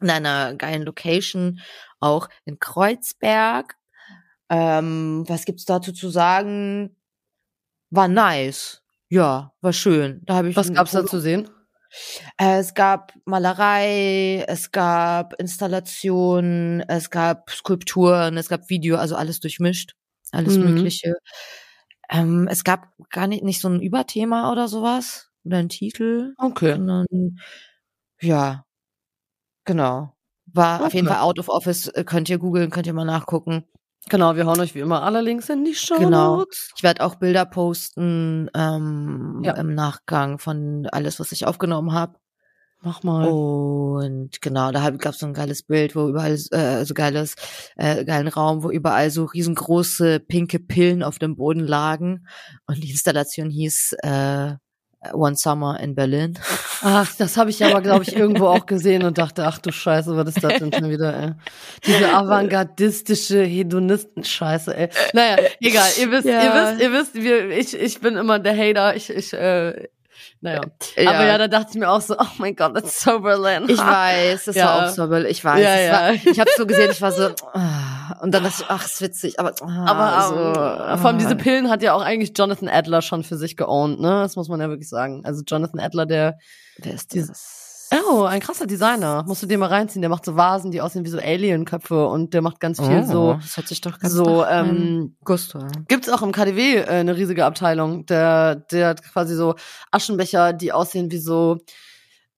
in 0.00 0.10
einer 0.10 0.54
geilen 0.54 0.82
Location, 0.82 1.60
auch 2.00 2.28
in 2.44 2.58
Kreuzberg. 2.58 3.74
Ähm, 4.50 5.24
was 5.28 5.44
gibt's 5.44 5.64
dazu 5.64 5.92
zu 5.92 6.10
sagen? 6.10 6.96
War 7.90 8.08
nice. 8.08 8.82
Ja, 9.08 9.52
war 9.60 9.72
schön. 9.72 10.22
Da 10.26 10.34
habe 10.36 10.50
ich 10.50 10.56
Was 10.56 10.72
gab's 10.72 10.92
da 10.92 11.06
zu 11.06 11.20
sehen? 11.20 11.48
äh, 12.38 12.58
Es 12.58 12.74
gab 12.74 13.12
Malerei, 13.24 14.44
es 14.46 14.70
gab 14.72 15.34
Installationen, 15.40 16.80
es 16.88 17.10
gab 17.10 17.50
Skulpturen, 17.50 18.36
es 18.36 18.48
gab 18.48 18.68
Video, 18.68 18.96
also 18.96 19.16
alles 19.16 19.40
durchmischt, 19.40 19.94
alles 20.32 20.56
Mhm. 20.56 20.64
Mögliche. 20.66 21.14
Ähm, 22.10 22.48
es 22.50 22.64
gab 22.64 22.88
gar 23.10 23.26
nicht, 23.26 23.42
nicht 23.44 23.60
so 23.60 23.68
ein 23.68 23.80
Überthema 23.82 24.52
oder 24.52 24.68
sowas 24.68 25.30
oder 25.44 25.58
ein 25.58 25.68
Titel, 25.68 26.34
Okay. 26.38 26.72
sondern 26.72 27.06
ja, 28.20 28.64
genau. 29.68 30.14
War 30.52 30.84
auf 30.84 30.94
jeden 30.94 31.06
Okay. 31.06 31.14
Fall 31.16 31.24
out 31.24 31.38
of 31.38 31.48
office, 31.48 31.88
äh, 31.88 32.04
könnt 32.04 32.28
ihr 32.28 32.38
googeln, 32.38 32.70
könnt 32.70 32.86
ihr 32.86 32.94
mal 32.94 33.04
nachgucken. 33.04 33.64
Genau, 34.08 34.34
wir 34.36 34.46
hauen 34.46 34.58
euch 34.60 34.74
wie 34.74 34.80
immer 34.80 35.02
alle 35.02 35.20
Links 35.20 35.50
in 35.50 35.64
die 35.64 35.74
Show 35.74 35.96
Genau. 35.98 36.44
Ich 36.74 36.82
werde 36.82 37.04
auch 37.04 37.16
Bilder 37.16 37.44
posten 37.44 38.48
ähm, 38.54 39.42
Ja. 39.44 39.52
im 39.56 39.74
Nachgang 39.74 40.38
von 40.38 40.86
alles, 40.90 41.20
was 41.20 41.32
ich 41.32 41.46
aufgenommen 41.46 41.92
habe. 41.92 42.14
Mach 42.80 43.02
mal. 43.02 43.28
Und 43.28 44.40
genau, 44.40 44.70
da 44.70 44.88
gab 44.90 45.12
es 45.12 45.18
so 45.18 45.26
ein 45.26 45.34
geiles 45.34 45.64
Bild, 45.64 45.96
wo 45.96 46.08
überall 46.08 46.34
äh, 46.52 46.84
so 46.84 46.94
geiles, 46.94 47.34
äh, 47.76 48.04
geilen 48.04 48.28
Raum, 48.28 48.62
wo 48.62 48.70
überall 48.70 49.10
so 49.10 49.24
riesengroße 49.24 50.20
pinke 50.20 50.60
Pillen 50.60 51.02
auf 51.02 51.18
dem 51.18 51.36
Boden 51.36 51.66
lagen. 51.66 52.26
Und 52.66 52.82
die 52.82 52.90
Installation 52.90 53.50
hieß 53.50 53.96
äh, 54.04 54.54
One 55.12 55.36
Summer 55.36 55.78
in 55.80 55.94
Berlin. 55.94 56.36
Ach, 56.82 57.08
das 57.18 57.36
habe 57.36 57.50
ich 57.50 57.64
aber, 57.64 57.80
glaube 57.82 58.02
ich, 58.02 58.16
irgendwo 58.16 58.48
auch 58.48 58.66
gesehen 58.66 59.04
und 59.04 59.16
dachte, 59.16 59.46
ach 59.46 59.58
du 59.58 59.70
Scheiße, 59.70 60.16
was 60.16 60.28
ist 60.34 60.42
das 60.42 60.54
denn 60.58 60.72
schon 60.72 60.90
wieder, 60.90 61.16
ey? 61.16 61.30
Diese 61.86 62.12
avantgardistische 62.12 63.42
Hedonisten-Scheiße, 63.44 64.74
ey. 64.76 64.88
Naja, 65.12 65.36
egal, 65.60 65.88
ihr 66.00 66.10
wisst, 66.10 66.26
Ja. 66.26 66.42
ihr 66.42 66.52
wisst, 66.54 66.82
ihr 66.82 66.92
wisst, 66.92 67.14
wir, 67.14 67.48
ich, 67.50 67.78
ich 67.78 68.00
bin 68.00 68.16
immer 68.16 68.40
der 68.40 68.56
Hater, 68.56 68.96
ich, 68.96 69.08
ich, 69.10 69.32
äh, 69.32 69.88
naja. 70.40 70.60
Ja. 70.96 71.10
Aber 71.10 71.24
ja, 71.26 71.38
da 71.38 71.48
dachte 71.48 71.70
ich 71.74 71.76
mir 71.78 71.88
auch 71.90 72.00
so, 72.00 72.16
oh 72.18 72.26
mein 72.38 72.54
Gott, 72.56 72.74
that's 72.74 73.00
so 73.02 73.20
Berlin. 73.20 73.66
Ich 73.68 73.78
weiß, 73.78 74.44
das 74.46 74.56
Ja. 74.56 74.66
war 74.66 74.86
auch 74.86 74.90
so, 74.94 75.08
weil 75.10 75.26
ich 75.26 75.44
weiß. 75.44 75.62
Ja. 75.62 75.92
War, 75.92 76.12
ich 76.14 76.40
habe 76.40 76.50
so 76.56 76.66
gesehen, 76.66 76.90
ich 76.90 77.00
war 77.00 77.12
so, 77.12 77.28
ah, 77.54 77.68
und 78.20 78.32
dann 78.32 78.42
dachte 78.44 78.62
ich, 78.62 78.66
ach, 78.68 78.84
ist 78.84 79.00
witzig, 79.00 79.38
aber, 79.40 79.52
ah, 79.62 79.84
Aber 79.86 80.28
so, 80.28 80.34
ähm, 80.92 80.98
vor 80.98 81.08
allem 81.08 81.18
diese 81.18 81.32
ah. 81.32 81.34
Pillen 81.34 81.70
hat 81.70 81.82
ja 81.82 81.92
auch 81.94 82.02
eigentlich 82.02 82.32
Jonathan 82.36 82.68
Adler 82.68 83.02
schon 83.02 83.24
für 83.24 83.36
sich 83.36 83.56
geowned, 83.56 84.00
ne? 84.00 84.20
Das 84.22 84.36
muss 84.36 84.48
man 84.48 84.60
ja 84.60 84.68
wirklich 84.68 84.88
sagen. 84.88 85.22
Also 85.24 85.42
Jonathan 85.46 85.80
Adler, 85.80 86.06
der 86.06 86.38
Wer 86.78 86.94
ist 86.94 87.12
diese- 87.14 87.28
das? 87.28 87.64
Oh, 88.06 88.24
ein 88.24 88.40
krasser 88.40 88.66
Designer. 88.66 89.24
Musst 89.26 89.42
du 89.42 89.46
dir 89.46 89.56
mal 89.56 89.70
reinziehen. 89.70 90.02
Der 90.02 90.10
macht 90.10 90.26
so 90.26 90.36
Vasen, 90.36 90.70
die 90.70 90.82
aussehen 90.82 91.06
wie 91.06 91.08
so 91.08 91.16
Alienköpfe 91.18 92.06
und 92.06 92.34
der 92.34 92.42
macht 92.42 92.60
ganz 92.60 92.78
viel 92.78 93.02
Oh, 93.06 93.10
so. 93.10 93.32
das 93.40 93.56
hört 93.56 93.66
sich 93.66 93.80
doch 93.80 93.98
ganz 93.98 94.12
So, 94.12 94.44
ähm, 94.44 95.16
Gusto. 95.24 95.58
gibt's 95.88 96.10
auch 96.10 96.20
im 96.20 96.30
KDW 96.32 96.76
äh, 96.80 96.84
eine 96.86 97.16
riesige 97.16 97.46
Abteilung. 97.46 98.04
Der, 98.04 98.56
der 98.56 98.88
hat 98.88 99.02
quasi 99.02 99.34
so 99.34 99.54
Aschenbecher, 99.90 100.52
die 100.52 100.70
aussehen 100.72 101.10
wie 101.10 101.16
so, 101.18 101.60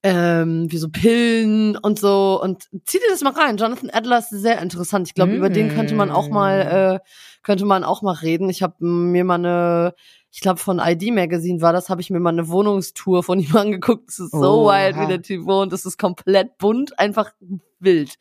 ähm, 0.02 0.70
wie 0.70 0.78
so 0.78 0.88
Pillen 0.88 1.76
und 1.76 1.98
so. 1.98 2.40
Und 2.42 2.64
zieh 2.84 2.98
dir 2.98 3.10
das 3.10 3.22
mal 3.22 3.32
rein. 3.32 3.56
Jonathan 3.56 3.90
Adler 3.90 4.18
ist 4.18 4.30
sehr 4.30 4.60
interessant. 4.60 5.08
Ich 5.08 5.14
glaube, 5.14 5.32
über 5.32 5.50
den 5.50 5.68
könnte 5.74 5.94
man 5.94 6.10
auch 6.10 6.28
mal, 6.28 7.00
äh, 7.02 7.08
könnte 7.42 7.64
man 7.64 7.84
auch 7.84 8.02
mal 8.02 8.14
reden. 8.14 8.48
Ich 8.48 8.62
habe 8.62 8.74
mir 8.84 9.24
mal 9.24 9.34
eine, 9.34 9.94
ich 10.30 10.40
glaube 10.40 10.58
von 10.58 10.78
ID 10.78 11.12
Magazine 11.12 11.60
war 11.60 11.72
das, 11.72 11.90
habe 11.90 12.00
ich 12.00 12.10
mir 12.10 12.20
mal 12.20 12.30
eine 12.30 12.48
Wohnungstour 12.48 13.22
von 13.22 13.38
ihm 13.40 13.54
angeguckt. 13.56 14.08
Es 14.08 14.18
ist 14.18 14.32
so 14.32 14.66
Oha. 14.66 14.86
wild, 14.86 14.96
wie 14.96 15.06
der 15.06 15.22
Typ 15.22 15.44
wohnt. 15.46 15.72
Es 15.72 15.84
ist 15.84 15.98
komplett 15.98 16.56
bunt, 16.58 16.98
einfach 16.98 17.32
wild. 17.78 18.14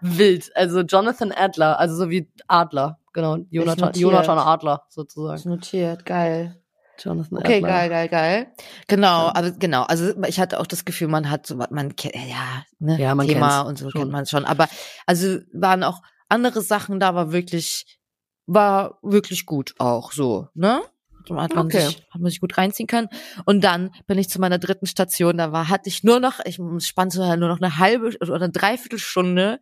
Wild. 0.00 0.54
Also 0.54 0.80
Jonathan 0.80 1.32
Adler, 1.32 1.78
also 1.78 1.96
so 1.96 2.10
wie 2.10 2.30
Adler. 2.46 2.98
Genau, 3.12 3.38
Jonathan. 3.50 3.92
Jonathan 3.94 4.38
Adler 4.38 4.82
sozusagen. 4.88 5.36
Ist 5.36 5.46
notiert, 5.46 6.04
geil. 6.04 6.60
Jonathan 6.98 7.38
Okay, 7.38 7.56
Adler. 7.56 7.68
geil, 7.68 7.88
geil, 7.88 8.08
geil. 8.08 8.52
Genau, 8.88 9.26
Ja. 9.26 9.34
aber 9.34 9.50
genau, 9.52 9.82
also 9.82 10.12
ich 10.26 10.38
hatte 10.40 10.60
auch 10.60 10.66
das 10.66 10.84
Gefühl, 10.84 11.08
man 11.08 11.30
hat 11.30 11.46
so, 11.46 11.56
man 11.56 11.96
kennt, 11.96 12.14
ja, 12.14 12.64
ne, 12.78 12.98
Ja, 13.00 13.14
man 13.14 13.26
Thema 13.26 13.62
und 13.62 13.78
so 13.78 13.90
schon. 13.90 14.00
kennt 14.00 14.12
man 14.12 14.26
schon. 14.26 14.44
Aber 14.44 14.68
also 15.06 15.38
waren 15.52 15.82
auch 15.82 16.00
andere 16.28 16.62
Sachen 16.62 17.00
da, 17.00 17.14
war 17.14 17.32
wirklich, 17.32 17.98
war 18.46 18.98
wirklich 19.02 19.46
gut 19.46 19.74
auch 19.78 20.12
so, 20.12 20.48
ne? 20.54 20.82
Hat 21.30 21.54
man, 21.54 21.66
Okay. 21.66 21.80
sich, 21.80 21.96
hat 22.10 22.20
man 22.20 22.30
sich 22.30 22.40
gut 22.40 22.56
reinziehen 22.58 22.86
können. 22.86 23.08
Und 23.46 23.62
dann 23.64 23.90
bin 24.06 24.18
ich 24.18 24.28
zu 24.28 24.40
meiner 24.40 24.58
dritten 24.58 24.86
Station. 24.86 25.38
Da 25.38 25.52
war, 25.52 25.68
hatte 25.68 25.88
ich 25.88 26.04
nur 26.04 26.20
noch, 26.20 26.40
ich 26.44 26.60
spannte 26.86 27.18
nur 27.38 27.48
noch 27.48 27.60
eine 27.60 27.78
halbe 27.78 28.10
oder 28.20 28.34
eine 28.34 28.50
Dreiviertelstunde. 28.50 29.58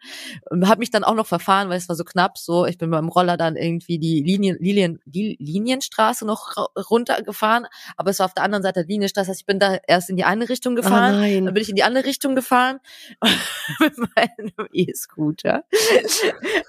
Habe 0.65 0.79
mich 0.81 0.91
dann 0.91 1.05
auch 1.05 1.15
noch 1.15 1.27
verfahren, 1.27 1.69
weil 1.69 1.79
es 1.79 1.89
war 1.89 1.97
so 1.97 2.05
knapp. 2.05 2.37
So, 2.39 2.67
ich 2.67 2.79
bin 2.79 2.91
beim 2.91 3.09
Roller 3.09 3.37
dann 3.37 3.57
irgendwie 3.57 3.99
die 3.99 4.23
Linien, 4.23 4.57
Lilien, 4.61 5.01
die 5.05 5.37
Linienstraße 5.39 6.27
noch 6.27 6.57
runtergefahren, 6.91 7.67
aber 7.97 8.11
es 8.11 8.19
war 8.19 8.27
auf 8.27 8.35
der 8.35 8.45
anderen 8.45 8.63
Seite 8.63 8.81
der 8.81 8.89
Linienstraße. 8.89 9.27
Das 9.27 9.29
heißt, 9.35 9.41
ich 9.43 9.47
bin 9.47 9.59
da 9.61 9.79
erst 9.87 10.11
in 10.11 10.17
die 10.17 10.25
eine 10.25 10.49
Richtung 10.49 10.73
Ah, 10.73 10.77
gefahren. 10.83 11.21
nein. 11.21 11.45
Dann 11.45 11.55
bin 11.55 11.63
ich 11.63 11.69
in 11.69 11.77
die 11.77 11.85
andere 11.85 12.05
Richtung 12.05 12.35
gefahren 12.35 12.81
mit 13.81 13.97
meinem 13.99 14.69
E-Scooter, 14.73 15.65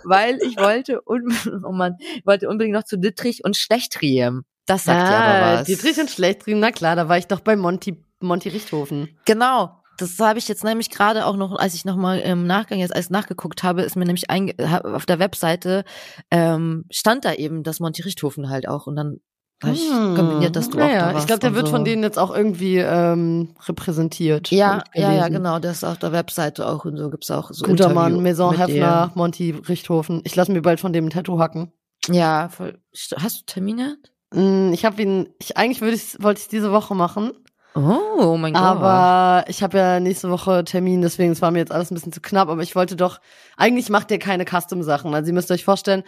weil 0.04 0.38
ich 0.44 0.58
wollte, 0.58 1.02
un 1.08 1.34
oh 1.66 1.72
Mann, 1.72 1.98
ich 2.16 2.26
wollte 2.26 2.50
unbedingt 2.50 2.76
noch 2.76 2.84
zu 2.84 2.98
Dittrich 2.98 3.44
und 3.44 3.58
Schlechtriem. 3.58 4.44
Das 4.66 4.86
sagt 4.86 5.00
ja 5.10 5.20
aber 5.20 5.60
was. 5.60 5.68
Die 5.68 5.76
Dietrich 5.76 6.00
und 6.00 6.10
Schlechtrim, 6.10 6.60
na 6.60 6.72
klar, 6.72 6.96
da 6.96 7.10
war 7.10 7.18
ich 7.18 7.28
doch 7.28 7.42
bei 7.42 7.56
Monty, 7.56 8.02
Monty 8.22 8.50
Richthofen. 8.50 9.10
Genau. 9.26 9.80
Das 9.98 10.18
habe 10.20 10.40
ich 10.40 10.48
jetzt 10.48 10.64
nämlich 10.64 10.90
gerade 10.90 11.26
auch 11.28 11.36
noch, 11.36 11.56
als 11.56 11.76
ich 11.76 11.86
nochmal 11.86 12.20
im 12.20 12.48
Nachgang 12.48 12.80
jetzt 12.80 12.94
alles 12.96 13.10
nachgeguckt 13.12 13.62
habe, 13.62 13.84
ist 13.84 13.96
mir 13.96 14.06
nämlich 14.06 14.26
auf 14.30 15.06
der 15.06 15.20
Webseite 15.20 15.84
ähm, 16.32 16.86
stand 16.90 17.26
da 17.26 17.34
eben 17.34 17.62
das 17.64 17.80
Monty 17.80 18.02
Richthofen 18.02 18.50
halt 18.50 18.68
auch 18.68 18.88
und 18.88 18.96
dann 18.96 19.20
habe 19.62 19.76
ich 19.76 19.82
Hm. 19.88 20.16
kombiniert, 20.16 20.56
dass 20.56 20.70
du 20.70 20.78
auch 20.80 20.82
naja, 20.82 21.00
da 21.04 21.10
Ich 21.10 21.14
warst 21.16 21.28
glaube, 21.28 21.40
der 21.42 21.56
wird 21.56 21.68
so. 21.68 21.74
von 21.74 21.86
denen 21.86 22.02
jetzt 22.04 22.18
auch 22.18 22.36
irgendwie 22.36 22.78
ähm, 22.80 23.56
repräsentiert. 23.68 24.50
Ja, 24.50 24.84
ich 24.94 25.02
ja, 25.02 25.14
ja, 25.14 25.28
genau. 25.30 25.60
Das 25.60 25.78
ist 25.78 25.84
auf 25.84 26.00
der 26.00 26.12
Webseite 26.12 26.68
auch 26.68 26.86
und 26.86 26.98
so 26.98 27.10
gibt's 27.12 27.30
auch 27.30 27.52
so 27.52 27.64
Guter 27.64 27.86
Interview 27.92 27.94
Mann, 27.96 28.24
Maison 28.24 28.58
Hefner, 28.58 29.12
Monty 29.14 29.52
Richthofen. 29.52 30.22
Ich 30.26 30.36
lasse 30.36 30.52
mir 30.52 30.62
bald 30.64 30.80
von 30.80 30.92
dem 30.92 31.06
ein 31.06 31.10
Tattoo 31.12 31.38
hacken. 31.40 31.72
Ja, 32.10 32.50
voll. 32.50 32.80
Hast 33.16 33.42
du 33.42 33.46
Termine? 33.46 33.98
Mm, 34.34 34.74
Ich 34.74 34.86
habe 34.86 35.02
ihn, 35.02 35.30
ich 35.40 35.58
eigentlich 35.58 35.82
würde 35.82 35.96
ich, 35.96 36.16
wollte 36.22 36.42
ich 36.42 36.48
diese 36.48 36.72
Woche 36.72 36.96
machen, 36.96 37.32
Oh, 37.76 38.38
mein 38.38 38.54
Gott. 38.54 38.62
aber 38.62 39.46
ich 39.48 39.64
habe 39.64 39.78
ja 39.80 40.00
nächste 40.00 40.30
Woche 40.30 40.64
Termin, 40.64 41.02
deswegen 41.02 41.32
es 41.32 41.42
war 41.42 41.50
mir 41.50 41.58
jetzt 41.58 41.72
alles 41.72 41.90
ein 41.90 41.96
bisschen 41.96 42.12
zu 42.14 42.22
knapp. 42.22 42.50
Aber 42.50 42.62
ich 42.62 42.76
wollte 42.76 42.96
doch, 42.96 43.20
eigentlich 43.58 43.90
macht 43.90 44.12
der 44.12 44.20
keine 44.20 44.46
Custom-Sachen. 44.46 45.12
Also 45.16 45.30
ihr 45.30 45.34
müsst 45.34 45.50
euch 45.50 45.64
vorstellen, 45.66 46.04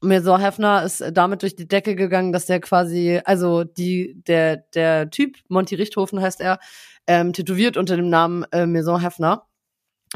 Maison 0.00 0.40
Hefner 0.40 0.82
ist 0.82 1.04
damit 1.12 1.42
durch 1.42 1.54
die 1.56 1.68
Decke 1.68 1.94
gegangen, 1.94 2.32
dass 2.32 2.46
der 2.46 2.60
quasi, 2.60 3.20
also 3.26 3.64
die, 3.64 4.22
der, 4.26 4.56
der 4.74 5.10
Typ, 5.10 5.36
Monty 5.48 5.74
Richthofen 5.74 6.22
heißt 6.22 6.40
er, 6.40 6.58
ähm, 7.06 7.34
tätowiert 7.34 7.76
unter 7.76 7.96
dem 7.96 8.08
Namen 8.08 8.44
äh, 8.52 8.64
Maison 8.64 8.98
Hefner 8.98 9.42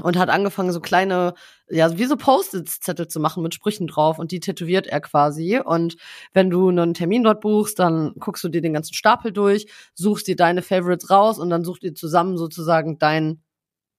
und 0.03 0.19
hat 0.19 0.29
angefangen, 0.29 0.73
so 0.73 0.81
kleine, 0.81 1.35
ja, 1.69 1.97
wie 1.97 2.07
so 2.07 2.17
Post-its-Zettel 2.17 3.07
zu 3.07 3.21
machen 3.21 3.43
mit 3.43 3.55
Sprüchen 3.55 3.87
drauf 3.87 4.19
und 4.19 4.33
die 4.33 4.41
tätowiert 4.41 4.87
er 4.87 5.01
quasi. 5.01 5.61
Und 5.65 5.97
wenn 6.33 6.51
du 6.51 6.69
einen 6.69 6.95
Termin 6.95 7.23
dort 7.23 7.41
buchst, 7.41 7.79
dann 7.79 8.15
guckst 8.19 8.43
du 8.43 8.49
dir 8.49 8.61
den 8.61 8.73
ganzen 8.73 8.95
Stapel 8.95 9.33
durch, 9.33 9.67
suchst 9.95 10.27
dir 10.27 10.37
deine 10.37 10.63
Favorites 10.63 11.11
raus 11.11 11.39
und 11.39 11.51
dann 11.51 11.65
sucht 11.65 11.85
ihr 11.85 11.95
zusammen 11.95 12.37
sozusagen 12.37 12.99
dein 12.99 13.41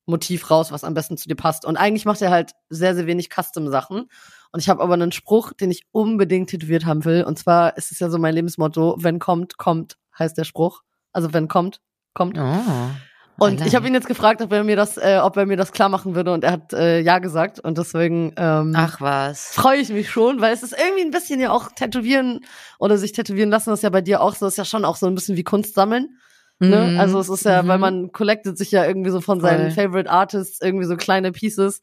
Motiv 0.06 0.52
raus, 0.52 0.72
was 0.72 0.84
am 0.84 0.94
besten 0.94 1.18
zu 1.18 1.28
dir 1.28 1.36
passt. 1.36 1.66
Und 1.66 1.78
eigentlich 1.78 2.06
macht 2.06 2.22
er 2.22 2.30
halt 2.30 2.52
sehr, 2.70 2.94
sehr 2.94 3.08
wenig 3.08 3.30
Custom-Sachen. 3.30 4.08
Und 4.52 4.60
ich 4.60 4.70
habe 4.70 4.84
aber 4.84 4.94
einen 4.94 5.12
Spruch, 5.12 5.54
den 5.54 5.72
ich 5.72 5.88
unbedingt 5.92 6.50
tätowiert 6.50 6.86
haben 6.86 7.06
will. 7.06 7.24
Und 7.24 7.40
zwar 7.40 7.76
ist 7.78 7.92
es 7.92 8.00
ja 8.00 8.10
so 8.10 8.20
mein 8.20 8.36
Lebensmotto, 8.36 8.98
wenn 9.00 9.18
kommt, 9.20 9.58
kommt, 9.58 9.98
heißt 10.18 10.38
der 10.38 10.44
Spruch. 10.44 10.82
Also 11.12 11.34
wenn 11.34 11.48
kommt, 11.48 11.82
kommt. 12.14 12.38
Oh. 12.38 12.92
Und 13.38 13.66
ich 13.66 13.76
habe 13.76 13.88
ihn 13.88 13.94
jetzt 13.94 14.08
gefragt, 14.08 14.42
ob 14.42 14.52
er 14.54 14.64
mir 14.64 14.76
das, 14.76 14.98
äh, 14.98 15.20
ob 15.22 15.36
er 15.38 15.46
mir 15.46 15.58
das 15.58 15.72
klar 15.74 15.90
machen 15.90 16.16
würde 16.16 16.32
und 16.32 16.44
er 16.44 16.52
hat 16.54 16.72
äh, 16.74 17.00
ja 17.02 17.20
gesagt 17.20 17.60
und 17.60 17.78
deswegen 17.78 18.34
ähm, 18.38 18.74
Ach 18.76 19.02
was. 19.02 19.48
freue 19.54 19.80
ich 19.80 19.90
mich 19.90 20.10
schon, 20.10 20.40
weil 20.40 20.54
es 20.54 20.64
ist 20.64 20.74
irgendwie 20.78 21.04
ein 21.04 21.12
bisschen 21.12 21.40
ja 21.42 21.52
auch 21.52 21.70
tätowieren 21.74 22.42
oder 22.80 22.98
sich 22.98 23.12
tätowieren 23.12 23.50
lassen, 23.50 23.72
das 23.72 23.80
ist 23.80 23.84
ja 23.84 23.90
bei 23.90 24.02
dir 24.02 24.22
auch 24.22 24.36
so, 24.36 24.46
das 24.46 24.54
ist 24.54 24.58
ja 24.58 24.66
schon 24.66 24.86
auch 24.86 24.96
so 24.96 25.08
ein 25.08 25.16
bisschen 25.16 25.36
wie 25.36 25.44
Kunst 25.44 25.74
sammeln. 25.76 26.18
Ne? 26.60 26.92
Mhm. 26.94 27.00
Also 27.00 27.20
es 27.20 27.28
ist 27.28 27.44
ja, 27.44 27.68
weil 27.68 27.78
Mhm. 27.78 27.82
man 27.82 28.12
collectet 28.14 28.58
sich 28.58 28.72
ja 28.72 28.86
irgendwie 28.86 29.10
so 29.12 29.20
von 29.20 29.42
seinen 29.42 29.72
Voll. 29.72 29.84
Favorite 29.88 30.10
Artists 30.10 30.62
irgendwie 30.62 30.86
so 30.86 30.96
kleine 30.96 31.34
Pieces 31.34 31.82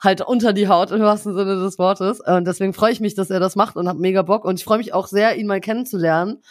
halt 0.00 0.20
unter 0.20 0.52
die 0.52 0.68
Haut 0.68 0.92
im 0.92 1.00
wahrsten 1.00 1.34
Sinne 1.34 1.56
des 1.56 1.78
Wortes. 1.78 2.20
Und 2.20 2.46
deswegen 2.46 2.74
freue 2.74 2.92
ich 2.92 3.00
mich, 3.00 3.14
dass 3.16 3.30
er 3.30 3.40
das 3.40 3.56
macht 3.56 3.74
und 3.76 3.88
habe 3.88 3.98
mega 3.98 4.22
Bock. 4.22 4.44
Und 4.44 4.60
ich 4.60 4.64
freue 4.64 4.78
mich 4.78 4.92
auch 4.94 5.08
sehr, 5.08 5.36
ihn 5.36 5.46
mal 5.48 5.60
kennenzulernen, 5.60 6.42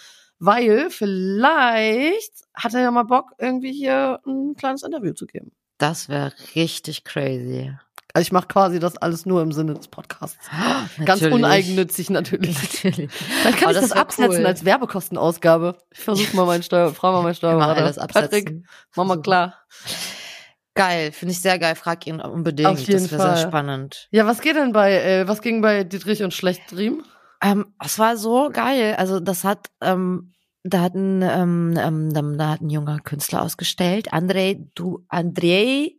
weil 0.45 0.89
vielleicht 0.89 2.31
hat 2.53 2.73
er 2.73 2.81
ja 2.81 2.91
mal 2.91 3.03
Bock, 3.03 3.31
irgendwie 3.37 3.71
hier 3.71 4.19
ein 4.25 4.55
kleines 4.55 4.83
Interview 4.83 5.13
zu 5.13 5.25
geben. 5.25 5.51
Das 5.77 6.09
wäre 6.09 6.33
richtig 6.55 7.03
crazy. 7.03 7.73
Also 8.13 8.27
ich 8.27 8.31
mache 8.31 8.47
quasi 8.47 8.79
das 8.79 8.95
alles 8.97 9.25
nur 9.25 9.41
im 9.41 9.51
Sinne 9.51 9.73
des 9.73 9.87
Podcasts. 9.87 10.37
Ganz 10.97 11.21
Natürlich. 11.21 11.33
uneigennützig 11.33 12.09
natürlich. 12.11 12.55
Natürlich. 12.61 13.11
Vielleicht 13.11 13.57
kann 13.57 13.69
Aber 13.69 13.77
ich 13.77 13.81
das, 13.81 13.89
wär 13.91 14.01
absetzen 14.01 14.39
cool. 14.41 14.45
als 14.45 14.65
Werbekostenausgabe. 14.65 15.77
Ich 15.91 15.99
versuche 15.99 16.35
mal 16.35 16.45
meinen 16.45 16.61
Steuer, 16.61 16.93
frage 16.93 17.13
mal 17.13 17.19
meinen 17.19 17.27
Immer 17.29 17.35
Steuerberater. 17.35 17.81
alles 17.83 17.95
Patrick, 17.95 18.23
absetzen. 18.47 18.67
mach 18.95 19.05
mal 19.05 19.21
klar. 19.21 19.55
Geil, 20.75 21.11
finde 21.11 21.31
ich 21.31 21.41
sehr 21.41 21.57
geil. 21.57 21.75
Frag 21.75 22.05
ihn 22.05 22.19
unbedingt. 22.19 22.69
Auf 22.69 22.79
jeden 22.79 23.03
das 23.03 23.11
wäre 23.11 23.35
sehr 23.35 23.47
spannend. 23.47 24.07
Ja, 24.11 24.25
was 24.25 24.41
geht 24.41 24.57
denn 24.57 24.73
bei, 24.73 24.93
äh, 24.93 25.27
was 25.27 25.41
ging 25.41 25.61
bei 25.61 25.83
Dietrich 25.83 26.21
und 26.21 26.33
Schlechtdriem? 26.33 27.03
Ähm, 27.43 27.73
es 27.83 27.99
war 27.99 28.15
so 28.17 28.49
geil. 28.51 28.95
Also 28.97 29.19
das 29.19 29.43
hat, 29.43 29.69
ähm, 29.81 30.33
da 30.63 30.81
hat 30.81 30.95
ein, 30.95 31.21
ähm, 31.21 31.73
ähm, 31.77 32.37
da 32.37 32.49
hat 32.49 32.61
ein 32.61 32.69
junger 32.69 32.99
Künstler 32.99 33.41
ausgestellt, 33.41 34.13
Andrei, 34.13 34.65
du, 34.75 35.05
Andrei 35.09 35.91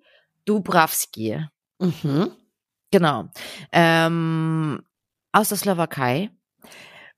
Dubravski. 0.46 1.44
Mhm. 1.78 2.33
Genau. 2.90 3.28
Ähm, 3.72 4.83
aus 5.33 5.48
der 5.50 5.59
Slowakei. 5.59 6.30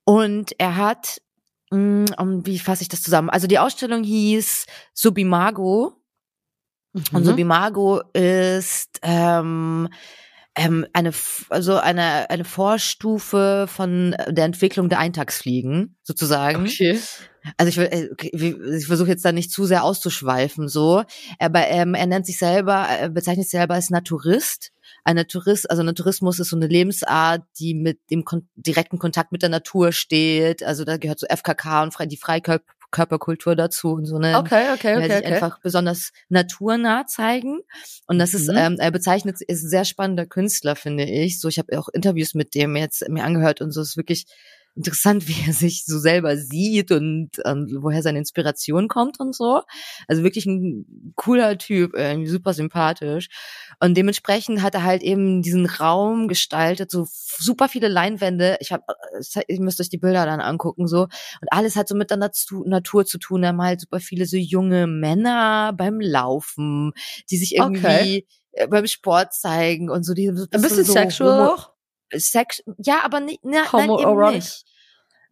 Und 0.05 0.59
er 0.59 0.77
hat, 0.77 1.21
mh, 1.71 2.07
um, 2.19 2.47
wie 2.47 2.59
fasse 2.59 2.83
ich 2.83 2.89
das 2.89 3.03
zusammen? 3.03 3.31
Also 3.31 3.47
die 3.47 3.59
Ausstellung 3.59 4.03
hieß 4.03 4.67
Subimago. 4.93 6.01
Und 7.13 7.13
Mhm. 7.13 7.25
Subimago 7.25 8.01
ist 8.15 8.99
ähm, 9.03 9.89
ähm, 10.57 10.87
eine, 10.93 11.13
also 11.51 11.77
eine, 11.77 12.31
eine 12.31 12.45
Vorstufe 12.45 13.67
von 13.69 14.17
der 14.29 14.47
Entwicklung 14.47 14.89
der 14.89 14.99
Eintagsfliegen, 14.99 15.97
sozusagen. 16.03 16.65
Okay. 16.65 16.99
Also 17.59 17.69
ich, 17.69 17.77
will, 17.77 17.89
äh, 17.91 18.09
okay, 18.11 18.31
ich 18.77 18.87
versuche 18.87 19.09
jetzt 19.09 19.25
da 19.25 19.31
nicht 19.33 19.53
zu 19.53 19.67
sehr 19.67 19.85
auszuschweifen, 19.85 20.69
so. 20.69 21.05
Aber 21.39 21.69
ähm, 21.69 21.95
er 21.95 22.07
nennt 22.07 22.27
sich 22.27 22.39
selber, 22.39 22.75
er 22.75 23.11
bezeichnet 23.11 23.45
sich 23.45 23.53
selber 23.53 23.75
als 23.75 23.91
Naturist. 23.91 24.73
Ein 25.05 25.17
Naturist, 25.17 25.71
also 25.71 25.83
Naturismus 25.83 26.41
ist 26.41 26.49
so 26.49 26.57
eine 26.57 26.67
Lebensart, 26.67 27.43
die 27.59 27.75
mit 27.75 28.01
dem 28.11 28.25
kon 28.25 28.49
direkten 28.57 28.99
Kontakt 28.99 29.31
mit 29.31 29.43
der 29.43 29.49
Natur 29.51 29.93
steht. 29.93 30.65
Also 30.65 30.85
da 30.85 30.97
gehört 30.97 31.21
so 31.21 31.27
FKK 31.29 31.85
und 31.85 31.93
frei- 31.93 32.07
die 32.07 32.17
Freikörperkultur 32.97 33.55
dazu 33.57 33.93
und 33.93 34.07
so 34.07 34.19
ne 34.19 34.39
Okay, 34.39 34.73
okay, 34.75 34.97
okay, 34.97 35.09
sich 35.09 35.17
okay. 35.19 35.35
einfach 35.35 35.61
besonders 35.61 36.13
naturnah 36.29 37.07
zeigen. 37.07 37.61
Und 38.07 38.19
das 38.19 38.35
ist, 38.35 38.49
Mhm. 38.51 38.57
ähm, 38.57 38.77
er 38.79 38.91
bezeichnet, 38.91 39.37
ist 39.47 39.65
ein 39.65 39.69
sehr 39.69 39.85
spannender 39.85 40.27
Künstler, 40.27 40.77
finde 40.77 41.05
ich. 41.05 41.41
So, 41.41 41.49
ich 41.49 41.59
habe 41.59 41.79
auch 41.79 41.89
Interviews 41.89 42.35
mit 42.35 42.55
dem 42.55 42.77
jetzt 42.77 43.07
mir 43.09 43.25
angehört 43.25 43.61
und 43.61 43.73
so 43.73 43.81
ist 43.83 43.97
wirklich 43.97 44.27
interessant, 44.77 45.27
wie 45.29 45.47
er 45.47 45.53
sich 45.53 45.85
so 45.87 45.99
selber 45.99 46.37
sieht 46.37 46.93
und 46.93 47.31
ähm, 47.45 47.67
woher 47.81 48.03
seine 48.03 48.19
Inspiration 48.19 48.89
kommt 48.89 49.19
und 49.19 49.35
so. 49.35 49.63
Also 50.07 50.23
wirklich 50.23 50.47
ein 50.47 51.13
cooler 51.17 51.59
Typ, 51.59 51.95
irgendwie 51.95 52.29
super 52.29 52.53
sympathisch. 52.53 53.29
Und 53.81 53.97
dementsprechend 53.97 54.63
hat 54.63 54.75
er 54.75 54.85
halt 54.85 55.03
eben 55.03 55.43
diesen 55.43 55.67
Raum 55.67 56.29
gestaltet, 56.29 56.91
so 56.91 57.07
super 57.11 57.69
viele 57.69 57.89
Leinwände. 57.89 58.57
Ich 58.61 58.73
habe, 58.73 58.85
ihr 59.49 59.61
müsst 59.61 59.81
euch 59.81 59.89
die 59.89 59.99
Bilder 59.99 60.27
dann 60.27 60.41
angucken, 60.41 60.87
so. 60.87 61.03
Und 61.03 61.49
alles 61.51 61.77
hat 61.77 61.89
so 61.89 61.95
mit 61.95 62.11
der 62.11 62.19
Natu 62.19 62.65
Natur 62.67 63.05
zu 63.05 63.19
tun. 63.19 63.43
Er 63.43 63.53
malt 63.53 63.81
super 63.81 64.01
viele 64.01 64.27
so 64.27 64.37
junge 64.37 64.87
Männer 64.87 65.73
beim 65.77 66.01
Laufen, 66.01 66.93
die 67.31 67.37
sich 67.37 67.55
irgendwie 67.57 67.77
Okay. 67.77 68.27
äh, 68.53 68.67
beim 68.69 68.87
Sport 68.87 69.33
zeigen 69.35 69.91
und 69.91 70.05
so. 70.05 70.15
Die, 70.15 70.31
so 70.35 70.47
Ein 70.51 70.63
bisschen 70.63 70.85
so 70.85 70.93
sexual 70.93 71.49
auch? 71.49 71.76
Sex, 72.15 72.63
ja, 72.79 73.01
aber 73.05 73.21
nicht, 73.21 73.41
na, 73.43 73.65
nein, 73.73 73.91
eben 73.91 74.21
nicht. 74.35 74.65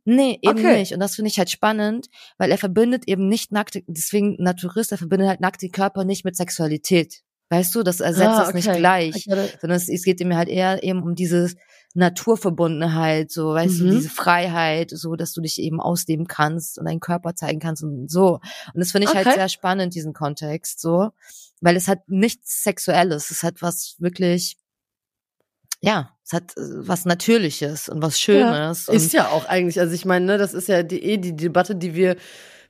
Nee, 0.06 0.38
eben 0.42 0.58
Okay. 0.58 0.78
nicht. 0.78 0.92
Und 0.92 1.00
das 1.00 1.14
finde 1.16 1.30
ich 1.30 1.38
halt 1.38 1.48
spannend, 1.50 2.08
weil 2.36 2.50
er 2.50 2.58
verbindet 2.58 3.04
eben 3.08 3.26
nicht 3.28 3.52
nackte, 3.52 3.82
deswegen 3.86 4.36
Naturist, 4.38 4.92
er 4.92 4.98
verbindet 4.98 5.28
halt 5.28 5.40
nackte 5.40 5.68
Körper 5.70 6.04
nicht 6.04 6.24
mit 6.24 6.36
Sexualität. 6.36 7.22
Weißt 7.50 7.74
du, 7.74 7.82
das 7.82 8.00
ersetzt 8.00 8.34
Ah, 8.34 8.44
das 8.46 8.54
nicht 8.54 8.68
okay. 8.68 8.78
gleich, 8.78 9.24
sondern 9.24 9.76
es, 9.76 9.88
es 9.88 10.02
geht 10.02 10.20
ihm 10.20 10.34
halt 10.34 10.48
eher 10.48 10.82
eben 10.82 11.02
um 11.02 11.14
diese 11.14 11.52
Naturverbundenheit, 11.94 13.30
so, 13.30 13.54
weißt 13.54 13.80
Mhm. 13.80 13.84
du, 13.86 13.90
diese 13.96 14.08
Freiheit, 14.10 14.90
so, 14.90 15.14
dass 15.14 15.32
du 15.32 15.40
dich 15.40 15.60
eben 15.60 15.80
ausleben 15.80 16.26
kannst 16.26 16.78
und 16.78 16.86
deinen 16.86 17.00
Körper 17.00 17.34
zeigen 17.34 17.60
kannst 17.60 17.82
und 17.82 18.10
so. 18.10 18.34
Und 18.74 18.80
das 18.80 18.92
finde 18.92 19.08
ich 19.08 19.14
halt 19.14 19.26
Okay. 19.26 19.36
sehr 19.36 19.48
spannend, 19.48 19.94
diesen 19.94 20.12
Kontext, 20.14 20.80
so, 20.80 21.10
weil 21.60 21.76
es 21.76 21.86
hat 21.88 22.08
nichts 22.08 22.62
Sexuelles, 22.62 23.30
es 23.30 23.42
hat 23.42 23.62
was 23.62 23.96
wirklich, 23.98 24.56
ja, 25.84 26.10
Es 26.24 26.32
hat 26.32 26.56
äh, 26.56 26.60
was 26.88 27.04
Natürliches 27.04 27.88
und 27.88 28.02
was 28.02 28.18
Schönes. 28.18 28.86
Ja, 28.86 28.94
ist 28.94 29.12
ja 29.12 29.28
auch 29.28 29.46
eigentlich, 29.46 29.80
also 29.80 29.94
ich 29.94 30.04
meine, 30.04 30.24
ne, 30.24 30.38
das 30.38 30.54
ist 30.54 30.68
ja 30.68 30.82
die, 30.82 31.02
eh 31.02 31.18
die 31.18 31.36
Debatte, 31.36 31.76
die 31.76 31.94
wir 31.94 32.16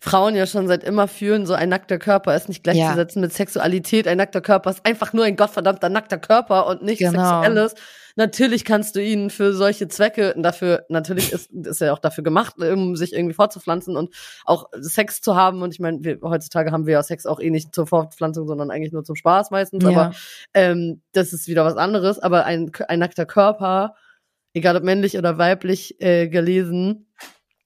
Frauen 0.05 0.37
ja 0.37 0.47
schon 0.47 0.69
seit 0.69 0.85
immer 0.85 1.09
führen, 1.09 1.47
so 1.47 1.55
ein 1.55 1.71
nackter 1.71 1.99
Körper 1.99 2.37
ist 2.37 2.49
nicht 2.49 2.63
gleichzusetzen 2.63 3.23
ja. 3.23 3.27
mit 3.27 3.33
Sexualität. 3.33 4.07
Ein 4.07 4.19
nackter 4.19 4.43
Körper 4.43 4.69
ist 4.69 4.85
einfach 4.85 5.15
nur 5.15 5.25
ein 5.25 5.35
gottverdammter 5.35 5.89
nackter 5.89 6.19
Körper 6.19 6.67
und 6.67 6.83
nichts 6.83 7.11
genau. 7.11 7.41
Sexuelles. 7.41 7.75
Natürlich 8.15 8.67
kannst 8.67 8.97
du 8.97 9.03
ihn 9.03 9.31
für 9.31 9.55
solche 9.55 9.89
Zwecke, 9.89 10.35
dafür, 10.37 10.85
natürlich 10.91 11.33
ist, 11.33 11.51
ist 11.51 11.81
er 11.81 11.95
auch 11.95 11.99
dafür 11.99 12.23
gemacht, 12.23 12.57
um 12.59 12.97
sich 12.97 13.15
irgendwie 13.15 13.33
fortzupflanzen 13.33 13.97
und 13.97 14.15
auch 14.45 14.69
Sex 14.79 15.23
zu 15.23 15.37
haben. 15.37 15.63
Und 15.63 15.73
ich 15.73 15.81
meine, 15.81 16.05
wir, 16.05 16.19
heutzutage 16.23 16.71
haben 16.71 16.85
wir 16.85 16.93
ja 16.93 17.03
Sex 17.03 17.25
auch 17.25 17.41
eh 17.41 17.49
nicht 17.49 17.75
zur 17.75 17.87
Fortpflanzung, 17.87 18.47
sondern 18.47 18.71
eigentlich 18.71 18.93
nur 18.93 19.05
zum 19.05 19.17
Spaß 19.17 19.51
meistens. 19.53 19.85
Ja. 19.85 19.91
Aber 19.91 20.15
ähm, 20.53 21.01
das 21.13 21.33
ist 21.33 21.49
wieder 21.49 21.65
was 21.65 21.77
anderes. 21.77 22.19
Aber 22.19 22.45
ein, 22.45 22.71
ein 22.89 22.99
nackter 22.99 23.25
Körper, 23.25 23.95
egal 24.53 24.77
ob 24.77 24.85
männlich 24.85 25.17
oder 25.17 25.39
weiblich 25.39 25.99
äh, 26.03 26.29
gelesen, 26.29 27.07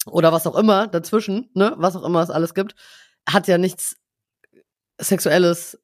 oder 0.08 0.32
was 0.32 0.46
auch 0.46 0.56
immer 0.56 0.86
dazwischen, 0.86 1.50
ne, 1.54 1.74
was 1.76 1.96
auch 1.96 2.04
immer 2.04 2.22
es 2.22 2.30
alles 2.30 2.54
gibt, 2.54 2.74
hat 3.28 3.48
ja 3.48 3.58
nichts 3.58 3.96
Sexuelles 5.00 5.78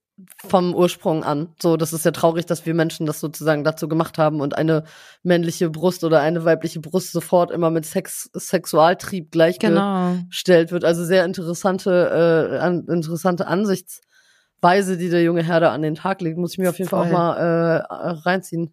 vom 0.47 0.75
Ursprung 0.75 1.25
an. 1.25 1.55
So, 1.61 1.77
das 1.77 1.93
ist 1.93 2.05
ja 2.05 2.13
traurig, 2.13 2.47
dass 2.47 2.67
wir 2.67 2.75
Menschen 2.75 3.07
das 3.07 3.21
sozusagen 3.21 3.65
dazu 3.65 3.89
gemacht 3.89 4.17
haben 4.17 4.41
und 4.41 4.57
eine 4.57 4.85
männliche 5.23 5.71
Brust 5.71 6.05
oder 6.05 6.21
eine 6.21 6.45
weibliche 6.45 6.81
Brust 6.81 7.13
sofort 7.13 7.51
immer 7.51 7.71
mit 7.71 7.85
Sex, 7.85 8.31
Sexualtrieb 8.33 9.33
gleichgestellt 9.33 10.69
genau. 10.69 10.71
wird. 10.71 10.85
Also 10.85 11.05
sehr 11.05 11.25
interessante, 11.25 12.53
äh, 12.53 12.59
an, 12.59 12.87
interessante 12.87 13.49
Ansichtsweise, 13.49 14.97
die 14.97 15.09
der 15.09 15.23
junge 15.25 15.43
Herr 15.43 15.61
da 15.61 15.73
an 15.73 15.83
den 15.83 15.97
Tag 15.97 16.21
legt. 16.21 16.39
Muss 16.39 16.53
ich 16.53 16.59
mir 16.59 16.71
auf 16.71 16.79
jeden 16.79 16.91
Voll. 16.91 17.09
Fall 17.09 17.09
auch 17.09 17.13
mal 17.13 17.37
äh, 17.37 18.11
reinziehen. 18.29 18.73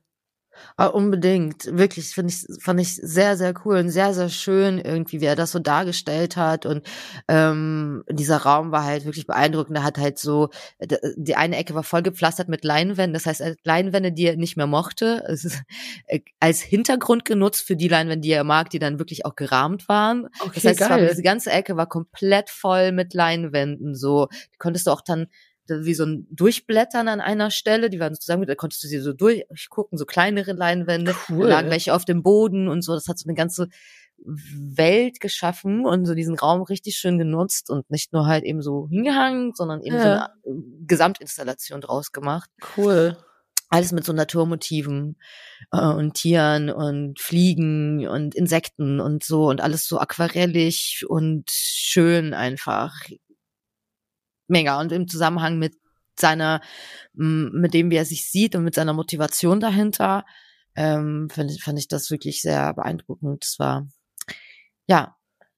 Ah, 0.77 0.87
unbedingt. 0.87 1.65
Wirklich, 1.77 2.07
finde 2.09 2.33
ich, 2.33 2.45
fand 2.61 2.79
ich 2.79 2.95
sehr, 2.95 3.37
sehr 3.37 3.53
cool 3.65 3.77
und 3.77 3.89
sehr, 3.89 4.13
sehr 4.13 4.29
schön 4.29 4.79
irgendwie, 4.79 5.21
wie 5.21 5.25
er 5.25 5.35
das 5.35 5.51
so 5.51 5.59
dargestellt 5.59 6.37
hat. 6.37 6.65
Und 6.65 6.87
ähm, 7.27 8.03
dieser 8.09 8.37
Raum 8.37 8.71
war 8.71 8.83
halt 8.83 9.05
wirklich 9.05 9.27
beeindruckend. 9.27 9.77
Er 9.77 9.83
hat 9.83 9.97
halt 9.97 10.17
so, 10.17 10.49
die 11.15 11.35
eine 11.35 11.57
Ecke 11.57 11.75
war 11.75 11.83
voll 11.83 12.01
gepflastert 12.01 12.49
mit 12.49 12.63
Leinwänden. 12.63 13.13
Das 13.13 13.25
heißt, 13.25 13.43
Leinwände, 13.63 14.11
die 14.11 14.25
er 14.25 14.37
nicht 14.37 14.57
mehr 14.57 14.67
mochte, 14.67 15.23
äh, 16.07 16.21
als 16.39 16.61
Hintergrund 16.61 17.25
genutzt 17.25 17.65
für 17.65 17.75
die 17.75 17.87
Leinwände, 17.87 18.21
die 18.21 18.31
er 18.31 18.43
mag, 18.43 18.69
die 18.69 18.79
dann 18.79 18.99
wirklich 18.99 19.25
auch 19.25 19.35
gerahmt 19.35 19.87
waren. 19.87 20.27
Okay, 20.39 20.51
das 20.55 20.65
heißt, 20.65 20.79
geil. 20.79 20.89
War, 20.89 20.99
diese 20.99 21.23
ganze 21.23 21.51
Ecke 21.51 21.77
war 21.77 21.87
komplett 21.87 22.49
voll 22.49 22.91
mit 22.91 23.13
Leinwänden. 23.13 23.95
So, 23.95 24.27
die 24.53 24.57
konntest 24.57 24.87
du 24.87 24.91
auch 24.91 25.01
dann 25.01 25.27
wie 25.67 25.93
so 25.93 26.05
ein 26.05 26.27
Durchblättern 26.31 27.07
an 27.07 27.21
einer 27.21 27.51
Stelle, 27.51 27.89
die 27.89 27.99
waren 27.99 28.13
sozusagen, 28.13 28.45
da 28.45 28.55
konntest 28.55 28.83
du 28.83 28.87
sie 28.87 28.99
so 28.99 29.13
durchgucken, 29.13 29.97
so 29.97 30.05
kleinere 30.05 30.53
Leinwände, 30.53 31.15
cool. 31.29 31.47
lagen 31.47 31.69
welche 31.69 31.93
auf 31.93 32.05
dem 32.05 32.23
Boden 32.23 32.67
und 32.67 32.81
so, 32.81 32.93
das 32.93 33.07
hat 33.07 33.17
so 33.17 33.27
eine 33.27 33.35
ganze 33.35 33.67
Welt 34.23 35.19
geschaffen 35.19 35.85
und 35.85 36.05
so 36.05 36.13
diesen 36.13 36.37
Raum 36.37 36.61
richtig 36.61 36.95
schön 36.95 37.17
genutzt 37.17 37.69
und 37.69 37.89
nicht 37.89 38.13
nur 38.13 38.25
halt 38.25 38.43
eben 38.43 38.61
so 38.61 38.87
hingehangen, 38.89 39.53
sondern 39.55 39.81
eben 39.81 39.95
ja. 39.95 40.01
so 40.03 40.09
eine 40.09 40.59
äh, 40.59 40.61
Gesamtinstallation 40.85 41.81
draus 41.81 42.11
gemacht. 42.11 42.49
Cool. 42.77 43.17
Alles 43.69 43.93
mit 43.93 44.03
so 44.03 44.13
Naturmotiven 44.13 45.17
äh, 45.71 45.85
und 45.85 46.15
Tieren 46.15 46.69
und 46.69 47.19
Fliegen 47.19 48.07
und 48.07 48.35
Insekten 48.35 48.99
und 48.99 49.23
so 49.23 49.47
und 49.47 49.61
alles 49.61 49.87
so 49.87 49.97
aquarellig 49.97 51.05
und 51.07 51.49
schön 51.49 52.33
einfach 52.33 52.93
mega. 54.51 54.79
Und 54.79 54.91
im 54.91 55.07
Zusammenhang 55.07 55.57
mit 55.57 55.75
seiner, 56.19 56.61
mit 57.13 57.73
dem, 57.73 57.89
wie 57.89 57.95
er 57.95 58.05
sich 58.05 58.29
sieht 58.29 58.55
und 58.55 58.63
mit 58.63 58.75
seiner 58.75 58.93
Motivation 58.93 59.59
dahinter, 59.59 60.25
ähm, 60.75 61.29
fand, 61.31 61.51
ich, 61.51 61.63
fand 61.63 61.79
ich 61.79 61.87
das 61.87 62.11
wirklich 62.11 62.41
sehr 62.41 62.73
beeindruckend. 62.73 63.43
Das 63.43 63.59
war, 63.59 63.87
ja, 64.87 65.15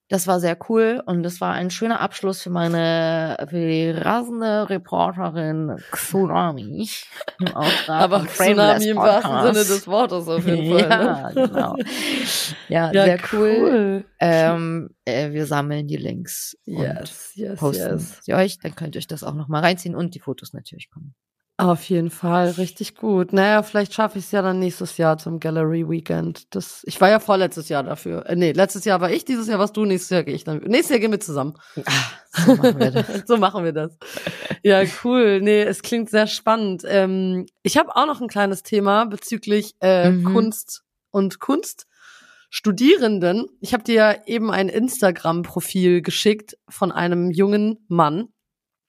das 0.10 0.28
war 0.28 0.39
sehr 0.39 0.58
cool 0.70 1.01
und 1.06 1.24
das 1.24 1.39
war 1.41 1.54
ein 1.54 1.70
schöner 1.70 2.01
Abschluss 2.01 2.41
für 2.41 2.49
meine 2.49 3.38
für 3.49 3.68
die 3.68 3.89
rasende 3.89 4.70
Reporterin 4.70 5.78
Tsunami 5.91 6.88
Aber 7.88 8.26
Tsunami 8.28 8.89
im 8.89 8.97
wahrsten 8.97 9.41
Sinne 9.41 9.66
des 9.66 9.88
Wortes 9.88 10.28
auf 10.28 10.45
jeden 10.45 10.80
Fall. 10.80 10.89
ja, 10.89 11.30
ne? 11.30 11.47
genau. 11.47 11.76
Ja, 12.70 12.91
ja 12.91 13.04
sehr 13.06 13.20
cool. 13.32 13.58
cool. 13.62 14.06
Ähm, 14.20 14.89
äh, 15.06 15.32
wir 15.32 15.45
sammeln 15.45 15.88
die 15.88 15.97
Links 15.97 16.58
yes, 16.66 17.34
und 17.36 17.41
yes, 17.41 17.60
posten 17.60 17.93
yes. 17.93 18.20
sie 18.22 18.34
euch. 18.34 18.60
Dann 18.60 18.76
könnt 18.76 18.95
ihr 18.95 18.99
euch 18.99 19.08
das 19.08 19.24
auch 19.24 19.34
noch 19.34 19.47
mal 19.47 19.62
reinziehen 19.62 19.95
und 19.95 20.16
die 20.16 20.20
Fotos 20.20 20.54
natürlich 20.54 20.89
kommen. 20.89 21.16
Auf 21.58 21.84
jeden 21.84 22.10
Fall, 22.10 22.49
richtig 22.51 22.95
gut. 22.95 23.32
Naja, 23.32 23.62
vielleicht 23.62 23.93
schaffe 23.93 24.18
ich 24.18 24.26
es 24.26 24.32
ja 24.32 24.41
dann 24.41 24.58
nächstes 24.58 24.97
Jahr 24.97 25.20
zum 25.20 25.39
Gallery 25.39 25.88
Weekend. 25.88 26.56
Das, 26.56 26.82
ich 26.88 26.99
war 26.99 27.12
ja 27.12 27.20
vorletztes 27.20 27.70
Jahr 27.70 27.84
dafür. 27.84 28.26
Äh, 28.26 28.36
nee, 28.36 28.54
letztes 28.54 28.86
Jahr 28.86 29.01
war 29.01 29.12
ich, 29.12 29.24
dieses 29.24 29.47
Jahr 29.47 29.60
warst 29.60 29.78
du, 29.78 29.86
nächstes 29.86 30.10
Jahr 30.10 30.24
gehe 30.24 30.34
ich 30.34 30.43
dann. 30.43 30.58
Nächstes 30.58 30.89
Jahr 30.89 30.99
gehen 30.99 31.12
wir 31.12 31.20
zusammen. 31.20 31.54
Ach, 31.86 32.16
so 32.32 32.56
machen 32.56 32.80
wir 32.80 32.89
das. 32.89 33.06
so 33.28 33.38
machen 33.38 33.64
wir 33.64 33.72
das. 33.72 33.95
Ja, 34.64 34.82
cool. 35.04 35.41
Nee, 35.41 35.62
es 35.62 35.84
klingt 35.84 36.10
sehr 36.10 36.26
spannend. 36.26 36.86
Ähm, 36.88 37.45
ich 37.62 37.78
habe 37.78 37.95
auch 37.95 38.08
noch 38.08 38.20
ein 38.20 38.30
kleines 38.30 38.64
Thema 38.64 39.06
bezüglich 39.06 39.76
äh, 39.80 40.10
mhm. 40.10 40.34
Kunst 40.34 40.82
und 41.12 41.39
Kunststudierenden. 41.39 43.45
Ich 43.60 43.76
habe 43.76 43.84
dir 43.84 43.93
ja 43.93 44.16
eben 44.26 44.49
ein 44.49 44.70
Instagram-Profil 44.70 46.01
geschickt 46.01 46.58
von 46.68 46.91
einem 46.91 47.30
jungen 47.30 47.86
Mann, 47.88 48.32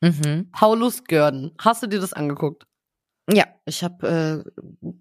Mhm. 0.00 0.50
Paulus 0.52 1.04
Görden. 1.04 1.52
Hast 1.58 1.82
du 1.82 1.86
dir 1.86 2.00
das 2.00 2.12
angeguckt? 2.12 2.66
Ja, 3.30 3.46
ich 3.64 3.82
habe 3.82 4.44
äh, 4.46 4.94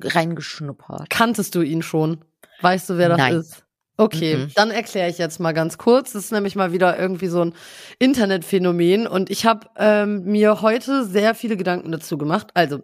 reingeschnuppert. 0.00 1.10
Kanntest 1.10 1.54
du 1.54 1.62
ihn 1.62 1.82
schon? 1.82 2.24
Weißt 2.60 2.90
du, 2.90 2.98
wer 2.98 3.08
das 3.10 3.18
Nein. 3.18 3.34
ist? 3.34 3.64
Okay, 4.00 4.36
mhm. 4.36 4.52
dann 4.54 4.70
erkläre 4.70 5.10
ich 5.10 5.18
jetzt 5.18 5.40
mal 5.40 5.50
ganz 5.50 5.76
kurz. 5.76 6.12
Das 6.12 6.26
ist 6.26 6.30
nämlich 6.30 6.54
mal 6.54 6.72
wieder 6.72 6.96
irgendwie 6.96 7.26
so 7.26 7.44
ein 7.44 7.54
Internetphänomen 7.98 9.08
und 9.08 9.28
ich 9.28 9.44
habe 9.44 9.66
ähm, 9.76 10.22
mir 10.22 10.62
heute 10.62 11.04
sehr 11.04 11.34
viele 11.34 11.56
Gedanken 11.56 11.90
dazu 11.90 12.16
gemacht. 12.16 12.52
Also, 12.54 12.78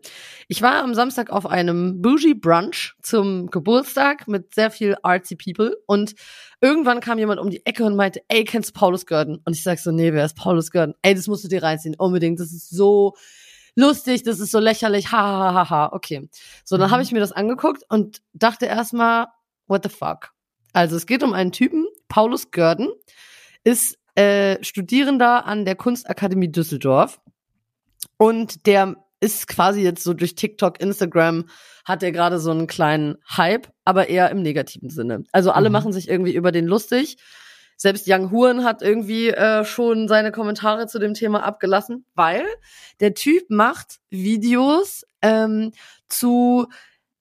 ich 0.48 0.60
war 0.60 0.82
am 0.82 0.92
Samstag 0.92 1.30
auf 1.30 1.46
einem 1.46 2.02
Bougie 2.02 2.34
Brunch 2.34 2.96
zum 3.00 3.46
Geburtstag 3.46 4.26
mit 4.26 4.56
sehr 4.56 4.72
viel 4.72 4.96
artsy 5.04 5.36
People 5.36 5.76
und 5.86 6.16
irgendwann 6.60 6.98
kam 6.98 7.20
jemand 7.20 7.38
um 7.38 7.48
die 7.48 7.64
Ecke 7.64 7.84
und 7.84 7.94
meinte, 7.94 8.20
ey, 8.26 8.42
kennst 8.42 8.70
du 8.70 8.80
Paulus 8.80 9.06
Gordon? 9.06 9.40
Und 9.44 9.54
ich 9.54 9.62
sag 9.62 9.78
so, 9.78 9.92
nee, 9.92 10.12
wer 10.12 10.24
ist 10.24 10.36
Paulus 10.36 10.72
Gordon? 10.72 10.96
Ey, 11.02 11.14
das 11.14 11.28
musst 11.28 11.44
du 11.44 11.48
dir 11.48 11.62
reinziehen, 11.62 11.94
unbedingt. 11.96 12.40
Das 12.40 12.52
ist 12.52 12.70
so 12.70 13.14
lustig, 13.76 14.24
das 14.24 14.40
ist 14.40 14.50
so 14.50 14.58
lächerlich, 14.58 15.12
ha, 15.12 15.22
ha, 15.22 15.54
ha, 15.54 15.70
ha. 15.70 15.92
Okay. 15.92 16.28
So, 16.64 16.76
dann 16.76 16.88
mhm. 16.88 16.92
habe 16.92 17.02
ich 17.04 17.12
mir 17.12 17.20
das 17.20 17.30
angeguckt 17.30 17.84
und 17.88 18.20
dachte 18.32 18.66
erstmal, 18.66 19.28
what 19.68 19.84
the 19.84 19.88
fuck? 19.88 20.34
Also 20.74 20.96
es 20.96 21.06
geht 21.06 21.22
um 21.22 21.32
einen 21.32 21.52
Typen, 21.52 21.86
Paulus 22.08 22.50
Görden, 22.50 22.90
ist 23.62 23.96
äh, 24.16 24.62
Studierender 24.62 25.46
an 25.46 25.64
der 25.64 25.76
Kunstakademie 25.76 26.50
Düsseldorf 26.50 27.20
und 28.18 28.66
der 28.66 28.96
ist 29.20 29.46
quasi 29.46 29.80
jetzt 29.80 30.04
so 30.04 30.12
durch 30.12 30.34
TikTok, 30.34 30.80
Instagram 30.80 31.46
hat 31.84 32.02
er 32.02 32.12
gerade 32.12 32.38
so 32.38 32.50
einen 32.50 32.66
kleinen 32.66 33.16
Hype, 33.36 33.68
aber 33.84 34.08
eher 34.08 34.30
im 34.30 34.42
negativen 34.42 34.90
Sinne. 34.90 35.24
Also 35.32 35.52
alle 35.52 35.70
mhm. 35.70 35.74
machen 35.74 35.92
sich 35.92 36.08
irgendwie 36.08 36.34
über 36.34 36.52
den 36.52 36.66
lustig. 36.66 37.16
Selbst 37.76 38.06
Young 38.08 38.30
Huren 38.30 38.64
hat 38.64 38.82
irgendwie 38.82 39.28
äh, 39.28 39.64
schon 39.64 40.08
seine 40.08 40.32
Kommentare 40.32 40.86
zu 40.86 40.98
dem 40.98 41.14
Thema 41.14 41.42
abgelassen, 41.44 42.04
weil 42.14 42.44
der 43.00 43.14
Typ 43.14 43.44
macht 43.48 43.98
Videos 44.10 45.04
ähm, 45.22 45.72
zu 46.08 46.66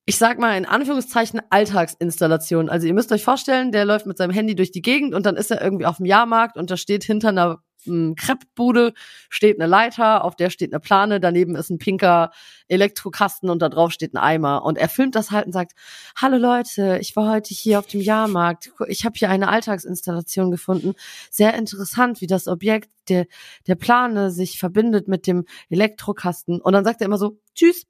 ich 0.05 0.17
sag 0.17 0.37
mal 0.37 0.57
in 0.57 0.65
Anführungszeichen 0.65 1.41
Alltagsinstallation. 1.49 2.69
Also 2.69 2.87
ihr 2.87 2.93
müsst 2.93 3.11
euch 3.11 3.23
vorstellen, 3.23 3.71
der 3.71 3.85
läuft 3.85 4.05
mit 4.05 4.17
seinem 4.17 4.31
Handy 4.31 4.55
durch 4.55 4.71
die 4.71 4.81
Gegend 4.81 5.13
und 5.13 5.25
dann 5.25 5.37
ist 5.37 5.51
er 5.51 5.61
irgendwie 5.61 5.85
auf 5.85 5.97
dem 5.97 6.05
Jahrmarkt 6.05 6.57
und 6.57 6.69
da 6.69 6.77
steht 6.77 7.03
hinter 7.03 7.29
einer 7.29 7.63
ähm, 7.87 8.15
Kreppbude 8.15 8.93
steht 9.29 9.59
eine 9.59 9.67
Leiter, 9.67 10.23
auf 10.23 10.35
der 10.35 10.49
steht 10.49 10.73
eine 10.73 10.79
Plane, 10.79 11.19
daneben 11.19 11.55
ist 11.55 11.69
ein 11.69 11.77
pinker 11.77 12.31
Elektrokasten 12.67 13.49
und 13.49 13.61
da 13.61 13.69
drauf 13.69 13.91
steht 13.91 14.13
ein 14.13 14.17
Eimer. 14.17 14.63
Und 14.63 14.77
er 14.77 14.89
filmt 14.89 15.15
das 15.15 15.31
halt 15.31 15.45
und 15.45 15.51
sagt, 15.51 15.73
hallo 16.15 16.37
Leute, 16.37 16.97
ich 17.01 17.15
war 17.15 17.31
heute 17.31 17.53
hier 17.53 17.79
auf 17.79 17.87
dem 17.87 18.01
Jahrmarkt. 18.01 18.71
Ich 18.87 19.05
habe 19.05 19.15
hier 19.17 19.29
eine 19.29 19.49
Alltagsinstallation 19.49 20.51
gefunden. 20.51 20.93
Sehr 21.29 21.53
interessant, 21.55 22.21
wie 22.21 22.27
das 22.27 22.47
Objekt 22.47 22.89
der, 23.09 23.25
der 23.67 23.75
Plane 23.75 24.31
sich 24.31 24.59
verbindet 24.59 25.07
mit 25.07 25.27
dem 25.27 25.45
Elektrokasten. 25.69 26.61
Und 26.61 26.73
dann 26.73 26.85
sagt 26.85 27.01
er 27.01 27.05
immer 27.05 27.17
so, 27.17 27.37
tschüss. 27.55 27.85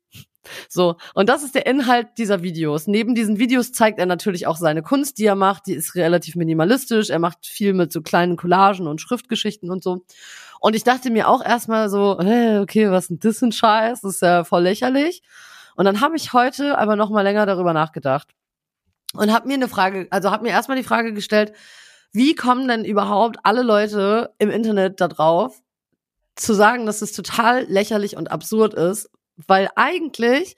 So, 0.69 0.97
und 1.13 1.29
das 1.29 1.43
ist 1.43 1.55
der 1.55 1.65
Inhalt 1.65 2.07
dieser 2.17 2.43
Videos. 2.43 2.87
Neben 2.87 3.15
diesen 3.15 3.39
Videos 3.39 3.71
zeigt 3.71 3.99
er 3.99 4.05
natürlich 4.05 4.47
auch 4.47 4.57
seine 4.57 4.81
Kunst, 4.81 5.17
die 5.17 5.25
er 5.25 5.35
macht. 5.35 5.67
Die 5.67 5.73
ist 5.73 5.95
relativ 5.95 6.35
minimalistisch. 6.35 7.09
Er 7.09 7.19
macht 7.19 7.45
viel 7.45 7.73
mit 7.73 7.91
so 7.91 8.01
kleinen 8.01 8.35
Collagen 8.35 8.87
und 8.87 9.01
Schriftgeschichten 9.01 9.71
und 9.71 9.83
so. 9.83 10.05
Und 10.59 10.75
ich 10.75 10.83
dachte 10.83 11.11
mir 11.11 11.27
auch 11.27 11.43
erstmal 11.43 11.89
so, 11.89 12.17
okay, 12.19 12.89
was 12.91 13.09
ein 13.09 13.19
Scheiß? 13.51 14.01
Das 14.01 14.15
ist 14.15 14.21
ja 14.21 14.43
voll 14.43 14.63
lächerlich. 14.63 15.21
Und 15.75 15.85
dann 15.85 16.01
habe 16.01 16.15
ich 16.15 16.33
heute 16.33 16.77
aber 16.77 16.95
noch 16.95 17.09
mal 17.09 17.21
länger 17.21 17.45
darüber 17.45 17.73
nachgedacht 17.73 18.29
und 19.15 19.31
habe 19.31 19.47
mir 19.47 19.55
eine 19.55 19.67
Frage, 19.67 20.07
also 20.09 20.31
habe 20.31 20.43
mir 20.43 20.49
erstmal 20.49 20.77
die 20.77 20.83
Frage 20.83 21.13
gestellt, 21.13 21.53
wie 22.11 22.35
kommen 22.35 22.67
denn 22.67 22.85
überhaupt 22.85 23.37
alle 23.43 23.63
Leute 23.63 24.33
im 24.37 24.49
Internet 24.51 25.01
da 25.01 25.07
drauf, 25.07 25.61
zu 26.35 26.53
sagen, 26.53 26.85
dass 26.85 27.01
es 27.01 27.11
total 27.11 27.63
lächerlich 27.65 28.17
und 28.17 28.31
absurd 28.31 28.73
ist, 28.73 29.09
weil 29.35 29.69
eigentlich 29.75 30.55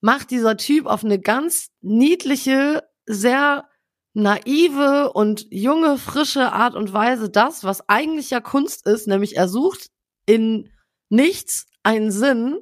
macht 0.00 0.30
dieser 0.30 0.56
Typ 0.56 0.86
auf 0.86 1.04
eine 1.04 1.20
ganz 1.20 1.68
niedliche, 1.80 2.82
sehr 3.06 3.68
naive 4.14 5.12
und 5.12 5.46
junge, 5.50 5.96
frische 5.96 6.52
Art 6.52 6.74
und 6.74 6.92
Weise 6.92 7.30
das, 7.30 7.64
was 7.64 7.88
eigentlich 7.88 8.30
ja 8.30 8.40
Kunst 8.40 8.86
ist, 8.86 9.06
nämlich 9.06 9.36
er 9.36 9.48
sucht 9.48 9.88
in 10.26 10.70
nichts 11.08 11.66
einen 11.82 12.10
Sinn, 12.10 12.58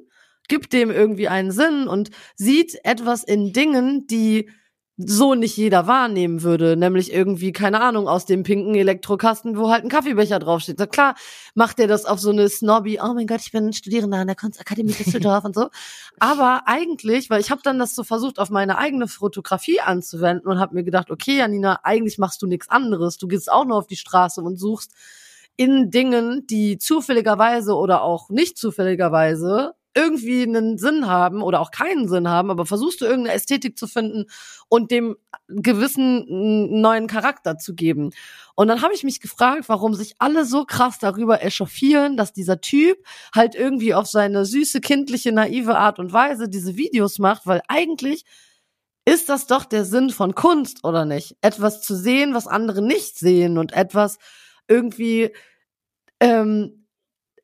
gibt 0.47 0.73
dem 0.73 0.91
irgendwie 0.91 1.27
einen 1.27 1.51
Sinn 1.51 1.87
und 1.87 2.09
sieht 2.35 2.79
etwas 2.83 3.23
in 3.23 3.53
Dingen, 3.53 4.07
die 4.07 4.49
so 4.97 5.35
nicht 5.35 5.57
jeder 5.57 5.87
wahrnehmen 5.87 6.43
würde, 6.43 6.75
nämlich 6.75 7.11
irgendwie, 7.13 7.51
keine 7.51 7.81
Ahnung, 7.81 8.07
aus 8.07 8.25
dem 8.25 8.43
pinken 8.43 8.75
Elektrokasten, 8.75 9.57
wo 9.57 9.69
halt 9.69 9.83
ein 9.83 9.89
Kaffeebecher 9.89 10.39
draufsteht. 10.39 10.77
Na 10.79 10.85
klar, 10.85 11.15
macht 11.55 11.79
er 11.79 11.87
das 11.87 12.05
auf 12.05 12.19
so 12.19 12.29
eine 12.29 12.49
Snobby, 12.49 12.99
oh 13.01 13.13
mein 13.13 13.27
Gott, 13.27 13.41
ich 13.41 13.51
bin 13.51 13.73
Studierender 13.73 14.17
an 14.17 14.27
der 14.27 14.35
Kunstakademie 14.35 14.93
Düsseldorf 14.93 15.45
und 15.45 15.55
so. 15.55 15.69
Aber 16.19 16.63
eigentlich, 16.65 17.29
weil 17.29 17.41
ich 17.41 17.51
habe 17.51 17.61
dann 17.63 17.79
das 17.79 17.95
so 17.95 18.03
versucht, 18.03 18.39
auf 18.39 18.49
meine 18.49 18.77
eigene 18.77 19.07
Fotografie 19.07 19.79
anzuwenden 19.79 20.49
und 20.49 20.59
habe 20.59 20.75
mir 20.75 20.83
gedacht, 20.83 21.09
okay, 21.09 21.37
Janina, 21.37 21.79
eigentlich 21.83 22.17
machst 22.17 22.41
du 22.41 22.47
nichts 22.47 22.69
anderes. 22.69 23.17
Du 23.17 23.27
gehst 23.27 23.51
auch 23.51 23.65
nur 23.65 23.77
auf 23.77 23.87
die 23.87 23.95
Straße 23.95 24.41
und 24.41 24.57
suchst 24.57 24.91
in 25.55 25.89
Dingen, 25.91 26.45
die 26.47 26.77
zufälligerweise 26.77 27.75
oder 27.75 28.03
auch 28.03 28.29
nicht 28.29 28.57
zufälligerweise 28.57 29.73
irgendwie 29.93 30.43
einen 30.43 30.77
Sinn 30.77 31.07
haben 31.07 31.41
oder 31.41 31.59
auch 31.59 31.71
keinen 31.71 32.07
Sinn 32.07 32.29
haben, 32.29 32.49
aber 32.49 32.65
versuchst 32.65 33.01
du 33.01 33.05
irgendeine 33.05 33.35
Ästhetik 33.35 33.77
zu 33.77 33.87
finden 33.87 34.25
und 34.69 34.89
dem 34.89 35.17
gewissen 35.47 36.79
neuen 36.81 37.07
Charakter 37.07 37.57
zu 37.57 37.75
geben. 37.75 38.11
Und 38.55 38.69
dann 38.69 38.81
habe 38.81 38.93
ich 38.93 39.03
mich 39.03 39.19
gefragt, 39.19 39.65
warum 39.67 39.93
sich 39.93 40.15
alle 40.19 40.45
so 40.45 40.65
krass 40.65 40.99
darüber 40.99 41.43
echauffieren, 41.43 42.15
dass 42.15 42.31
dieser 42.31 42.61
Typ 42.61 42.97
halt 43.35 43.55
irgendwie 43.55 43.93
auf 43.93 44.07
seine 44.07 44.45
süße, 44.45 44.79
kindliche, 44.79 45.31
naive 45.31 45.77
Art 45.77 45.99
und 45.99 46.13
Weise 46.13 46.47
diese 46.47 46.77
Videos 46.77 47.19
macht, 47.19 47.45
weil 47.45 47.61
eigentlich 47.67 48.23
ist 49.05 49.29
das 49.29 49.47
doch 49.47 49.65
der 49.65 49.83
Sinn 49.83 50.09
von 50.09 50.35
Kunst, 50.35 50.83
oder 50.83 51.05
nicht? 51.05 51.35
Etwas 51.41 51.81
zu 51.81 51.95
sehen, 51.95 52.33
was 52.33 52.47
andere 52.47 52.81
nicht 52.81 53.17
sehen 53.17 53.57
und 53.57 53.73
etwas 53.73 54.19
irgendwie 54.67 55.31
ähm, 56.19 56.80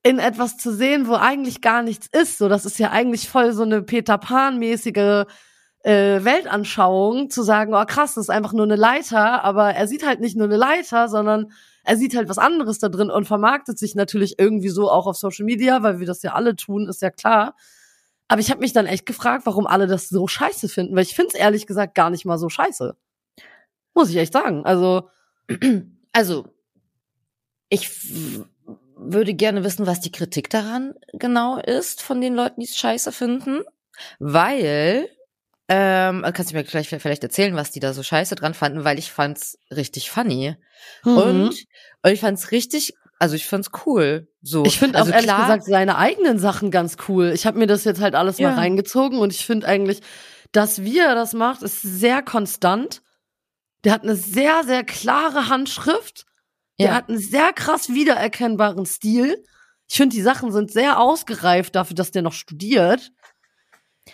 in 0.07 0.19
etwas 0.19 0.57
zu 0.57 0.71
sehen, 0.71 1.07
wo 1.07 1.15
eigentlich 1.15 1.59
gar 1.59 1.83
nichts 1.83 2.07
ist. 2.07 2.37
So, 2.37 2.47
das 2.47 2.65
ist 2.65 2.79
ja 2.79 2.91
eigentlich 2.91 3.27
voll 3.27 3.51
so 3.51 3.63
eine 3.63 3.81
Peter 3.81 4.17
Pan-mäßige 4.17 5.25
äh, 5.83 6.23
Weltanschauung, 6.23 7.29
zu 7.29 7.43
sagen, 7.43 7.73
oh 7.73 7.83
krass, 7.83 8.13
das 8.13 8.25
ist 8.25 8.29
einfach 8.29 8.53
nur 8.53 8.63
eine 8.63 8.77
Leiter, 8.77 9.43
aber 9.43 9.73
er 9.73 9.85
sieht 9.85 10.05
halt 10.05 10.21
nicht 10.21 10.37
nur 10.37 10.47
eine 10.47 10.55
Leiter, 10.55 11.09
sondern 11.09 11.51
er 11.83 11.97
sieht 11.97 12.15
halt 12.15 12.29
was 12.29 12.37
anderes 12.37 12.79
da 12.79 12.87
drin 12.87 13.11
und 13.11 13.25
vermarktet 13.25 13.77
sich 13.77 13.95
natürlich 13.95 14.39
irgendwie 14.39 14.69
so 14.69 14.89
auch 14.89 15.07
auf 15.07 15.17
Social 15.17 15.43
Media, 15.43 15.83
weil 15.83 15.99
wir 15.99 16.07
das 16.07 16.23
ja 16.23 16.33
alle 16.33 16.55
tun, 16.55 16.87
ist 16.87 17.01
ja 17.01 17.09
klar. 17.09 17.53
Aber 18.29 18.39
ich 18.39 18.49
habe 18.49 18.61
mich 18.61 18.71
dann 18.71 18.85
echt 18.85 19.05
gefragt, 19.05 19.45
warum 19.45 19.67
alle 19.67 19.87
das 19.87 20.07
so 20.07 20.25
scheiße 20.25 20.69
finden, 20.69 20.95
weil 20.95 21.03
ich 21.03 21.15
finde 21.15 21.31
es 21.33 21.39
ehrlich 21.39 21.67
gesagt 21.67 21.95
gar 21.95 22.11
nicht 22.11 22.23
mal 22.23 22.37
so 22.37 22.47
scheiße. 22.47 22.95
Muss 23.93 24.09
ich 24.09 24.15
echt 24.15 24.31
sagen. 24.31 24.65
Also, 24.65 25.09
also 26.13 26.45
ich 27.69 27.89
würde 28.97 29.33
gerne 29.33 29.63
wissen, 29.63 29.87
was 29.87 29.99
die 29.99 30.11
Kritik 30.11 30.49
daran 30.49 30.93
genau 31.13 31.57
ist 31.59 32.01
von 32.01 32.21
den 32.21 32.35
Leuten, 32.35 32.61
die 32.61 32.67
es 32.67 32.77
scheiße 32.77 33.11
finden, 33.11 33.61
weil 34.19 35.09
ähm, 35.69 36.23
kannst 36.33 36.51
du 36.51 36.55
mir 36.55 36.63
gleich 36.63 36.87
vielleicht 36.87 37.23
erzählen, 37.23 37.55
was 37.55 37.71
die 37.71 37.79
da 37.79 37.93
so 37.93 38.03
scheiße 38.03 38.35
dran 38.35 38.53
fanden, 38.53 38.83
weil 38.83 38.97
ich 38.99 39.11
fand's 39.11 39.59
richtig 39.69 40.09
funny 40.09 40.55
mhm. 41.03 41.17
und, 41.17 41.65
und 42.03 42.11
ich 42.11 42.21
fand's 42.21 42.51
richtig 42.51 42.93
also 43.19 43.35
ich 43.35 43.47
fand's 43.47 43.71
cool. 43.85 44.27
So. 44.41 44.63
Ich 44.65 44.77
finde 44.77 44.97
also 44.99 45.11
auch 45.11 45.15
ehrlich 45.15 45.35
gesagt 45.35 45.63
seine 45.63 45.97
eigenen 45.97 46.37
Sachen 46.37 46.69
ganz 46.69 46.97
cool. 47.07 47.31
Ich 47.33 47.47
habe 47.47 47.57
mir 47.57 47.67
das 47.67 47.83
jetzt 47.83 47.99
halt 47.99 48.13
alles 48.13 48.37
ja. 48.37 48.51
mal 48.51 48.59
reingezogen 48.59 49.17
und 49.19 49.33
ich 49.33 49.45
finde 49.45 49.67
eigentlich, 49.67 50.01
dass 50.51 50.83
wie 50.83 50.99
er 50.99 51.15
das 51.15 51.33
macht, 51.33 51.63
ist 51.63 51.81
sehr 51.81 52.21
konstant. 52.21 53.01
Der 53.83 53.93
hat 53.93 54.03
eine 54.03 54.15
sehr, 54.15 54.63
sehr 54.63 54.83
klare 54.83 55.49
Handschrift 55.49 56.26
der 56.79 56.87
ja. 56.87 56.93
hat 56.93 57.09
einen 57.09 57.17
sehr 57.17 57.53
krass 57.53 57.89
wiedererkennbaren 57.89 58.85
Stil. 58.85 59.43
Ich 59.87 59.97
finde, 59.97 60.15
die 60.15 60.21
Sachen 60.21 60.51
sind 60.51 60.71
sehr 60.71 60.99
ausgereift 60.99 61.75
dafür, 61.75 61.95
dass 61.95 62.11
der 62.11 62.21
noch 62.21 62.33
studiert. 62.33 63.11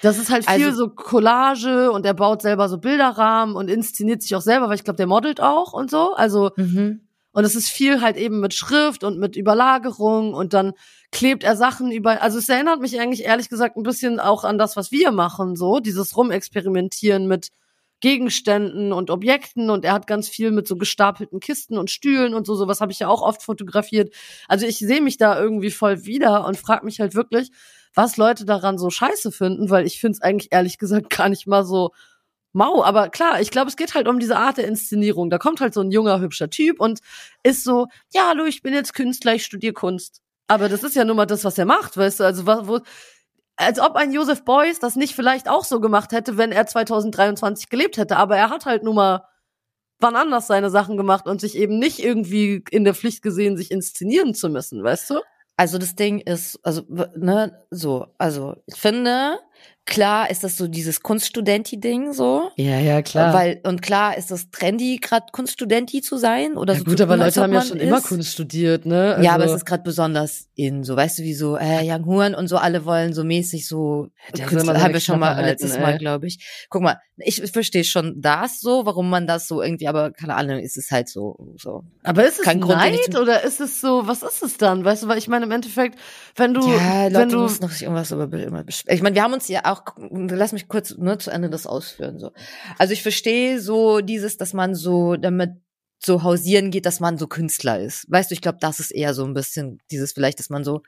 Das 0.01 0.17
ist 0.17 0.31
halt 0.31 0.49
viel 0.49 0.65
also, 0.65 0.77
so 0.77 0.89
Collage 0.89 1.91
und 1.91 2.05
er 2.05 2.13
baut 2.13 2.41
selber 2.41 2.69
so 2.69 2.77
Bilderrahmen 2.77 3.55
und 3.55 3.69
inszeniert 3.69 4.21
sich 4.21 4.35
auch 4.35 4.41
selber, 4.41 4.67
weil 4.67 4.75
ich 4.75 4.83
glaube, 4.83 4.97
der 4.97 5.07
modelt 5.07 5.41
auch 5.41 5.73
und 5.73 5.91
so. 5.91 6.13
Also, 6.13 6.51
mhm. 6.55 7.07
und 7.31 7.43
es 7.43 7.55
ist 7.55 7.69
viel 7.69 8.01
halt 8.01 8.17
eben 8.17 8.39
mit 8.39 8.53
Schrift 8.53 9.03
und 9.03 9.19
mit 9.19 9.35
Überlagerung 9.35 10.33
und 10.33 10.53
dann 10.53 10.73
klebt 11.11 11.43
er 11.43 11.55
Sachen 11.55 11.91
über. 11.91 12.21
Also, 12.21 12.39
es 12.39 12.49
erinnert 12.49 12.79
mich 12.79 12.99
eigentlich 12.99 13.23
ehrlich 13.23 13.49
gesagt 13.49 13.77
ein 13.77 13.83
bisschen 13.83 14.19
auch 14.19 14.43
an 14.43 14.57
das, 14.57 14.75
was 14.75 14.91
wir 14.91 15.11
machen, 15.11 15.55
so. 15.55 15.79
Dieses 15.79 16.17
Rumexperimentieren 16.17 17.27
mit 17.27 17.49
Gegenständen 18.03 18.91
und 18.91 19.09
Objekten 19.09 19.69
und 19.69 19.85
er 19.85 19.93
hat 19.93 20.07
ganz 20.07 20.27
viel 20.27 20.51
mit 20.51 20.67
so 20.67 20.75
gestapelten 20.75 21.39
Kisten 21.39 21.77
und 21.77 21.89
Stühlen 21.89 22.33
und 22.33 22.45
so, 22.45 22.53
sowas 22.53 22.81
habe 22.81 22.91
ich 22.91 22.99
ja 22.99 23.07
auch 23.07 23.21
oft 23.21 23.41
fotografiert. 23.41 24.13
Also 24.49 24.65
ich 24.65 24.77
sehe 24.79 24.99
mich 24.99 25.15
da 25.15 25.39
irgendwie 25.39 25.71
voll 25.71 26.03
wieder 26.03 26.45
und 26.45 26.57
frage 26.57 26.83
mich 26.83 26.99
halt 26.99 27.15
wirklich, 27.15 27.49
was 27.93 28.17
Leute 28.17 28.43
daran 28.43 28.77
so 28.77 28.89
scheiße 28.89 29.31
finden, 29.31 29.69
weil 29.69 29.85
ich 29.85 30.01
finde 30.01 30.17
es 30.17 30.21
eigentlich 30.21 30.51
ehrlich 30.51 30.79
gesagt 30.79 31.09
gar 31.17 31.29
nicht 31.29 31.47
mal 31.47 31.63
so 31.63 31.91
mau. 32.51 32.83
Aber 32.83 33.07
klar, 33.07 33.39
ich 33.39 33.51
glaube, 33.51 33.69
es 33.69 33.77
geht 33.77 33.93
halt 33.93 34.09
um 34.09 34.19
diese 34.19 34.35
Art 34.35 34.57
der 34.57 34.67
Inszenierung. 34.67 35.29
Da 35.29 35.37
kommt 35.37 35.61
halt 35.61 35.73
so 35.73 35.79
ein 35.79 35.89
junger, 35.89 36.19
hübscher 36.19 36.49
Typ 36.49 36.81
und 36.81 36.99
ist 37.43 37.63
so, 37.63 37.87
ja, 38.13 38.27
hallo, 38.27 38.43
ich 38.43 38.61
bin 38.61 38.73
jetzt 38.73 38.93
Künstler, 38.93 39.35
ich 39.35 39.45
studiere 39.45 39.71
Kunst. 39.73 40.19
Aber 40.47 40.67
das 40.67 40.83
ist 40.83 40.97
ja 40.97 41.05
nun 41.05 41.15
mal 41.15 41.25
das, 41.25 41.45
was 41.45 41.57
er 41.57 41.65
macht, 41.65 41.95
weißt 41.95 42.19
du? 42.19 42.25
Also, 42.25 42.45
wo, 42.45 42.81
als 43.55 43.79
ob 43.79 43.95
ein 43.95 44.11
Joseph 44.11 44.43
Beuys 44.45 44.79
das 44.79 44.95
nicht 44.95 45.15
vielleicht 45.15 45.49
auch 45.49 45.63
so 45.63 45.79
gemacht 45.79 46.11
hätte, 46.11 46.37
wenn 46.37 46.51
er 46.51 46.65
2023 46.65 47.69
gelebt 47.69 47.97
hätte. 47.97 48.17
Aber 48.17 48.37
er 48.37 48.49
hat 48.49 48.65
halt 48.65 48.83
nun 48.83 48.95
mal 48.95 49.27
wann 49.99 50.15
anders 50.15 50.47
seine 50.47 50.69
Sachen 50.69 50.97
gemacht 50.97 51.25
und 51.27 51.41
sich 51.41 51.57
eben 51.57 51.79
nicht 51.79 52.03
irgendwie 52.03 52.63
in 52.69 52.83
der 52.83 52.93
Pflicht 52.93 53.23
gesehen, 53.23 53.57
sich 53.57 53.71
inszenieren 53.71 54.35
zu 54.35 54.49
müssen, 54.49 54.83
weißt 54.83 55.11
du? 55.11 55.21
Also 55.55 55.77
das 55.77 55.95
Ding 55.95 56.19
ist, 56.19 56.59
also, 56.63 56.83
ne, 57.15 57.63
so, 57.71 58.07
also 58.17 58.55
ich 58.65 58.75
finde, 58.75 59.39
klar 59.85 60.29
ist 60.29 60.43
das 60.43 60.57
so 60.57 60.67
dieses 60.67 61.01
Kunststudenti-Ding 61.01 62.13
so. 62.13 62.49
Ja, 62.55 62.79
ja, 62.79 63.01
klar. 63.01 63.33
Weil, 63.33 63.59
und 63.63 63.81
klar 63.81 64.17
ist 64.17 64.31
das 64.31 64.49
trendy, 64.49 64.97
gerade 64.97 65.25
Kunststudenti 65.31 66.01
zu 66.01 66.17
sein. 66.17 66.57
Oder 66.57 66.73
ja, 66.73 66.79
so 66.79 66.85
gut, 66.85 67.01
aber 67.01 67.17
Leute 67.17 67.41
haben 67.41 67.53
ja 67.53 67.61
schon 67.61 67.77
ist. 67.77 67.87
immer 67.87 68.01
Kunst 68.01 68.31
studiert, 68.31 68.85
ne? 68.85 69.15
Also 69.15 69.23
ja, 69.23 69.33
aber 69.33 69.45
es 69.45 69.53
ist 69.53 69.65
gerade 69.65 69.83
besonders 69.83 70.47
in, 70.55 70.83
so, 70.83 70.95
weißt 70.95 71.19
du, 71.19 71.23
wie 71.23 71.33
so, 71.33 71.57
äh, 71.57 71.81
Young 71.83 72.05
Huan 72.05 72.35
und 72.35 72.47
so, 72.47 72.57
alle 72.57 72.85
wollen 72.85 73.13
so 73.13 73.23
mäßig 73.23 73.67
so, 73.67 74.07
ja, 74.35 74.45
Künstler, 74.45 74.81
haben 74.81 74.93
wir 74.93 74.99
schon 74.99 75.19
mal 75.19 75.35
halten, 75.35 75.49
letztes 75.49 75.75
ey. 75.75 75.81
Mal, 75.81 75.97
glaube 75.97 76.27
ich. 76.27 76.65
Guck 76.69 76.81
mal, 76.81 76.97
ich 77.17 77.41
verstehe 77.51 77.83
schon 77.83 78.21
das 78.21 78.59
so, 78.59 78.85
warum 78.85 79.09
man 79.09 79.27
das 79.27 79.47
so 79.47 79.61
irgendwie, 79.61 79.87
aber 79.87 80.11
keine 80.11 80.35
Ahnung, 80.35 80.59
ist 80.59 80.77
es 80.77 80.91
halt 80.91 81.09
so, 81.09 81.55
so. 81.57 81.83
Aber 82.03 82.25
ist 82.25 82.39
es 82.39 82.45
Kein 82.45 82.59
Neid 82.59 82.99
Grund, 83.11 83.19
oder 83.19 83.43
ist 83.43 83.59
es 83.59 83.81
so, 83.81 84.07
was 84.07 84.23
ist 84.23 84.41
es 84.41 84.57
dann? 84.57 84.83
Weißt 84.85 85.03
du, 85.03 85.07
weil 85.07 85.17
ich 85.17 85.27
meine, 85.27 85.45
im 85.45 85.51
Endeffekt, 85.51 85.99
wenn 86.35 86.53
du, 86.53 86.67
ja, 86.67 87.03
Leute 87.03 87.19
wenn 87.19 87.29
du, 87.29 87.39
musst 87.39 87.61
noch 87.61 87.69
sich 87.69 87.83
irgendwas 87.83 88.11
über 88.11 88.31
immer 88.31 88.63
Ich 88.67 89.01
meine, 89.01 89.15
wir 89.15 89.23
haben 89.23 89.33
uns 89.33 89.47
ja 89.47 89.72
auch, 89.73 89.83
lass 89.97 90.53
mich 90.53 90.67
kurz 90.67 90.95
nur 90.97 91.19
zu 91.19 91.31
Ende 91.31 91.49
das 91.49 91.67
ausführen, 91.67 92.19
so. 92.19 92.31
Also 92.77 92.93
ich 92.93 93.03
verstehe 93.03 93.59
so 93.59 94.01
dieses, 94.01 94.37
dass 94.37 94.53
man 94.53 94.75
so 94.75 95.15
damit 95.15 95.51
so 96.05 96.23
hausieren 96.23 96.71
geht, 96.71 96.85
dass 96.85 96.99
man 96.99 97.17
so 97.17 97.27
Künstler 97.27 97.79
ist. 97.79 98.05
Weißt 98.09 98.29
du, 98.29 98.33
ich 98.33 98.41
glaube, 98.41 98.57
das 98.61 98.79
ist 98.79 98.91
eher 98.91 99.13
so 99.13 99.23
ein 99.25 99.33
bisschen 99.33 99.79
dieses 99.91 100.13
vielleicht, 100.13 100.39
dass 100.39 100.49
man 100.49 100.63
so. 100.63 100.81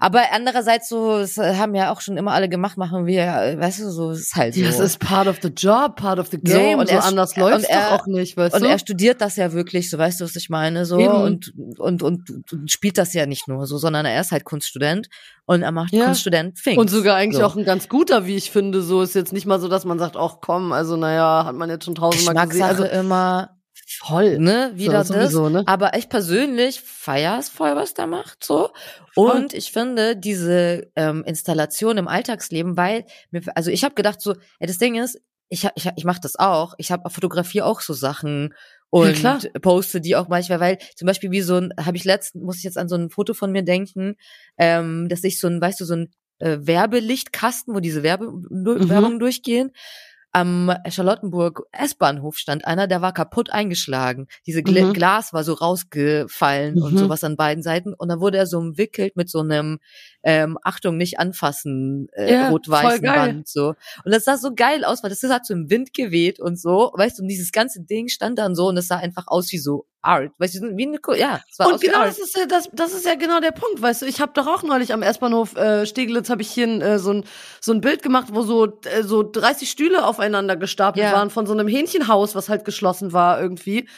Aber 0.00 0.22
andererseits 0.32 0.88
so, 0.88 1.18
das 1.18 1.36
haben 1.38 1.74
ja 1.74 1.92
auch 1.92 2.00
schon 2.00 2.16
immer 2.16 2.32
alle 2.32 2.48
gemacht, 2.48 2.76
machen 2.76 3.06
wir, 3.06 3.26
weißt 3.58 3.80
du, 3.80 3.90
so 3.90 4.10
ist 4.10 4.34
halt 4.34 4.54
so. 4.54 4.62
Das 4.62 4.78
ist 4.78 4.98
part 4.98 5.26
of 5.26 5.38
the 5.42 5.48
job, 5.48 5.96
part 5.96 6.18
of 6.18 6.28
the 6.28 6.38
game. 6.38 6.74
So, 6.74 6.80
und 6.80 6.88
so 6.88 6.94
er, 6.94 7.04
anders 7.04 7.36
läuft 7.36 7.68
es 7.68 7.76
auch 7.76 8.06
nicht, 8.06 8.36
weißt 8.36 8.54
und 8.54 8.62
du? 8.62 8.66
Und 8.66 8.72
er 8.72 8.78
studiert 8.78 9.20
das 9.20 9.36
ja 9.36 9.52
wirklich, 9.52 9.90
so 9.90 9.98
weißt 9.98 10.20
du, 10.20 10.24
was 10.24 10.36
ich 10.36 10.50
meine, 10.50 10.84
so 10.84 10.96
und, 10.96 11.52
und, 11.78 12.02
und, 12.02 12.30
und 12.30 12.70
spielt 12.70 12.98
das 12.98 13.14
ja 13.14 13.26
nicht 13.26 13.48
nur 13.48 13.66
so, 13.66 13.78
sondern 13.78 14.06
er 14.06 14.20
ist 14.20 14.32
halt 14.32 14.44
Kunststudent 14.44 15.08
und 15.46 15.62
er 15.62 15.72
macht 15.72 15.92
ja. 15.92 16.04
Kunststudent 16.04 16.58
Pfingst. 16.58 16.78
Und 16.78 16.90
sogar 16.90 17.16
eigentlich 17.16 17.40
so. 17.40 17.46
auch 17.46 17.56
ein 17.56 17.64
ganz 17.64 17.88
guter, 17.88 18.26
wie 18.26 18.36
ich 18.36 18.50
finde. 18.50 18.82
So 18.82 19.02
ist 19.02 19.14
jetzt 19.14 19.32
nicht 19.32 19.46
mal 19.46 19.60
so, 19.60 19.68
dass 19.68 19.84
man 19.84 19.98
sagt, 19.98 20.16
ach 20.16 20.36
komm, 20.40 20.72
also 20.72 20.96
naja, 20.96 21.44
hat 21.46 21.54
man 21.54 21.70
jetzt 21.70 21.84
schon 21.86 21.94
tausendmal 21.94 22.46
gesehen. 22.46 22.64
Also 22.64 22.84
immer 22.84 23.57
voll, 23.96 24.38
ne, 24.38 24.72
wieder 24.74 25.04
so, 25.04 25.14
das. 25.14 25.32
Sowieso, 25.32 25.48
ne? 25.48 25.62
Aber 25.66 25.96
ich 25.96 26.08
persönlich 26.08 26.80
feier 26.80 27.38
es 27.38 27.48
voll, 27.48 27.74
was 27.76 27.94
der 27.94 28.06
macht, 28.06 28.44
so. 28.44 28.70
Voll. 29.14 29.30
Und 29.30 29.54
ich 29.54 29.72
finde 29.72 30.16
diese 30.16 30.90
ähm, 30.96 31.24
Installation 31.24 31.98
im 31.98 32.08
Alltagsleben, 32.08 32.76
weil, 32.76 33.04
mir, 33.30 33.42
also 33.54 33.70
ich 33.70 33.84
habe 33.84 33.94
gedacht 33.94 34.20
so, 34.20 34.34
ja, 34.34 34.66
das 34.66 34.78
Ding 34.78 34.96
ist, 34.96 35.20
ich, 35.48 35.66
ich, 35.74 35.88
ich 35.96 36.04
mache 36.04 36.20
das 36.20 36.36
auch. 36.36 36.74
Ich 36.78 36.92
habe 36.92 37.08
fotografiere 37.08 37.64
auch 37.64 37.80
so 37.80 37.94
Sachen 37.94 38.54
und 38.90 39.22
ja, 39.22 39.38
poste 39.60 40.00
die 40.00 40.16
auch 40.16 40.28
manchmal, 40.28 40.60
weil 40.60 40.78
zum 40.94 41.06
Beispiel 41.06 41.30
wie 41.30 41.40
so 41.40 41.56
ein, 41.56 41.72
habe 41.78 41.96
ich 41.96 42.04
letztens, 42.04 42.44
muss 42.44 42.58
ich 42.58 42.64
jetzt 42.64 42.78
an 42.78 42.88
so 42.88 42.96
ein 42.96 43.10
Foto 43.10 43.34
von 43.34 43.52
mir 43.52 43.62
denken, 43.62 44.16
ähm, 44.56 45.08
dass 45.08 45.24
ich 45.24 45.40
so 45.40 45.46
ein, 45.46 45.60
weißt 45.60 45.80
du, 45.80 45.84
so 45.84 45.94
ein 45.94 46.10
äh, 46.38 46.58
Werbelichtkasten, 46.60 47.74
wo 47.74 47.80
diese 47.80 48.02
Werbe 48.02 48.30
mhm. 48.30 48.88
Werbung 48.88 49.18
durchgehen 49.18 49.72
am 50.32 50.72
Charlottenburg 50.88 51.62
S-Bahnhof 51.72 52.36
stand 52.36 52.66
einer, 52.66 52.86
der 52.86 53.00
war 53.00 53.12
kaputt 53.12 53.50
eingeschlagen. 53.50 54.28
Diese 54.46 54.62
Gl 54.62 54.86
mhm. 54.86 54.92
Glas 54.92 55.32
war 55.32 55.42
so 55.42 55.54
rausgefallen 55.54 56.76
mhm. 56.76 56.82
und 56.82 56.98
sowas 56.98 57.24
an 57.24 57.36
beiden 57.36 57.62
Seiten. 57.62 57.94
Und 57.94 58.08
dann 58.08 58.20
wurde 58.20 58.38
er 58.38 58.46
so 58.46 58.58
umwickelt 58.58 59.16
mit 59.16 59.30
so 59.30 59.40
einem 59.40 59.78
ähm, 60.22 60.58
Achtung, 60.62 60.96
nicht 60.96 61.18
anfassen, 61.18 62.08
äh, 62.12 62.32
Ja, 62.32 62.48
rot-weißen. 62.48 63.02
Band 63.02 63.48
so. 63.48 63.74
Und 64.04 64.12
das 64.12 64.24
sah 64.24 64.36
so 64.36 64.54
geil 64.54 64.84
aus, 64.84 65.02
weil 65.02 65.10
das 65.10 65.22
hat 65.22 65.46
so 65.46 65.54
im 65.54 65.70
Wind 65.70 65.94
geweht 65.94 66.40
und 66.40 66.58
so, 66.58 66.92
weißt 66.94 67.18
du, 67.18 67.22
und 67.22 67.28
dieses 67.28 67.52
ganze 67.52 67.82
Ding 67.82 68.08
stand 68.08 68.38
dann 68.38 68.54
so 68.54 68.66
und 68.68 68.76
es 68.76 68.88
sah 68.88 68.96
einfach 68.96 69.28
aus 69.28 69.52
wie 69.52 69.58
so 69.58 69.86
Art, 70.00 70.30
weißt 70.38 70.56
du, 70.56 70.76
wie 70.76 70.86
eine, 70.86 70.98
ja, 71.18 71.40
es 71.50 71.58
war 71.58 71.66
Und 71.66 71.80
genau 71.80 72.04
das 72.04 72.18
ist 72.18 72.36
ja 72.36 72.46
das, 72.46 72.68
das 72.72 72.94
ist 72.94 73.04
ja 73.04 73.16
genau 73.16 73.40
der 73.40 73.50
Punkt, 73.50 73.82
weißt 73.82 74.02
du. 74.02 74.06
Ich 74.06 74.20
habe 74.20 74.32
doch 74.32 74.46
auch 74.46 74.62
neulich 74.62 74.92
am 74.92 75.02
S-Bahnhof 75.02 75.56
äh, 75.56 75.86
Steglitz 75.86 76.30
habe 76.30 76.42
ich 76.42 76.50
hier 76.50 76.68
äh, 76.80 76.98
so 76.98 77.12
ein 77.12 77.24
so 77.60 77.72
ein 77.72 77.80
Bild 77.80 78.02
gemacht, 78.02 78.28
wo 78.30 78.42
so 78.42 78.80
äh, 78.84 79.02
so 79.02 79.22
30 79.24 79.68
Stühle 79.68 80.06
aufeinander 80.06 80.56
gestapelt 80.56 81.04
Ja. 81.04 81.12
waren 81.12 81.30
von 81.30 81.46
so 81.46 81.52
einem 81.52 81.66
Hähnchenhaus, 81.66 82.34
was 82.36 82.48
halt 82.48 82.64
geschlossen 82.64 83.12
war 83.12 83.40
irgendwie. 83.40 83.88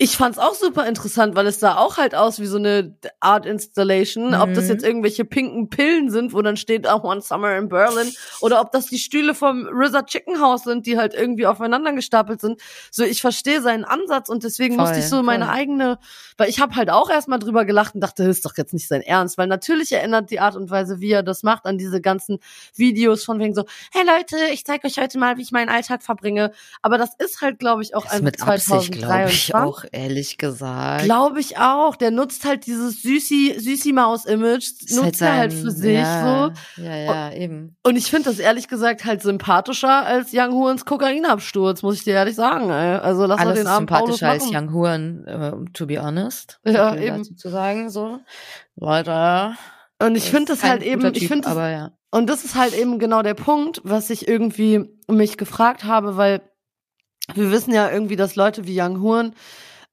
Ich 0.00 0.16
fand's 0.16 0.38
auch 0.38 0.54
super 0.54 0.86
interessant, 0.86 1.34
weil 1.34 1.48
es 1.48 1.58
sah 1.58 1.76
auch 1.76 1.96
halt 1.96 2.14
aus 2.14 2.38
wie 2.38 2.46
so 2.46 2.56
eine 2.56 2.96
Art 3.18 3.46
Installation. 3.46 4.32
Ob 4.32 4.54
das 4.54 4.66
Mhm. 4.66 4.70
jetzt 4.70 4.84
irgendwelche 4.84 5.24
pinken 5.24 5.70
Pillen 5.70 6.08
sind, 6.08 6.32
wo 6.32 6.40
dann 6.40 6.56
steht 6.56 6.86
auch 6.86 7.02
One 7.02 7.20
Summer 7.20 7.56
in 7.56 7.68
Berlin, 7.68 8.14
oder 8.40 8.60
ob 8.60 8.70
das 8.70 8.86
die 8.86 8.98
Stühle 9.00 9.34
vom 9.34 9.66
RZA 9.66 10.04
Chicken 10.04 10.40
House 10.40 10.62
sind, 10.62 10.86
die 10.86 10.96
halt 10.98 11.14
irgendwie 11.14 11.46
aufeinander 11.48 11.92
gestapelt 11.94 12.40
sind. 12.40 12.60
So, 12.92 13.02
ich 13.02 13.20
verstehe 13.20 13.60
seinen 13.60 13.84
Ansatz 13.84 14.28
und 14.28 14.44
deswegen 14.44 14.76
Voll, 14.76 14.84
musste 14.84 15.00
ich 15.00 15.08
so 15.08 15.24
meine 15.24 15.46
voll. 15.46 15.54
eigene, 15.54 15.98
weil 16.36 16.48
ich 16.48 16.60
habe 16.60 16.76
halt 16.76 16.90
auch 16.90 17.10
erstmal 17.10 17.40
drüber 17.40 17.64
gelacht 17.64 17.96
und 17.96 18.00
dachte, 18.00 18.22
das 18.24 18.36
ist 18.36 18.44
doch 18.44 18.56
jetzt 18.56 18.72
nicht 18.72 18.86
sein 18.86 19.02
Ernst, 19.02 19.36
weil 19.36 19.48
natürlich 19.48 19.90
erinnert 19.90 20.30
die 20.30 20.38
Art 20.38 20.54
und 20.54 20.70
Weise, 20.70 21.00
wie 21.00 21.10
er 21.10 21.24
das 21.24 21.42
macht, 21.42 21.64
an 21.66 21.76
diese 21.76 22.00
ganzen 22.00 22.38
Videos 22.76 23.24
von 23.24 23.40
wegen 23.40 23.52
so, 23.52 23.64
hey 23.92 24.04
Leute, 24.06 24.36
ich 24.52 24.64
zeige 24.64 24.86
euch 24.86 24.96
heute 25.00 25.18
mal, 25.18 25.38
wie 25.38 25.42
ich 25.42 25.50
meinen 25.50 25.70
Alltag 25.70 26.04
verbringe. 26.04 26.52
Aber 26.82 26.98
das 26.98 27.10
ist 27.18 27.40
halt, 27.40 27.58
glaube 27.58 27.82
ich, 27.82 27.96
auch 27.96 28.04
Das 28.04 28.12
einfach 28.12 28.24
mit 28.26 28.42
Absicht, 28.42 28.92
glaube 28.92 29.30
ich 29.30 29.46
2023. 29.46 29.87
ehrlich 29.92 30.38
gesagt. 30.38 31.04
Glaube 31.04 31.40
ich 31.40 31.58
auch. 31.58 31.96
Der 31.96 32.10
nutzt 32.10 32.44
halt 32.44 32.66
dieses 32.66 33.02
Süßi, 33.02 33.56
Süßi-Maus-Image, 33.58 34.64
Ist 34.84 34.96
nutzt 34.96 35.20
er 35.20 35.36
halt 35.36 35.52
für 35.52 35.70
sich 35.70 35.94
ja, 35.98 36.52
so. 36.76 36.82
Ja, 36.82 36.96
ja, 36.96 37.32
eben. 37.32 37.76
Und 37.82 37.96
ich 37.96 38.10
finde 38.10 38.30
das 38.30 38.38
ehrlich 38.38 38.68
gesagt 38.68 39.04
halt 39.04 39.22
sympathischer 39.22 40.04
als 40.06 40.30
Young 40.32 40.52
Horns 40.52 40.84
Kokainabsturz, 40.84 41.82
muss 41.82 41.96
ich 41.96 42.04
dir 42.04 42.14
ehrlich 42.14 42.36
sagen. 42.36 42.70
Ey. 42.70 42.96
Also 42.96 43.26
lass 43.26 43.38
mal 43.38 43.46
Alles 43.46 43.58
den 43.58 43.66
ist 43.66 43.72
armen 43.72 43.86
Paulus 43.86 44.18
sympathischer 44.18 44.52
als. 44.52 44.62
Young 44.62 44.72
Huren, 44.72 45.26
äh, 45.26 45.52
to 45.72 45.86
be 45.86 46.02
honest. 46.02 46.60
Ja, 46.64 46.94
eben. 46.94 47.18
dazu 47.18 47.34
Zu 47.34 47.48
sagen, 47.48 47.90
so. 47.90 48.18
Leute. 48.76 49.54
Und 50.00 50.16
ich 50.16 50.30
finde 50.30 50.52
das 50.52 50.62
halt 50.62 50.82
eben, 50.82 51.02
guter 51.02 51.12
ich 51.12 51.20
Typ, 51.20 51.28
finde 51.28 51.44
das, 51.44 51.52
aber 51.52 51.70
ja. 51.70 51.90
und 52.12 52.28
das 52.28 52.44
ist 52.44 52.54
halt 52.54 52.72
eben 52.72 52.98
genau 52.98 53.22
der 53.22 53.34
Punkt, 53.34 53.80
was 53.84 54.10
ich 54.10 54.28
irgendwie 54.28 54.88
mich 55.08 55.36
gefragt 55.36 55.84
habe, 55.84 56.16
weil 56.16 56.40
wir 57.34 57.50
wissen 57.50 57.72
ja 57.72 57.90
irgendwie, 57.90 58.16
dass 58.16 58.36
Leute 58.36 58.66
wie 58.66 58.80
Young 58.80 59.02
Horn 59.02 59.34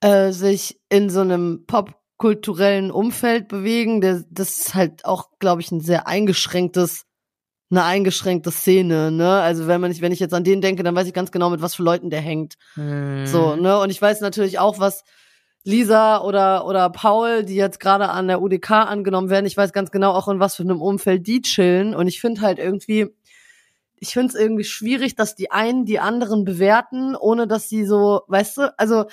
äh, 0.05 0.31
sich 0.31 0.79
in 0.87 1.09
so 1.09 1.21
einem 1.21 1.65
popkulturellen 1.65 2.91
Umfeld 2.91 3.47
bewegen. 3.47 4.01
Der, 4.01 4.23
das 4.29 4.59
ist 4.59 4.75
halt 4.75 5.03
auch, 5.03 5.29
glaube 5.39 5.61
ich, 5.61 5.71
ein 5.71 5.81
sehr 5.81 6.07
eingeschränktes, 6.07 7.05
eine 7.71 7.83
eingeschränkte 7.83 8.51
Szene, 8.51 9.11
ne? 9.11 9.41
Also 9.41 9.65
wenn 9.65 9.81
man 9.81 9.89
nicht, 9.89 10.01
wenn 10.01 10.11
ich 10.11 10.19
jetzt 10.19 10.35
an 10.35 10.43
den 10.43 10.61
denke, 10.61 10.83
dann 10.83 10.95
weiß 10.95 11.07
ich 11.07 11.13
ganz 11.13 11.31
genau, 11.31 11.49
mit 11.49 11.63
was 11.63 11.73
für 11.73 11.81
Leuten 11.81 12.11
der 12.11 12.21
hängt. 12.21 12.53
Hm. 12.75 13.25
So, 13.25 13.55
ne? 13.55 13.79
Und 13.79 13.89
ich 13.89 13.99
weiß 13.99 14.21
natürlich 14.21 14.59
auch, 14.59 14.79
was 14.79 15.03
Lisa 15.63 16.21
oder, 16.21 16.67
oder 16.67 16.91
Paul, 16.91 17.43
die 17.43 17.55
jetzt 17.55 17.79
gerade 17.79 18.09
an 18.09 18.27
der 18.27 18.43
UDK 18.43 18.71
angenommen 18.71 19.31
werden, 19.31 19.47
ich 19.47 19.57
weiß 19.57 19.73
ganz 19.73 19.89
genau 19.89 20.11
auch, 20.11 20.27
in 20.27 20.39
was 20.39 20.55
für 20.55 20.61
einem 20.61 20.83
Umfeld 20.83 21.25
die 21.25 21.41
chillen. 21.41 21.95
Und 21.95 22.07
ich 22.07 22.21
finde 22.21 22.41
halt 22.41 22.59
irgendwie, 22.59 23.07
ich 23.95 24.13
finde 24.13 24.27
es 24.27 24.39
irgendwie 24.39 24.65
schwierig, 24.65 25.15
dass 25.15 25.33
die 25.33 25.49
einen 25.49 25.85
die 25.85 25.99
anderen 25.99 26.45
bewerten, 26.45 27.15
ohne 27.15 27.47
dass 27.47 27.69
sie 27.69 27.85
so, 27.85 28.21
weißt 28.27 28.57
du, 28.57 28.77
also 28.77 29.05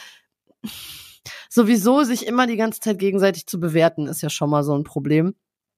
sowieso 1.49 2.03
sich 2.05 2.27
immer 2.27 2.47
die 2.47 2.57
ganze 2.57 2.81
Zeit 2.81 2.99
gegenseitig 2.99 3.47
zu 3.47 3.61
bewerten, 3.61 4.07
ist 4.07 4.23
ja 4.23 4.31
schon 4.31 4.51
mal 4.51 4.65
so 4.65 4.77
ein 4.77 4.85
Problem. 4.85 5.35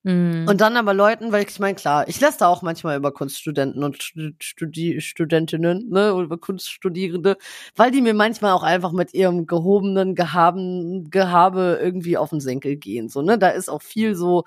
Hm. 0.07 0.47
Und 0.47 0.61
dann 0.61 0.77
aber 0.77 0.93
Leuten, 0.93 1.33
weil 1.33 1.47
ich 1.49 1.59
meine, 1.59 1.75
klar, 1.75 2.07
ich 2.09 2.21
lässt 2.21 2.43
da 2.43 2.49
auch 2.49 2.61
manchmal 2.61 2.99
über 2.99 3.11
Kunststudenten 3.11 3.83
und 3.83 4.03
Studi 4.03 5.01
Studentinnen, 5.01 5.89
ne, 5.89 6.11
über 6.11 6.37
Kunststudierende, 6.37 7.39
weil 7.75 7.91
die 7.91 8.03
mir 8.03 8.13
manchmal 8.13 8.53
auch 8.53 8.63
einfach 8.63 8.93
mit 8.93 9.15
ihrem 9.15 9.47
gehobenen 9.47 10.15
Gehaben, 10.15 11.09
Gehabe 11.11 11.79
irgendwie 11.81 12.19
auf 12.19 12.31
den 12.31 12.41
Senkel 12.41 12.77
gehen, 12.77 13.09
so, 13.09 13.23
ne, 13.23 13.39
da 13.39 13.49
ist 13.49 13.71
auch 13.71 13.81
viel 13.81 14.15
so, 14.15 14.45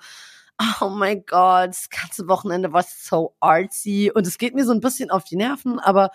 oh 0.80 0.90
mein 0.90 1.24
Gott, 1.26 1.70
das 1.70 1.90
ganze 1.90 2.28
Wochenende 2.28 2.72
war 2.72 2.84
so 2.86 3.34
artsy 3.40 4.12
und 4.14 4.28
es 4.28 4.38
geht 4.38 4.54
mir 4.54 4.64
so 4.64 4.72
ein 4.72 4.80
bisschen 4.80 5.10
auf 5.10 5.24
die 5.24 5.36
Nerven, 5.36 5.80
aber 5.80 6.10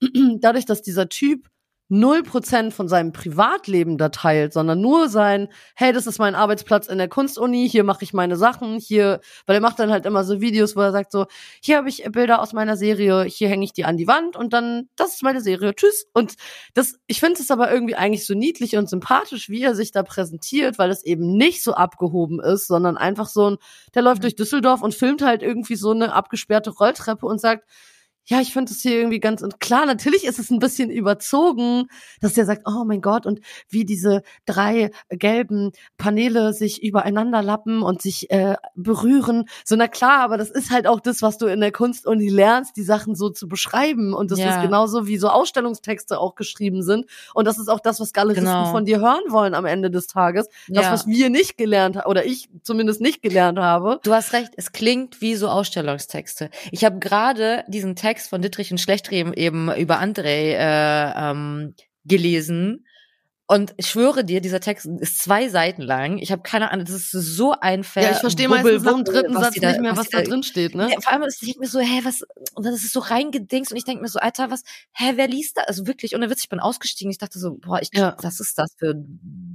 dadurch, 0.40 0.64
dass 0.64 0.80
dieser 0.80 1.10
Typ 1.10 1.48
null 1.88 2.22
Prozent 2.22 2.74
von 2.74 2.88
seinem 2.88 3.12
Privatleben 3.12 3.96
da 3.96 4.08
teilt, 4.08 4.52
sondern 4.52 4.80
nur 4.80 5.08
sein, 5.08 5.48
hey, 5.76 5.92
das 5.92 6.06
ist 6.06 6.18
mein 6.18 6.34
Arbeitsplatz 6.34 6.88
in 6.88 6.98
der 6.98 7.08
Kunstuni, 7.08 7.68
hier 7.68 7.84
mache 7.84 8.02
ich 8.02 8.12
meine 8.12 8.36
Sachen, 8.36 8.78
hier, 8.78 9.20
weil 9.46 9.56
er 9.56 9.60
macht 9.60 9.78
dann 9.78 9.90
halt 9.90 10.04
immer 10.04 10.24
so 10.24 10.40
Videos, 10.40 10.74
wo 10.74 10.80
er 10.80 10.92
sagt 10.92 11.12
so, 11.12 11.26
hier 11.62 11.76
habe 11.76 11.88
ich 11.88 12.02
Bilder 12.10 12.40
aus 12.42 12.52
meiner 12.52 12.76
Serie, 12.76 13.24
hier 13.24 13.48
hänge 13.48 13.64
ich 13.64 13.72
die 13.72 13.84
an 13.84 13.96
die 13.96 14.08
Wand 14.08 14.36
und 14.36 14.52
dann, 14.52 14.88
das 14.96 15.14
ist 15.14 15.22
meine 15.22 15.40
Serie, 15.40 15.74
tschüss. 15.74 16.06
Und 16.12 16.34
das, 16.74 16.98
ich 17.06 17.20
finde 17.20 17.40
es 17.40 17.50
aber 17.50 17.70
irgendwie 17.70 17.94
eigentlich 17.94 18.26
so 18.26 18.34
niedlich 18.34 18.76
und 18.76 18.90
sympathisch, 18.90 19.48
wie 19.48 19.62
er 19.62 19.74
sich 19.74 19.92
da 19.92 20.02
präsentiert, 20.02 20.78
weil 20.78 20.90
es 20.90 21.04
eben 21.04 21.36
nicht 21.36 21.62
so 21.62 21.74
abgehoben 21.74 22.40
ist, 22.40 22.66
sondern 22.66 22.96
einfach 22.96 23.28
so 23.28 23.50
ein, 23.50 23.56
der 23.94 24.02
läuft 24.02 24.24
durch 24.24 24.34
Düsseldorf 24.34 24.82
und 24.82 24.94
filmt 24.94 25.22
halt 25.22 25.42
irgendwie 25.42 25.76
so 25.76 25.92
eine 25.92 26.12
abgesperrte 26.12 26.70
Rolltreppe 26.70 27.26
und 27.26 27.40
sagt, 27.40 27.64
ja, 28.26 28.40
ich 28.40 28.52
finde 28.52 28.72
es 28.72 28.80
hier 28.82 28.96
irgendwie 28.96 29.20
ganz 29.20 29.42
und 29.42 29.60
klar, 29.60 29.86
natürlich 29.86 30.24
ist 30.24 30.38
es 30.38 30.50
ein 30.50 30.58
bisschen 30.58 30.90
überzogen, 30.90 31.86
dass 32.20 32.34
der 32.34 32.44
sagt, 32.44 32.62
oh 32.66 32.84
mein 32.84 33.00
Gott, 33.00 33.24
und 33.26 33.40
wie 33.68 33.84
diese 33.84 34.22
drei 34.46 34.90
gelben 35.08 35.72
Paneele 35.96 36.52
sich 36.52 36.82
übereinander 36.82 37.42
lappen 37.42 37.82
und 37.82 38.02
sich 38.02 38.30
äh, 38.30 38.56
berühren. 38.74 39.44
So, 39.64 39.76
na 39.76 39.88
klar, 39.88 40.20
aber 40.20 40.36
das 40.38 40.50
ist 40.50 40.70
halt 40.70 40.86
auch 40.86 41.00
das, 41.00 41.22
was 41.22 41.38
du 41.38 41.46
in 41.46 41.60
der 41.60 41.72
Kunstuni 41.72 42.28
lernst, 42.28 42.76
die 42.76 42.82
Sachen 42.82 43.14
so 43.14 43.30
zu 43.30 43.48
beschreiben. 43.48 44.12
Und 44.14 44.30
das 44.30 44.38
Ja. 44.40 44.50
ist 44.56 44.60
genauso, 44.62 45.06
wie 45.06 45.18
so 45.18 45.28
Ausstellungstexte 45.28 46.18
auch 46.18 46.34
geschrieben 46.34 46.82
sind. 46.82 47.06
Und 47.34 47.46
das 47.46 47.58
ist 47.58 47.68
auch 47.68 47.80
das, 47.80 48.00
was 48.00 48.12
Galeristen 48.12 48.46
Genau. 48.46 48.64
von 48.70 48.84
dir 48.84 49.00
hören 49.00 49.22
wollen 49.28 49.54
am 49.54 49.64
Ende 49.66 49.90
des 49.90 50.06
Tages. 50.06 50.48
Das, 50.68 50.84
Ja. 50.86 50.92
was 50.92 51.06
wir 51.06 51.30
nicht 51.30 51.56
gelernt 51.56 51.96
haben, 51.96 52.10
oder 52.10 52.24
ich 52.24 52.48
zumindest 52.62 53.00
nicht 53.00 53.22
gelernt 53.22 53.58
habe. 53.58 54.00
Du 54.02 54.12
hast 54.12 54.32
recht, 54.32 54.52
es 54.56 54.72
klingt 54.72 55.20
wie 55.20 55.34
so 55.36 55.48
Ausstellungstexte. 55.48 56.50
Ich 56.72 56.84
habe 56.84 56.98
gerade 56.98 57.64
diesen 57.68 57.94
Text 57.94 58.15
von 58.22 58.42
Dittrich 58.42 58.70
und 58.70 58.78
Schlechtreben 58.78 59.32
eben 59.34 59.72
über 59.74 60.00
André 60.00 60.54
äh, 60.54 61.30
ähm, 61.30 61.74
gelesen. 62.04 62.86
Und 63.48 63.74
ich 63.76 63.86
schwöre 63.86 64.24
dir, 64.24 64.40
dieser 64.40 64.58
Text 64.58 64.86
ist 64.98 65.20
zwei 65.20 65.48
Seiten 65.48 65.80
lang. 65.80 66.18
Ich 66.18 66.32
habe 66.32 66.42
keine 66.42 66.72
Ahnung, 66.72 66.84
das 66.84 66.96
ist 66.96 67.12
so 67.12 67.52
ein 67.52 67.84
Ver 67.84 68.02
Ja, 68.02 68.10
ich 68.10 68.16
verstehe 68.16 68.48
meistens 68.48 68.82
nach 68.82 68.94
dem 68.94 69.04
dritten 69.04 69.34
Satz 69.34 69.54
nicht 69.54 69.80
mehr, 69.80 69.96
was 69.96 70.08
da 70.08 70.20
drin 70.22 70.42
steht, 70.42 70.74
ne? 70.74 70.90
Ja, 70.90 71.00
vor 71.00 71.12
allem, 71.12 71.22
ich 71.28 71.38
denke 71.38 71.60
mir 71.60 71.68
so, 71.68 71.78
hä, 71.78 72.00
was, 72.02 72.22
und 72.54 72.66
dann 72.66 72.74
ist 72.74 72.84
es 72.84 72.92
so 72.92 72.98
reingedingst 72.98 73.70
und 73.70 73.78
ich 73.78 73.84
denke 73.84 74.02
mir 74.02 74.08
so, 74.08 74.18
Alter, 74.18 74.50
was, 74.50 74.62
hä, 74.92 75.12
wer 75.14 75.28
liest 75.28 75.58
da? 75.58 75.62
Also 75.62 75.86
wirklich, 75.86 76.16
ohne 76.16 76.28
Witz, 76.28 76.40
ich 76.42 76.48
bin 76.48 76.58
ausgestiegen. 76.58 77.12
Ich 77.12 77.18
dachte 77.18 77.38
so, 77.38 77.54
boah, 77.54 77.80
ich, 77.80 77.90
Ja. 77.94 78.16
was 78.20 78.40
ist 78.40 78.58
das 78.58 78.74
für 78.76 78.96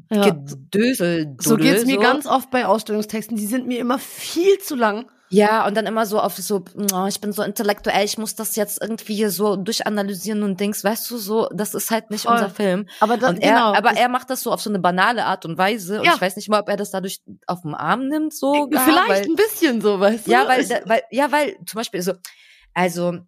Ja. 0.09 0.29
Gedösel? 0.29 1.35
So 1.41 1.57
geht's 1.57 1.85
mir 1.85 1.97
ganz 1.97 2.27
oft 2.27 2.49
bei 2.49 2.65
Ausstellungstexten. 2.65 3.35
Die 3.35 3.45
sind 3.45 3.67
mir 3.67 3.79
immer 3.79 3.99
viel 3.99 4.57
zu 4.59 4.75
lang. 4.75 5.11
Ja, 5.31 5.65
und 5.65 5.75
dann 5.77 5.85
immer 5.85 6.05
so 6.05 6.19
auf 6.19 6.35
so, 6.37 6.63
oh, 6.93 7.05
ich 7.07 7.21
bin 7.21 7.31
so 7.31 7.41
intellektuell, 7.41 8.03
ich 8.03 8.17
muss 8.17 8.35
das 8.35 8.55
jetzt 8.57 8.81
irgendwie 8.81 9.25
so 9.27 9.55
durchanalysieren 9.55 10.43
und 10.43 10.59
denkst, 10.59 10.83
weißt 10.83 11.09
du, 11.09 11.17
so, 11.17 11.47
das 11.53 11.73
ist 11.73 11.89
halt 11.89 12.11
nicht 12.11 12.23
Voll. 12.23 12.33
unser 12.33 12.49
Film. 12.49 12.87
Aber 12.99 13.15
das, 13.17 13.31
er, 13.39 13.39
genau. 13.39 13.73
aber 13.73 13.91
er 13.91 14.09
macht 14.09 14.29
das 14.29 14.41
so 14.41 14.51
auf 14.51 14.61
so 14.61 14.69
eine 14.69 14.79
banale 14.79 15.25
Art 15.25 15.45
und 15.45 15.57
Weise. 15.57 15.99
Und 15.99 16.05
Ja. 16.05 16.13
ich 16.15 16.21
weiß 16.21 16.35
nicht 16.35 16.49
mal, 16.49 16.59
ob 16.59 16.67
er 16.67 16.75
das 16.75 16.91
dadurch 16.91 17.21
auf 17.47 17.61
den 17.61 17.73
Arm 17.73 18.07
nimmt, 18.07 18.33
so. 18.33 18.67
vielleicht 18.69 19.09
weil, 19.09 19.21
ein 19.23 19.35
bisschen 19.35 19.81
so, 19.81 19.99
weißt 19.99 20.27
du? 20.27 20.31
ja, 20.31 20.47
weil, 20.47 20.67
weil, 20.85 21.01
ja, 21.11 21.31
weil, 21.31 21.55
zum 21.65 21.77
Beispiel 21.77 22.01
so, 22.01 22.13
also, 22.73 23.19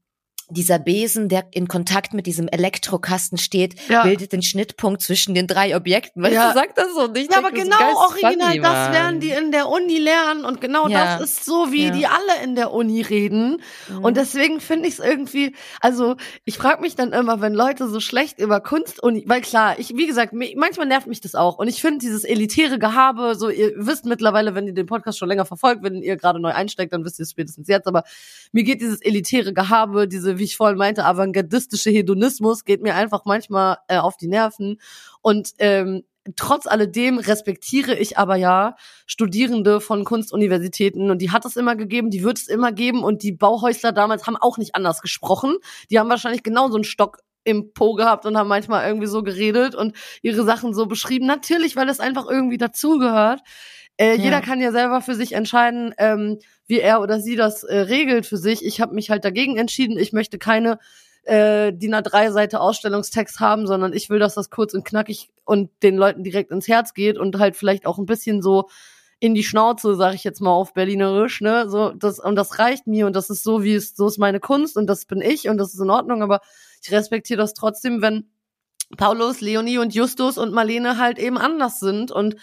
dieser 0.49 0.79
Besen, 0.79 1.29
der 1.29 1.45
in 1.51 1.67
Kontakt 1.67 2.13
mit 2.13 2.25
diesem 2.27 2.47
Elektrokasten 2.47 3.37
steht, 3.37 3.75
Ja. 3.89 4.03
bildet 4.03 4.31
den 4.33 4.41
Schnittpunkt 4.41 5.01
zwischen 5.01 5.33
den 5.35 5.47
drei 5.47 5.75
Objekten. 5.75 6.21
Weißt 6.23 6.33
Ja. 6.33 6.49
du, 6.49 6.53
sagt 6.53 6.77
das 6.77 6.93
so 6.93 7.07
nicht. 7.07 7.31
Ja, 7.31 7.37
aber 7.39 7.51
genau, 7.51 7.75
original, 8.09 8.59
das 8.59 8.91
lernen 8.91 9.19
die 9.19 9.29
in 9.31 9.51
der 9.51 9.69
Uni 9.69 9.97
lernen 9.97 10.45
und 10.45 10.61
genau 10.61 10.87
Ja. 10.87 11.17
das 11.17 11.29
ist 11.31 11.45
so, 11.45 11.71
wie 11.71 11.91
die 11.91 12.05
alle 12.07 12.43
in 12.43 12.55
der 12.55 12.71
Uni 12.71 13.01
reden. 13.01 13.61
Und 14.01 14.17
deswegen 14.17 14.59
finde 14.59 14.87
ich 14.87 14.95
es 14.95 14.99
irgendwie, 14.99 15.55
also 15.81 16.15
ich 16.45 16.57
frage 16.57 16.81
mich 16.81 16.95
dann 16.95 17.13
immer, 17.13 17.41
wenn 17.41 17.53
Leute 17.53 17.87
so 17.87 17.99
schlecht 17.99 18.39
über 18.39 18.59
Kunst 18.61 19.01
und, 19.01 19.23
weil 19.27 19.41
klar, 19.41 19.79
ich, 19.79 19.95
wie 19.95 20.07
gesagt, 20.07 20.33
manchmal 20.33 20.87
nervt 20.87 21.07
mich 21.07 21.21
das 21.21 21.35
auch. 21.35 21.57
Und 21.57 21.67
ich 21.67 21.81
finde 21.81 21.99
dieses 21.99 22.23
elitäre 22.23 22.79
Gehabe, 22.79 23.35
so 23.35 23.49
ihr 23.49 23.73
wisst 23.77 24.05
mittlerweile, 24.05 24.55
wenn 24.55 24.67
ihr 24.67 24.73
den 24.73 24.85
Podcast 24.85 25.17
schon 25.17 25.29
länger 25.29 25.45
verfolgt, 25.45 25.83
wenn 25.83 26.01
ihr 26.01 26.17
gerade 26.17 26.39
neu 26.39 26.51
einsteigt, 26.51 26.93
dann 26.93 27.05
wisst 27.05 27.19
ihr 27.19 27.23
es 27.23 27.31
spätestens 27.31 27.67
jetzt. 27.67 27.87
Aber 27.87 28.03
mir 28.51 28.63
geht 28.63 28.81
dieses 28.81 29.01
elitäre 29.01 29.53
Gehabe, 29.53 30.07
diese, 30.07 30.37
wie 30.43 30.47
ich 30.47 30.57
vorhin 30.57 30.77
meinte, 30.77 31.05
avantgardistische 31.05 31.89
Hedonismus, 31.89 32.65
geht 32.65 32.81
mir 32.83 32.95
einfach 32.95 33.23
manchmal 33.23 33.77
äh, 33.87 33.97
auf 33.97 34.17
die 34.17 34.27
Nerven. 34.27 34.81
Und 35.21 35.51
ähm, 35.59 36.03
trotz 36.35 36.67
alledem 36.67 37.17
respektiere 37.17 37.95
ich 37.95 38.17
aber 38.17 38.35
ja 38.35 38.75
Studierende 39.05 39.79
von 39.79 40.03
Kunstuniversitäten 40.03 41.09
und 41.09 41.21
die 41.21 41.31
hat 41.31 41.45
es 41.45 41.55
immer 41.55 41.77
gegeben, 41.77 42.09
die 42.09 42.23
wird 42.23 42.37
es 42.37 42.47
immer 42.49 42.73
geben 42.73 43.03
und 43.05 43.23
die 43.23 43.31
Bauhäusler 43.31 43.93
damals 43.93 44.27
haben 44.27 44.35
auch 44.35 44.57
nicht 44.57 44.75
anders 44.75 45.01
gesprochen. 45.01 45.55
Die 45.89 45.99
haben 45.99 46.09
wahrscheinlich 46.09 46.43
genau 46.43 46.67
so 46.67 46.75
einen 46.75 46.83
Stock 46.83 47.19
im 47.45 47.73
Po 47.73 47.93
gehabt 47.93 48.25
und 48.25 48.37
haben 48.37 48.49
manchmal 48.49 48.85
irgendwie 48.85 49.07
so 49.07 49.23
geredet 49.23 49.75
und 49.75 49.95
ihre 50.21 50.43
Sachen 50.43 50.73
so 50.73 50.85
beschrieben. 50.85 51.25
Natürlich, 51.25 51.75
weil 51.77 51.87
es 51.89 51.99
einfach 52.01 52.27
irgendwie 52.29 52.57
dazugehört. 52.57 53.41
Äh, 53.97 54.15
Ja. 54.17 54.23
Jeder 54.23 54.41
kann 54.41 54.59
ja 54.59 54.71
selber 54.71 55.01
für 55.01 55.15
sich 55.15 55.33
entscheiden, 55.33 55.93
ähm, 55.97 56.39
wie 56.67 56.79
er 56.79 57.01
oder 57.01 57.19
sie 57.19 57.35
das 57.35 57.63
äh, 57.63 57.77
regelt 57.77 58.25
für 58.25 58.37
sich. 58.37 58.65
Ich 58.65 58.81
habe 58.81 58.95
mich 58.95 59.09
halt 59.09 59.25
dagegen 59.25 59.57
entschieden. 59.57 59.97
Ich 59.97 60.13
möchte 60.13 60.37
keine 60.37 60.79
äh, 61.23 61.71
DIN 61.73 61.95
A3-Seite 61.95 62.59
Ausstellungstext 62.59 63.39
haben, 63.39 63.67
sondern 63.67 63.93
ich 63.93 64.09
will, 64.09 64.19
dass 64.19 64.35
das 64.35 64.49
kurz 64.49 64.73
und 64.73 64.85
knackig 64.85 65.29
und 65.45 65.69
den 65.81 65.95
Leuten 65.95 66.23
direkt 66.23 66.51
ins 66.51 66.67
Herz 66.67 66.93
geht 66.93 67.17
und 67.17 67.37
halt 67.39 67.55
vielleicht 67.55 67.85
auch 67.85 67.97
ein 67.97 68.05
bisschen 68.05 68.41
so 68.41 68.69
in 69.19 69.33
die 69.33 69.43
Schnauze, 69.43 69.95
sage 69.95 70.15
ich 70.15 70.25
jetzt 70.25 70.41
mal 70.41 70.51
auf 70.51 70.73
Berlinerisch, 70.73 71.39
ne? 71.39 71.69
So 71.69 71.91
das 71.91 72.19
und 72.19 72.35
das 72.35 72.59
reicht 72.59 72.87
mir 72.87 73.07
und 73.07 73.15
das 73.15 73.29
ist 73.29 73.43
so 73.43 73.63
wie 73.63 73.73
es 73.73 73.95
so 73.95 74.07
ist 74.07 74.17
meine 74.17 74.41
Kunst 74.41 74.75
und 74.75 74.87
das 74.87 75.05
bin 75.05 75.21
ich 75.21 75.47
und 75.47 75.57
das 75.57 75.73
ist 75.73 75.79
in 75.79 75.89
Ordnung, 75.89 76.21
aber 76.21 76.41
ich 76.81 76.91
respektiere 76.91 77.37
das 77.37 77.53
trotzdem, 77.53 78.01
wenn 78.01 78.29
Paulus, 78.97 79.39
Leonie 79.39 79.77
und 79.77 79.95
Justus 79.95 80.37
und 80.37 80.53
Marlene 80.53 80.97
halt 80.97 81.19
eben 81.19 81.37
anders 81.37 81.79
sind 81.79 82.11
und 82.11 82.35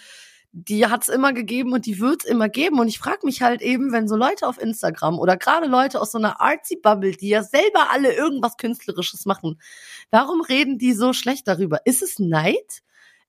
die 0.53 0.85
hat's 0.85 1.07
immer 1.07 1.31
gegeben 1.33 1.71
und 1.71 1.85
die 1.85 1.99
wird's 1.99 2.25
immer 2.25 2.49
geben 2.49 2.79
und 2.79 2.87
ich 2.87 2.99
frage 2.99 3.25
mich 3.25 3.41
halt 3.41 3.61
eben, 3.61 3.91
wenn 3.93 4.07
so 4.07 4.17
Leute 4.17 4.47
auf 4.47 4.61
Instagram 4.61 5.17
oder 5.17 5.37
gerade 5.37 5.67
Leute 5.67 6.01
aus 6.01 6.11
so 6.11 6.17
einer 6.17 6.41
artsy 6.41 6.75
Bubble, 6.75 7.11
die 7.11 7.29
ja 7.29 7.43
selber 7.43 7.89
alle 7.91 8.13
irgendwas 8.13 8.57
künstlerisches 8.57 9.25
machen, 9.25 9.61
warum 10.09 10.41
reden 10.41 10.77
die 10.77 10.93
so 10.93 11.13
schlecht 11.13 11.47
darüber? 11.47 11.79
Ist 11.85 12.01
es 12.01 12.19
Neid? 12.19 12.81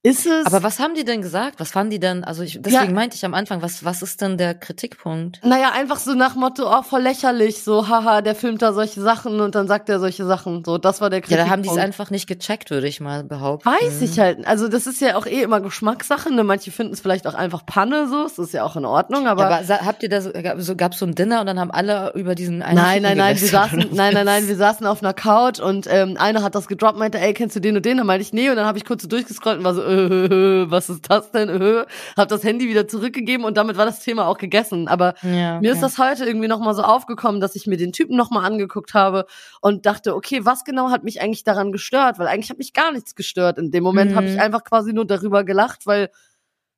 Ist 0.04 0.26
es 0.26 0.46
Aber 0.46 0.64
was 0.64 0.80
haben 0.80 0.94
die 0.96 1.04
denn 1.04 1.22
gesagt? 1.22 1.60
Was 1.60 1.70
fanden 1.70 1.90
die 1.90 2.00
denn? 2.00 2.24
Also 2.24 2.42
ich, 2.42 2.58
deswegen 2.60 2.92
meinte 2.92 3.14
ich 3.14 3.24
am 3.24 3.34
Anfang, 3.34 3.62
was, 3.62 3.84
was 3.84 4.02
ist 4.02 4.20
denn 4.20 4.36
der 4.36 4.52
Kritikpunkt? 4.54 5.38
Naja, 5.44 5.70
einfach 5.76 5.98
so 5.98 6.14
nach 6.14 6.34
Motto, 6.34 6.64
oh, 6.66 6.82
voll 6.82 7.02
lächerlich, 7.02 7.62
so, 7.62 7.88
haha, 7.88 8.20
der 8.20 8.34
filmt 8.34 8.62
da 8.62 8.72
solche 8.72 9.00
Sachen 9.00 9.40
und 9.40 9.54
dann 9.54 9.68
sagt 9.68 9.88
er 9.88 10.00
solche 10.00 10.26
Sachen. 10.26 10.64
So, 10.64 10.76
das 10.76 11.00
war 11.00 11.08
der 11.08 11.20
Ja, 11.20 11.22
Kritikpunkt. 11.22 11.46
da 11.48 11.52
haben 11.52 11.62
die 11.62 11.68
es 11.68 11.76
einfach 11.76 12.10
nicht 12.10 12.26
gecheckt, 12.26 12.70
würde 12.72 12.88
ich 12.88 12.98
mal 13.00 13.22
behaupten. 13.22 13.68
Weiß 13.68 14.02
ich 14.02 14.18
halt. 14.18 14.44
Also 14.44 14.66
das 14.66 14.88
ist 14.88 15.00
ja 15.00 15.14
auch 15.14 15.26
eh 15.26 15.40
immer 15.42 15.60
Geschmackssache. 15.60 16.34
Ne? 16.34 16.42
Manche 16.42 16.72
finden 16.72 16.94
es 16.94 17.00
vielleicht 17.00 17.28
auch 17.28 17.34
einfach 17.34 17.64
Panne 17.64 18.08
so. 18.08 18.24
Das 18.24 18.40
ist 18.40 18.52
ja 18.54 18.64
auch 18.64 18.74
in 18.74 18.84
Ordnung. 18.84 19.28
Aber, 19.28 19.48
Ja, 19.48 19.58
aber 19.76 19.86
habt 19.86 20.02
ihr 20.02 20.08
da 20.08 20.20
so, 20.20 20.32
gab 20.32 20.60
so, 20.60 20.74
gab's 20.74 20.98
so 20.98 21.06
ein 21.06 21.14
Dinner 21.14 21.38
und 21.42 21.46
dann 21.46 21.60
haben 21.60 21.70
alle 21.70 22.10
über 22.16 22.34
diesen 22.34 22.62
einen 22.62 22.74
nein, 22.74 23.02
nein, 23.02 23.18
nein, 23.18 23.40
wir 23.40 23.46
saßen, 23.48 23.90
nein, 23.92 24.14
nein, 24.14 24.26
nein, 24.26 24.48
wir 24.48 24.56
saßen 24.56 24.84
auf 24.84 25.00
einer 25.00 25.14
Couch 25.14 25.60
und 25.60 25.86
ähm, 25.88 26.16
einer 26.18 26.42
hat 26.42 26.56
das 26.56 26.66
gedroppt, 26.66 26.98
meinte, 26.98 27.20
ey, 27.20 27.34
kennst 27.34 27.54
du 27.54 27.60
den 27.60 27.76
und 27.76 27.84
den? 27.86 27.98
Dann 27.98 28.06
meinte 28.08 28.22
ich, 28.22 28.32
nee. 28.32 28.50
Und 28.50 28.56
dann 28.56 28.66
habe 28.66 28.78
ich 28.78 28.84
kurz 28.84 29.02
so 29.02 29.08
durchgescrollt 29.08 29.58
und 29.58 29.64
war 29.64 29.74
so, 29.74 29.91
äh, 29.92 30.70
was 30.70 30.88
ist 30.90 31.08
das 31.10 31.30
denn? 31.30 31.48
Äh, 31.48 31.84
hab 32.16 32.28
das 32.28 32.42
Handy 32.44 32.68
wieder 32.68 32.88
zurückgegeben 32.88 33.44
und 33.44 33.56
damit 33.56 33.76
war 33.76 33.86
das 33.86 34.00
Thema 34.00 34.26
auch 34.26 34.38
gegessen. 34.38 34.88
Aber 34.88 35.14
Ja, 35.22 35.60
Mir 35.60 35.70
okay. 35.70 35.72
ist 35.72 35.82
das 35.82 35.98
heute 35.98 36.24
irgendwie 36.24 36.48
nochmal 36.48 36.74
so 36.74 36.82
aufgekommen, 36.82 37.40
dass 37.40 37.54
ich 37.54 37.66
mir 37.66 37.76
den 37.76 37.92
Typen 37.92 38.16
nochmal 38.16 38.44
angeguckt 38.44 38.94
habe 38.94 39.26
und 39.60 39.86
dachte, 39.86 40.14
okay, 40.16 40.44
was 40.44 40.64
genau 40.64 40.90
hat 40.90 41.04
mich 41.04 41.20
eigentlich 41.20 41.44
daran 41.44 41.72
gestört? 41.72 42.18
Weil 42.18 42.26
eigentlich 42.28 42.50
hat 42.50 42.58
mich 42.58 42.72
gar 42.72 42.92
nichts 42.92 43.14
gestört. 43.14 43.58
In 43.58 43.70
dem 43.70 43.82
Moment 43.84 44.12
Mhm. 44.12 44.16
habe 44.16 44.26
ich 44.26 44.40
einfach 44.40 44.64
quasi 44.64 44.92
nur 44.92 45.04
darüber 45.06 45.44
gelacht, 45.44 45.86
weil, 45.86 46.10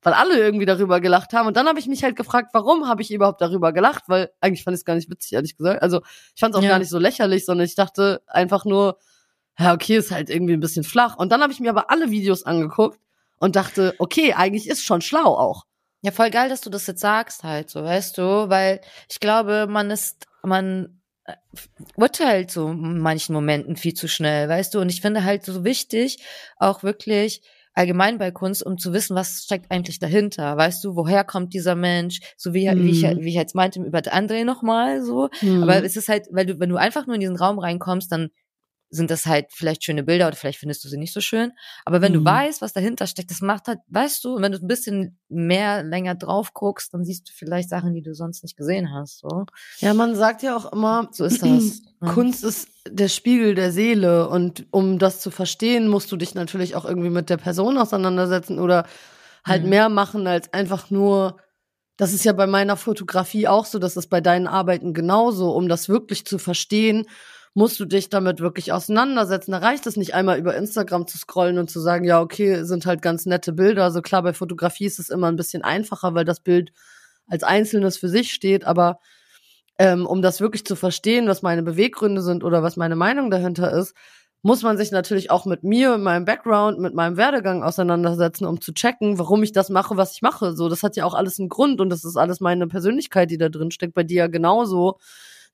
weil 0.02 0.12
alle 0.12 0.38
irgendwie 0.38 0.66
darüber 0.66 1.00
gelacht 1.00 1.32
haben. 1.32 1.46
Und 1.46 1.56
dann 1.56 1.66
habe 1.66 1.78
ich 1.78 1.86
mich 1.86 2.04
halt 2.04 2.16
gefragt, 2.16 2.50
warum 2.52 2.86
habe 2.88 3.00
ich 3.02 3.10
überhaupt 3.12 3.40
darüber 3.40 3.72
gelacht? 3.72 4.04
Weil 4.08 4.30
eigentlich 4.40 4.64
fand 4.64 4.74
ich 4.74 4.80
es 4.80 4.84
gar 4.84 4.94
nicht 4.96 5.10
witzig, 5.10 5.32
ehrlich 5.32 5.56
gesagt. 5.56 5.82
Also 5.82 6.02
ich 6.34 6.40
fand 6.40 6.54
es 6.54 6.58
auch 6.58 6.64
Ja. 6.64 6.70
gar 6.70 6.78
nicht 6.78 6.90
so 6.90 6.98
lächerlich, 6.98 7.44
sondern 7.46 7.64
ich 7.64 7.74
dachte 7.74 8.22
einfach 8.26 8.64
nur, 8.64 8.98
ja, 9.58 9.72
okay, 9.72 9.96
ist 9.96 10.10
halt 10.10 10.30
irgendwie 10.30 10.54
ein 10.54 10.60
bisschen 10.60 10.82
flach. 10.84 11.16
Und 11.16 11.30
dann 11.32 11.40
habe 11.40 11.52
ich 11.52 11.60
mir 11.60 11.70
aber 11.70 11.90
alle 11.90 12.10
Videos 12.10 12.42
angeguckt 12.44 12.98
und 13.38 13.56
dachte, 13.56 13.94
okay, 13.98 14.32
eigentlich 14.34 14.68
ist 14.68 14.84
schon 14.84 15.00
schlau 15.00 15.36
auch. 15.36 15.64
Ja, 16.02 16.12
voll 16.12 16.30
geil, 16.30 16.48
dass 16.48 16.60
du 16.60 16.70
das 16.70 16.86
jetzt 16.86 17.00
sagst 17.00 17.44
halt 17.44 17.70
so, 17.70 17.82
weißt 17.82 18.18
du, 18.18 18.22
weil 18.50 18.80
ich 19.10 19.20
glaube, 19.20 19.66
man 19.68 19.90
ist, 19.90 20.26
man 20.42 21.00
äh, 21.24 21.32
urteilt 21.96 22.50
so 22.50 22.68
in 22.68 22.98
manchen 22.98 23.32
Momenten 23.32 23.76
viel 23.76 23.94
zu 23.94 24.06
schnell, 24.06 24.48
weißt 24.48 24.74
du, 24.74 24.80
und 24.80 24.90
ich 24.90 25.00
finde 25.00 25.24
halt 25.24 25.44
so 25.44 25.64
wichtig, 25.64 26.18
auch 26.58 26.82
wirklich 26.82 27.40
allgemein 27.72 28.18
bei 28.18 28.30
Kunst, 28.30 28.64
um 28.64 28.78
zu 28.78 28.92
wissen, 28.92 29.16
was 29.16 29.44
steckt 29.44 29.70
eigentlich 29.70 29.98
dahinter, 29.98 30.56
weißt 30.56 30.84
du, 30.84 30.94
woher 30.94 31.24
kommt 31.24 31.54
dieser 31.54 31.74
Mensch, 31.74 32.20
so 32.36 32.54
wie, 32.54 32.70
wie, 32.76 32.90
ich, 32.90 33.02
Mhm. 33.02 33.20
wie 33.20 33.30
ich 33.30 33.34
jetzt 33.34 33.54
meinte 33.54 33.80
über 33.80 33.98
André 34.00 34.44
nochmal 34.44 35.02
so, 35.02 35.28
aber 35.62 35.82
es 35.82 35.96
ist 35.96 36.08
halt, 36.08 36.26
weil 36.30 36.46
du, 36.46 36.60
wenn 36.60 36.68
du 36.68 36.76
einfach 36.76 37.06
nur 37.06 37.14
in 37.14 37.20
diesen 37.20 37.36
Raum 37.36 37.58
reinkommst, 37.58 38.12
dann 38.12 38.28
sind 38.90 39.10
das 39.10 39.26
halt 39.26 39.46
vielleicht 39.50 39.82
schöne 39.84 40.02
Bilder 40.04 40.28
oder 40.28 40.36
vielleicht 40.36 40.58
findest 40.60 40.84
du 40.84 40.88
sie 40.88 40.96
nicht 40.98 41.12
so 41.12 41.20
schön. 41.20 41.52
Aber 41.84 42.00
wenn 42.00 42.12
Mhm. 42.12 42.16
du 42.18 42.24
weißt, 42.24 42.62
was 42.62 42.72
dahinter 42.72 43.06
steckt, 43.06 43.30
das 43.30 43.40
macht 43.40 43.66
halt, 43.66 43.78
weißt 43.88 44.24
du, 44.24 44.36
und 44.36 44.42
wenn 44.42 44.52
du 44.52 44.58
ein 44.58 44.68
bisschen 44.68 45.18
mehr 45.28 45.82
länger 45.82 46.14
drauf 46.14 46.52
guckst, 46.52 46.94
dann 46.94 47.04
siehst 47.04 47.28
du 47.28 47.32
vielleicht 47.34 47.68
Sachen, 47.68 47.92
die 47.94 48.02
du 48.02 48.14
sonst 48.14 48.42
nicht 48.44 48.56
gesehen 48.56 48.92
hast. 48.92 49.18
So, 49.18 49.46
ja, 49.80 49.94
man 49.94 50.14
sagt 50.14 50.42
ja 50.42 50.56
auch 50.56 50.72
immer, 50.72 51.08
so 51.12 51.24
ist 51.24 51.42
das. 51.42 51.82
Kunst 52.04 52.44
ist 52.44 52.68
der 52.86 53.08
Spiegel 53.08 53.54
der 53.54 53.72
Seele 53.72 54.28
und 54.28 54.66
um 54.70 54.98
das 54.98 55.20
zu 55.22 55.30
verstehen, 55.30 55.88
musst 55.88 56.12
du 56.12 56.18
dich 56.18 56.34
natürlich 56.34 56.74
auch 56.76 56.84
irgendwie 56.84 57.08
mit 57.08 57.30
der 57.30 57.38
Person 57.38 57.78
auseinandersetzen 57.78 58.58
oder 58.58 58.86
halt 59.44 59.62
Mhm. 59.64 59.68
mehr 59.70 59.88
machen 59.88 60.26
als 60.26 60.52
einfach 60.52 60.90
nur. 60.90 61.38
Das 61.96 62.12
ist 62.12 62.24
ja 62.24 62.32
bei 62.32 62.46
meiner 62.46 62.76
Fotografie 62.76 63.46
auch 63.48 63.64
so, 63.64 63.78
das 63.78 63.96
ist 63.96 64.08
bei 64.08 64.20
deinen 64.20 64.46
Arbeiten 64.48 64.92
genauso. 64.94 65.52
Um 65.54 65.68
das 65.68 65.88
wirklich 65.88 66.26
zu 66.26 66.38
verstehen, 66.38 67.06
musst 67.54 67.78
du 67.78 67.84
dich 67.84 68.10
damit 68.10 68.40
wirklich 68.40 68.72
auseinandersetzen. 68.72 69.52
Da 69.52 69.58
reicht 69.58 69.86
es 69.86 69.96
nicht 69.96 70.14
einmal 70.14 70.38
über 70.38 70.56
Instagram 70.56 71.06
zu 71.06 71.18
scrollen 71.18 71.58
und 71.58 71.70
zu 71.70 71.80
sagen, 71.80 72.04
ja, 72.04 72.20
okay, 72.20 72.64
sind 72.64 72.84
halt 72.84 73.00
ganz 73.00 73.26
nette 73.26 73.52
Bilder. 73.52 73.84
Also 73.84 74.02
klar, 74.02 74.22
bei 74.22 74.32
Fotografie 74.32 74.86
ist 74.86 74.98
es 74.98 75.08
immer 75.08 75.28
ein 75.28 75.36
bisschen 75.36 75.62
einfacher, 75.62 76.14
weil 76.14 76.24
das 76.24 76.40
Bild 76.40 76.72
als 77.28 77.44
Einzelnes 77.44 77.96
für 77.96 78.08
sich 78.08 78.32
steht, 78.34 78.64
aber 78.64 78.98
ähm, 79.78 80.06
um 80.06 80.20
das 80.20 80.40
wirklich 80.40 80.64
zu 80.64 80.76
verstehen, 80.76 81.26
was 81.26 81.42
meine 81.42 81.62
Beweggründe 81.62 82.22
sind 82.22 82.44
oder 82.44 82.62
was 82.62 82.76
meine 82.76 82.96
Meinung 82.96 83.30
dahinter 83.30 83.72
ist, 83.72 83.94
muss 84.42 84.62
man 84.62 84.76
sich 84.76 84.90
natürlich 84.90 85.30
auch 85.30 85.46
mit 85.46 85.64
mir, 85.64 85.96
meinem 85.96 86.26
Background, 86.26 86.78
mit 86.78 86.92
meinem 86.94 87.16
Werdegang 87.16 87.62
auseinandersetzen, 87.62 88.44
um 88.44 88.60
zu 88.60 88.74
checken, 88.74 89.18
warum 89.18 89.42
ich 89.42 89.52
das 89.52 89.70
mache, 89.70 89.96
was 89.96 90.12
ich 90.12 90.22
mache. 90.22 90.54
So, 90.54 90.68
das 90.68 90.82
hat 90.82 90.96
ja 90.96 91.06
auch 91.06 91.14
alles 91.14 91.40
einen 91.40 91.48
Grund 91.48 91.80
und 91.80 91.88
das 91.88 92.04
ist 92.04 92.16
alles 92.16 92.40
meine 92.40 92.66
Persönlichkeit, 92.66 93.30
die 93.30 93.38
da 93.38 93.48
drin 93.48 93.70
steckt. 93.70 93.94
Bei 93.94 94.02
dir 94.02 94.18
ja 94.18 94.26
genauso. 94.26 94.98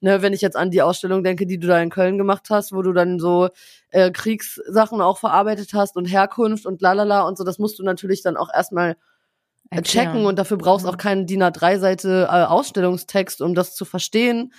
Ne, 0.02 0.22
wenn 0.22 0.32
ich 0.32 0.40
jetzt 0.40 0.56
an 0.56 0.70
die 0.70 0.80
Ausstellung 0.82 1.22
denke, 1.22 1.46
die 1.46 1.58
du 1.58 1.66
da 1.66 1.80
in 1.80 1.90
Köln 1.90 2.16
gemacht 2.16 2.48
hast, 2.48 2.72
wo 2.72 2.80
du 2.80 2.92
dann 2.94 3.18
so 3.18 3.50
äh, 3.90 4.10
Kriegssachen 4.10 5.00
auch 5.02 5.18
verarbeitet 5.18 5.74
hast 5.74 5.96
und 5.96 6.06
Herkunft 6.06 6.64
und 6.64 6.80
lalala 6.80 7.22
und 7.22 7.36
so, 7.36 7.44
das 7.44 7.58
musst 7.58 7.78
du 7.78 7.82
natürlich 7.84 8.22
dann 8.22 8.38
auch 8.38 8.48
erstmal 8.52 8.96
checken 9.82 10.22
Erklären. 10.22 10.26
und 10.26 10.38
dafür 10.38 10.56
brauchst 10.56 10.86
Ja. 10.86 10.92
auch 10.92 10.96
keinen 10.96 11.26
DIN 11.26 11.42
A3-Seite 11.42 12.24
äh, 12.30 12.44
Ausstellungstext, 12.44 13.40
um 13.42 13.54
das 13.54 13.74
zu 13.74 13.84
verstehen. 13.84 14.52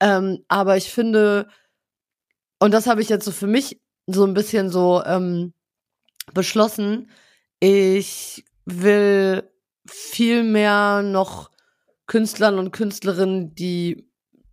Ähm, 0.00 0.44
aber 0.48 0.76
ich 0.76 0.90
finde, 0.92 1.48
und 2.60 2.72
das 2.72 2.86
habe 2.86 3.02
ich 3.02 3.08
jetzt 3.08 3.24
so 3.24 3.32
für 3.32 3.46
mich 3.46 3.80
so 4.06 4.24
ein 4.24 4.34
bisschen 4.34 4.70
so 4.70 5.02
ähm, 5.04 5.52
beschlossen, 6.32 7.10
ich 7.60 8.44
will 8.64 9.50
viel 9.86 10.42
mehr 10.44 11.02
noch 11.02 11.50
Künstlern 12.06 12.58
und 12.58 12.70
Künstlerinnen 12.70 13.54
die 13.54 14.08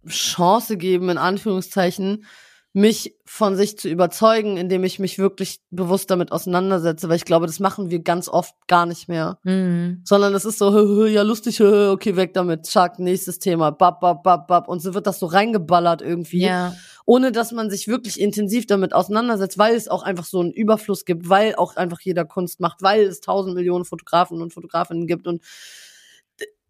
Chance 0.07 0.77
geben, 0.77 1.09
in 1.09 1.17
Anführungszeichen, 1.17 2.25
mich 2.73 3.15
von 3.25 3.57
sich 3.57 3.77
zu 3.77 3.89
überzeugen, 3.89 4.55
indem 4.55 4.85
ich 4.85 4.97
mich 4.97 5.19
wirklich 5.19 5.59
bewusst 5.71 6.09
damit 6.09 6.31
auseinandersetze, 6.31 7.09
weil 7.09 7.17
ich 7.17 7.25
glaube, 7.25 7.45
das 7.45 7.59
machen 7.59 7.91
wir 7.91 7.99
ganz 7.99 8.29
oft 8.29 8.55
gar 8.67 8.85
nicht 8.85 9.09
mehr. 9.09 9.39
Mhm. 9.43 10.01
Sondern 10.05 10.33
es 10.33 10.45
ist 10.45 10.57
so, 10.57 10.71
hö, 10.71 10.87
hö, 10.95 11.07
ja 11.09 11.21
lustig, 11.23 11.59
hö, 11.59 11.89
okay, 11.91 12.15
weg 12.15 12.33
damit, 12.33 12.67
schack, 12.69 12.97
nächstes 12.97 13.39
Thema, 13.39 13.71
bab, 13.71 13.99
bab, 13.99 14.23
bab, 14.23 14.47
bab. 14.47 14.69
Und 14.69 14.81
so 14.81 14.93
wird 14.93 15.05
das 15.05 15.19
so 15.19 15.25
reingeballert 15.25 16.01
irgendwie, 16.01 16.43
Ja. 16.45 16.73
ohne 17.05 17.33
dass 17.33 17.51
man 17.51 17.69
sich 17.69 17.89
wirklich 17.89 18.21
intensiv 18.21 18.67
damit 18.67 18.93
auseinandersetzt, 18.93 19.57
weil 19.57 19.75
es 19.75 19.89
auch 19.89 20.03
einfach 20.03 20.25
so 20.25 20.39
einen 20.39 20.51
Überfluss 20.51 21.03
gibt, 21.03 21.27
weil 21.27 21.55
auch 21.55 21.75
einfach 21.75 21.99
jeder 21.99 22.23
Kunst 22.23 22.61
macht, 22.61 22.81
weil 22.81 23.01
es 23.01 23.19
tausend 23.19 23.53
Millionen 23.53 23.83
Fotografen 23.83 24.41
und 24.41 24.53
Fotografinnen 24.53 25.07
gibt 25.07 25.27
und 25.27 25.41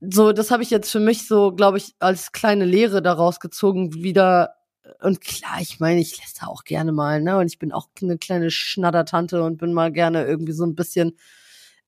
so, 0.02 0.32
das 0.34 0.52
habe 0.52 0.64
ich 0.64 0.72
jetzt 0.72 0.92
für 0.92 1.00
mich 1.00 1.28
so, 1.28 1.54
glaube 1.54 1.78
ich, 1.78 1.96
als 2.00 2.32
kleine 2.32 2.66
Lehre 2.66 3.02
daraus 3.02 3.40
gezogen, 3.40 3.94
wieder. 3.94 4.56
Und 5.02 5.22
klar, 5.22 5.60
ich 5.62 5.80
meine, 5.80 6.02
ich 6.02 6.18
lässt 6.18 6.42
da 6.42 6.48
auch 6.48 6.64
gerne 6.64 6.92
mal, 6.92 7.22
ne? 7.22 7.38
Und 7.38 7.48
ich 7.48 7.60
bin 7.60 7.72
auch 7.72 7.88
eine 8.02 8.18
kleine 8.18 8.50
Schnattertante 8.52 9.44
und 9.44 9.58
bin 9.58 9.74
mal 9.74 9.92
gerne 9.92 10.26
irgendwie 10.26 10.54
so 10.54 10.66
ein 10.66 10.76
bisschen, 10.76 11.18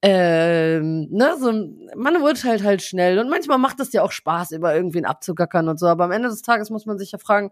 ähm, 0.04 1.08
ne, 1.12 1.36
so, 1.40 1.52
man 1.96 2.18
urteilt 2.22 2.64
halt 2.64 2.84
schnell. 2.84 3.20
Und 3.20 3.30
manchmal 3.30 3.58
macht 3.58 3.80
es 3.80 3.94
ja 3.94 4.04
auch 4.04 4.12
Spaß, 4.12 4.52
über 4.52 4.76
irgendwen 4.76 5.06
abzugackern 5.06 5.70
und 5.70 5.80
so. 5.80 5.88
Aber 5.88 6.06
am 6.06 6.12
Ende 6.12 6.30
des 6.30 6.42
Tages 6.44 6.70
muss 6.70 6.86
man 6.86 7.00
sich 7.00 7.14
ja 7.14 7.20
fragen, 7.20 7.52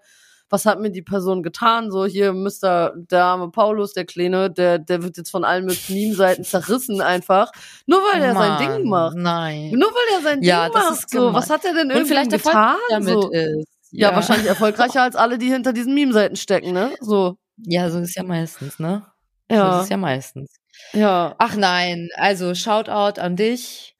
was 0.52 0.66
hat 0.66 0.80
mir 0.80 0.92
die 0.92 1.02
Person 1.02 1.42
getan? 1.42 1.90
So, 1.92 2.06
hier, 2.06 2.34
Mr. 2.34 2.94
der 2.96 3.24
arme 3.24 3.50
Paulus, 3.50 3.94
der 3.94 4.06
Kleine, 4.06 4.52
der, 4.52 4.78
der 4.78 5.02
wird 5.02 5.18
jetzt 5.18 5.32
von 5.32 5.44
allen 5.44 5.66
mit 5.66 5.90
Meme-Seiten 5.90 6.44
zerrissen 6.44 7.02
einfach. 7.02 7.52
Nur 7.88 8.00
weil 8.00 8.22
er 8.22 8.34
sein 8.34 8.58
Ding 8.60 8.90
macht. 8.90 9.16
Nein. 9.18 9.72
Nur 9.72 9.90
weil 9.90 10.18
er 10.18 10.22
sein 10.22 10.42
Ja, 10.44 10.66
Ding 10.66 10.74
das 10.74 10.84
macht. 10.90 11.00
ist 11.00 11.10
so, 11.10 11.34
was 11.34 11.50
hat 11.50 11.66
er 11.66 11.74
denn 11.74 11.86
Und 11.88 11.92
irgendwie 11.92 12.10
vielleicht 12.10 12.32
getan? 12.32 12.76
damit 12.90 13.10
so. 13.14 13.32
ist. 13.32 13.68
Ja, 13.92 14.14
wahrscheinlich 14.16 14.48
erfolgreicher 14.48 15.02
als 15.02 15.16
alle, 15.16 15.38
die 15.38 15.48
hinter 15.52 15.74
diesen 15.74 15.94
Meme-Seiten 15.94 16.36
stecken, 16.36 16.72
ne? 16.74 16.92
So. 17.00 17.38
Ja, 17.58 17.90
so 17.90 18.00
ist 18.00 18.16
ja 18.16 18.24
meistens, 18.24 18.78
ne? 18.80 19.06
So 19.50 19.56
Ja. 19.58 19.78
ist 19.78 19.84
es 19.86 19.90
ja 19.90 19.98
meistens. 19.98 20.56
Ja. 20.94 21.36
Ach 21.38 21.56
nein, 21.56 22.10
also 22.16 22.54
Shoutout 22.56 23.20
an 23.22 23.36
dich. 23.36 23.96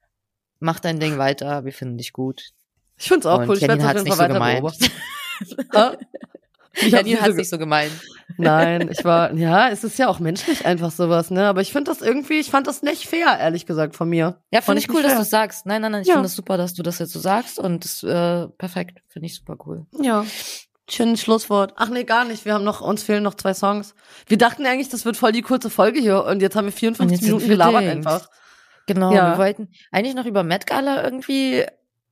Mach 0.60 0.80
dein 0.80 1.00
Ding 1.00 1.18
weiter, 1.18 1.64
wir 1.64 1.72
finden 1.72 1.98
dich 1.98 2.12
gut. 2.12 2.42
Ich 2.98 3.08
find's 3.08 3.26
auch 3.26 3.38
Und 3.40 3.48
cool. 3.48 3.56
Ich 3.56 3.62
werde 3.62 3.82
Janine 3.82 4.00
auf 4.00 4.06
jeden 4.06 4.16
Fall 4.16 4.28
nicht 4.28 4.78
so 4.78 5.80
weiter. 5.80 5.98
Ich 6.74 6.90
Janine 6.92 7.20
hat 7.20 7.30
so 7.30 7.36
nicht 7.36 7.50
so 7.50 7.58
gemeint. 7.58 7.92
Nein, 8.38 8.88
ich 8.90 9.04
war, 9.04 9.34
ja, 9.34 9.68
es 9.68 9.84
ist 9.84 9.98
ja 9.98 10.08
auch 10.08 10.18
menschlich 10.20 10.64
einfach 10.64 10.90
sowas, 10.90 11.30
ne? 11.30 11.46
Aber 11.46 11.60
ich 11.60 11.70
finde 11.72 11.90
das 11.90 12.00
irgendwie, 12.00 12.40
ich 12.40 12.50
fand 12.50 12.66
das 12.66 12.82
nicht 12.82 13.06
fair, 13.06 13.36
ehrlich 13.38 13.66
gesagt, 13.66 13.94
von 13.94 14.08
mir. 14.08 14.40
Ja, 14.50 14.62
Fand 14.62 14.78
finde 14.80 14.80
ich 14.80 14.88
cool, 14.96 15.02
dass 15.02 15.18
du 15.18 15.24
sagst. 15.24 15.66
Nein, 15.66 15.82
nein, 15.82 15.92
nein, 15.92 16.02
ich 16.02 16.08
Ja. 16.08 16.14
finde 16.14 16.26
es 16.28 16.34
super, 16.36 16.56
dass 16.56 16.72
du 16.72 16.82
das 16.82 16.98
jetzt 16.98 17.12
so 17.12 17.18
sagst 17.20 17.58
und 17.58 17.84
das, 17.84 18.02
äh, 18.02 18.48
perfekt. 18.56 19.02
Finde 19.08 19.26
ich 19.26 19.34
super 19.34 19.56
cool. 19.66 19.86
Ja. 20.00 20.24
Schönes 20.90 21.20
Schlusswort. 21.20 21.74
Ach 21.76 21.90
nee, 21.90 22.04
gar 22.04 22.24
nicht. 22.24 22.44
Wir 22.44 22.54
haben 22.54 22.64
noch, 22.64 22.80
uns 22.80 23.02
fehlen 23.02 23.22
noch 23.22 23.34
zwei 23.34 23.54
Songs. 23.54 23.94
Wir 24.26 24.38
dachten 24.38 24.64
eigentlich, 24.66 24.88
das 24.88 25.04
wird 25.04 25.16
voll 25.16 25.32
die 25.32 25.42
kurze 25.42 25.70
Folge 25.70 26.00
hier 26.00 26.24
und 26.24 26.40
jetzt 26.42 26.56
haben 26.56 26.64
wir 26.64 26.72
54 26.72 27.04
Und 27.04 27.10
jetzt 27.12 27.20
sind 27.20 27.28
Minuten 27.28 27.44
wir 27.48 27.54
gelabert 27.56 27.82
Dings. 27.82 28.06
einfach. 28.06 28.28
Genau, 28.86 29.12
Ja. 29.12 29.32
wir 29.32 29.38
wollten 29.38 29.68
eigentlich 29.90 30.14
noch 30.14 30.26
über 30.26 30.42
Met 30.42 30.66
Gala 30.66 31.04
irgendwie 31.04 31.64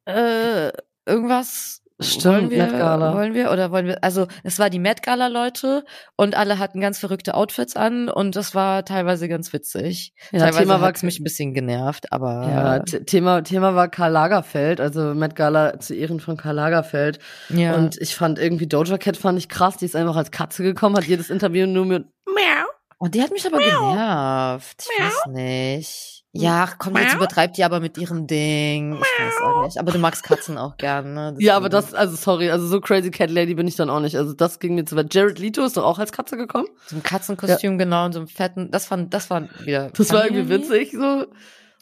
äh, 0.07 0.71
irgendwas 1.07 1.80
Stimmt, 2.01 2.24
wollen 2.24 2.51
wir, 2.51 3.12
wollen 3.14 3.34
wir 3.34 3.51
oder 3.53 3.70
wollen 3.70 3.86
wir 3.86 4.03
also 4.03 4.26
es 4.42 4.59
war 4.59 4.70
die 4.70 4.78
Met 4.78 5.03
Gala 5.03 5.26
Leute 5.26 5.84
und 6.16 6.34
alle 6.36 6.59
hatten 6.59 6.80
ganz 6.80 6.98
verrückte 6.98 7.34
Outfits 7.34 7.76
an 7.76 8.09
und 8.09 8.36
das 8.36 8.55
war 8.55 8.84
teilweise 8.84 9.28
ganz 9.28 9.53
witzig. 9.53 10.14
Ja, 10.32 10.40
teilweise 10.40 10.61
Thema 10.61 10.80
war- 10.80 10.92
mich 11.03 11.20
ein 11.20 11.24
bisschen 11.24 11.55
genervt, 11.55 12.12
aber 12.12 12.48
Ja, 12.48 12.78
Thema, 12.80 13.42
Thema 13.42 13.74
war 13.74 13.88
Karl 13.88 14.12
Lagerfeld, 14.12 14.80
also 14.80 15.14
Met 15.14 15.36
Gala 15.36 15.78
zu 15.80 15.94
Ehren 15.94 16.20
von 16.20 16.36
Karl 16.36 16.55
Lagerfeld. 16.57 17.18
ja. 17.48 17.74
Und 17.74 17.96
ich 18.01 18.14
fand 18.16 18.38
irgendwie 18.38 18.66
Doja 18.66 18.98
Cat 18.98 19.16
fand 19.16 19.38
ich 19.38 19.48
krass, 19.48 19.76
die 19.76 19.84
ist 19.84 19.96
einfach 19.96 20.16
als 20.16 20.30
Katze 20.30 20.62
gekommen, 20.62 20.96
hat 20.96 21.05
jedes 21.05 21.30
Interview 21.30 21.66
nur 21.66 21.86
mit 21.86 22.05
Miau. 22.26 22.66
Und 22.98 23.09
Oh, 23.09 23.09
die 23.09 23.22
hat 23.22 23.30
mich 23.30 23.46
aber 23.46 23.59
genervt. 23.59 24.84
Ich 24.98 25.05
weiß 25.05 25.26
nicht. 25.32 26.20
Ja, 26.33 26.68
ach, 26.68 26.76
komm, 26.78 26.97
jetzt 26.97 27.14
übertreibt 27.14 27.57
die 27.57 27.64
aber 27.64 27.81
mit 27.81 27.99
ihrem 27.99 28.28
Ding. 28.28 28.93
Ich 28.95 29.01
weiß 29.01 29.43
auch 29.43 29.64
nicht. 29.64 29.78
Aber 29.78 29.91
du 29.91 29.99
magst 29.99 30.22
Katzen 30.22 30.59
auch 30.59 30.76
gern, 30.76 31.12
ne? 31.14 31.35
Ja, 31.41 31.57
aber 31.57 31.68
Deswegen. 31.68 31.91
das, 31.93 32.01
also 32.01 32.14
sorry, 32.16 32.51
also 32.51 32.68
so 32.68 32.81
crazy 32.81 33.11
Cat 33.11 33.31
Lady 33.31 33.55
bin 33.55 33.66
ich 33.66 33.74
dann 33.74 33.91
auch 33.91 33.99
nicht. 33.99 34.16
Also 34.16 34.33
das 34.33 34.61
ging 34.61 34.76
mir 34.76 34.85
zu 34.85 34.95
weit. 34.95 35.12
Jared 35.12 35.41
Leto 35.41 35.64
ist 35.64 35.76
doch 35.76 35.85
auch 35.85 35.99
als 35.99 36.12
Katze 36.12 36.37
gekommen. 36.37 36.68
So 36.87 36.95
ein 36.97 37.03
Katzenkostüm, 37.03 37.78
genau, 37.78 38.05
und 38.05 38.12
so 38.12 38.20
einem 38.20 38.28
fetten, 38.28 38.70
das 38.70 38.87
fand, 38.87 39.12
das 39.12 39.28
war 39.28 39.49
wieder. 39.64 39.91
Das 39.97 40.12
war 40.12 40.24
irgendwie 40.24 40.49
witzig 40.49 40.93
so. 40.93 41.26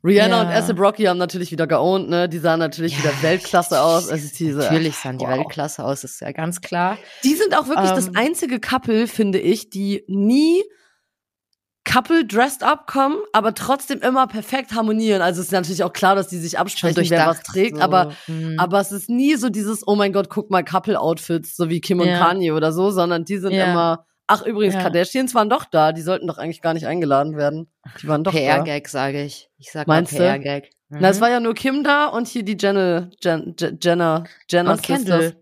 Rihanna 0.05 0.37
Ja. 0.37 0.49
und 0.49 0.55
ASAP 0.57 0.79
Rocky 0.79 1.03
haben 1.05 1.19
natürlich 1.19 1.51
wieder 1.51 1.67
geowned, 1.67 2.09
ne? 2.09 2.29
Die 2.29 2.39
sahen 2.39 2.61
natürlich 2.61 2.93
Ja, 2.93 3.01
wieder 3.01 3.23
Weltklasse 3.23 3.83
aus. 3.83 4.09
Also 4.09 4.29
diese, 4.39 4.61
Natürlich 4.61 4.97
sahen 4.97 5.19
die 5.19 5.27
wow. 5.27 5.37
Weltklasse 5.37 5.85
aus, 5.85 6.05
ist 6.05 6.21
ja 6.21 6.31
ganz 6.33 6.61
klar. 6.61 6.97
Die 7.25 7.35
sind 7.35 7.55
auch 7.59 7.67
wirklich 7.67 7.91
das 7.91 8.07
Ähm, 8.07 8.13
einzige 8.17 8.61
Couple, 8.61 9.09
finde 9.09 9.41
ich, 9.41 9.71
die 9.71 10.05
nie 10.07 10.63
Couple 11.91 12.25
dressed 12.27 12.63
up 12.63 12.87
kommen, 12.87 13.17
aber 13.33 13.55
trotzdem 13.55 14.01
immer 14.01 14.27
perfekt 14.27 14.73
harmonieren. 14.75 15.23
Also 15.23 15.41
es 15.41 15.47
ist 15.47 15.53
natürlich 15.53 15.83
auch 15.83 15.93
klar, 15.93 16.15
dass 16.15 16.29
die 16.29 16.39
sich 16.39 16.59
absprechen, 16.59 17.03
wer 17.09 17.27
was 17.27 17.43
trägt, 17.43 17.77
so. 17.79 17.83
aber 17.83 18.13
Mhm. 18.27 18.59
aber 18.59 18.81
es 18.81 18.93
ist 18.93 19.09
nie 19.09 19.37
so 19.37 19.49
dieses 19.49 19.87
oh 19.87 19.97
mein 19.97 20.13
Gott, 20.13 20.29
guck 20.29 20.51
mal 20.51 20.63
Couple 20.65 21.01
Outfits, 21.01 21.57
so 21.57 21.69
wie 21.71 21.81
Kim 21.81 22.01
und 22.01 22.09
Ja. 22.09 22.19
Kanye 22.19 22.53
oder 22.53 22.73
so, 22.73 22.91
sondern 22.91 23.25
die 23.25 23.39
sind 23.39 23.53
Ja. 23.53 23.71
immer 23.71 24.05
Ach 24.31 24.43
übrigens, 24.43 24.75
Ja. 24.75 24.83
Kardashians 24.83 25.35
waren 25.35 25.49
doch 25.49 25.65
da, 25.65 25.93
die 25.93 26.03
sollten 26.03 26.27
doch 26.27 26.37
eigentlich 26.37 26.61
gar 26.61 26.75
nicht 26.75 26.87
eingeladen 26.87 27.39
werden. 27.39 27.73
Die 28.03 28.09
waren 28.09 28.25
doch 28.25 28.33
da. 28.33 28.39
PR-Gag, 28.39 28.87
sage 28.89 29.23
ich. 29.23 29.49
Ich 29.57 29.73
sag 29.73 29.87
Meinst 29.89 30.13
mal? 30.13 30.19
PR-Gag. 30.39 30.69
Mhm. 30.91 30.99
Na, 31.01 31.09
es 31.09 31.23
war 31.23 31.31
ja 31.31 31.41
nur 31.41 31.55
Kim 31.55 31.83
da 31.83 32.09
und 32.09 32.29
hier 32.29 32.43
die 32.43 32.59
Jenna, 32.61 33.09
Jen, 33.23 33.55
Jen, 33.59 33.79
Jenna, 33.83 34.25
Jenna 34.51 34.73
Und 34.73 34.83
Kendall. 34.83 35.37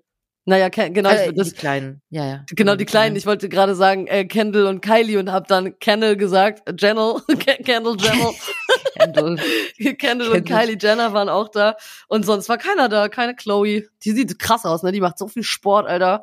Naja, 0.49 0.68
genau, 0.68 1.11
äh, 1.11 1.32
das, 1.32 1.49
die 1.49 1.57
Kleinen. 1.57 2.03
Ja, 2.09 2.24
ja. 2.24 2.44
genau 2.51 2.76
die 2.76 2.84
Kleinen. 2.84 3.16
Ich 3.16 3.26
wollte 3.26 3.49
gerade 3.49 3.74
sagen 3.74 4.07
äh, 4.07 4.26
Kendall 4.26 4.66
und 4.66 4.80
Kylie 4.80 5.18
und 5.18 5.32
hab 5.32 5.49
dann 5.49 5.76
Kendall 5.80 6.16
gesagt, 6.16 6.68
äh, 6.68 6.74
Jennel, 6.78 7.16
Kendall, 7.64 7.97
Jennel. 7.99 8.32
Kendall. 8.97 9.36
Kendall 9.99 10.28
und. 10.28 10.44
Kylie 10.44 10.78
Jenner 10.80 11.12
waren 11.12 11.28
auch 11.28 11.49
da 11.49 11.76
und 12.07 12.24
sonst 12.24 12.49
war 12.49 12.59
keiner 12.59 12.88
da, 12.88 13.09
keine 13.09 13.34
Chloe. 13.34 13.88
Die 14.05 14.12
sieht 14.12 14.38
krass 14.38 14.64
aus, 14.64 14.84
ne? 14.84 14.92
Die 14.92 15.01
macht 15.01 15.18
so 15.18 15.26
viel 15.26 15.42
Sport, 15.42 15.88
Alter. 15.88 16.22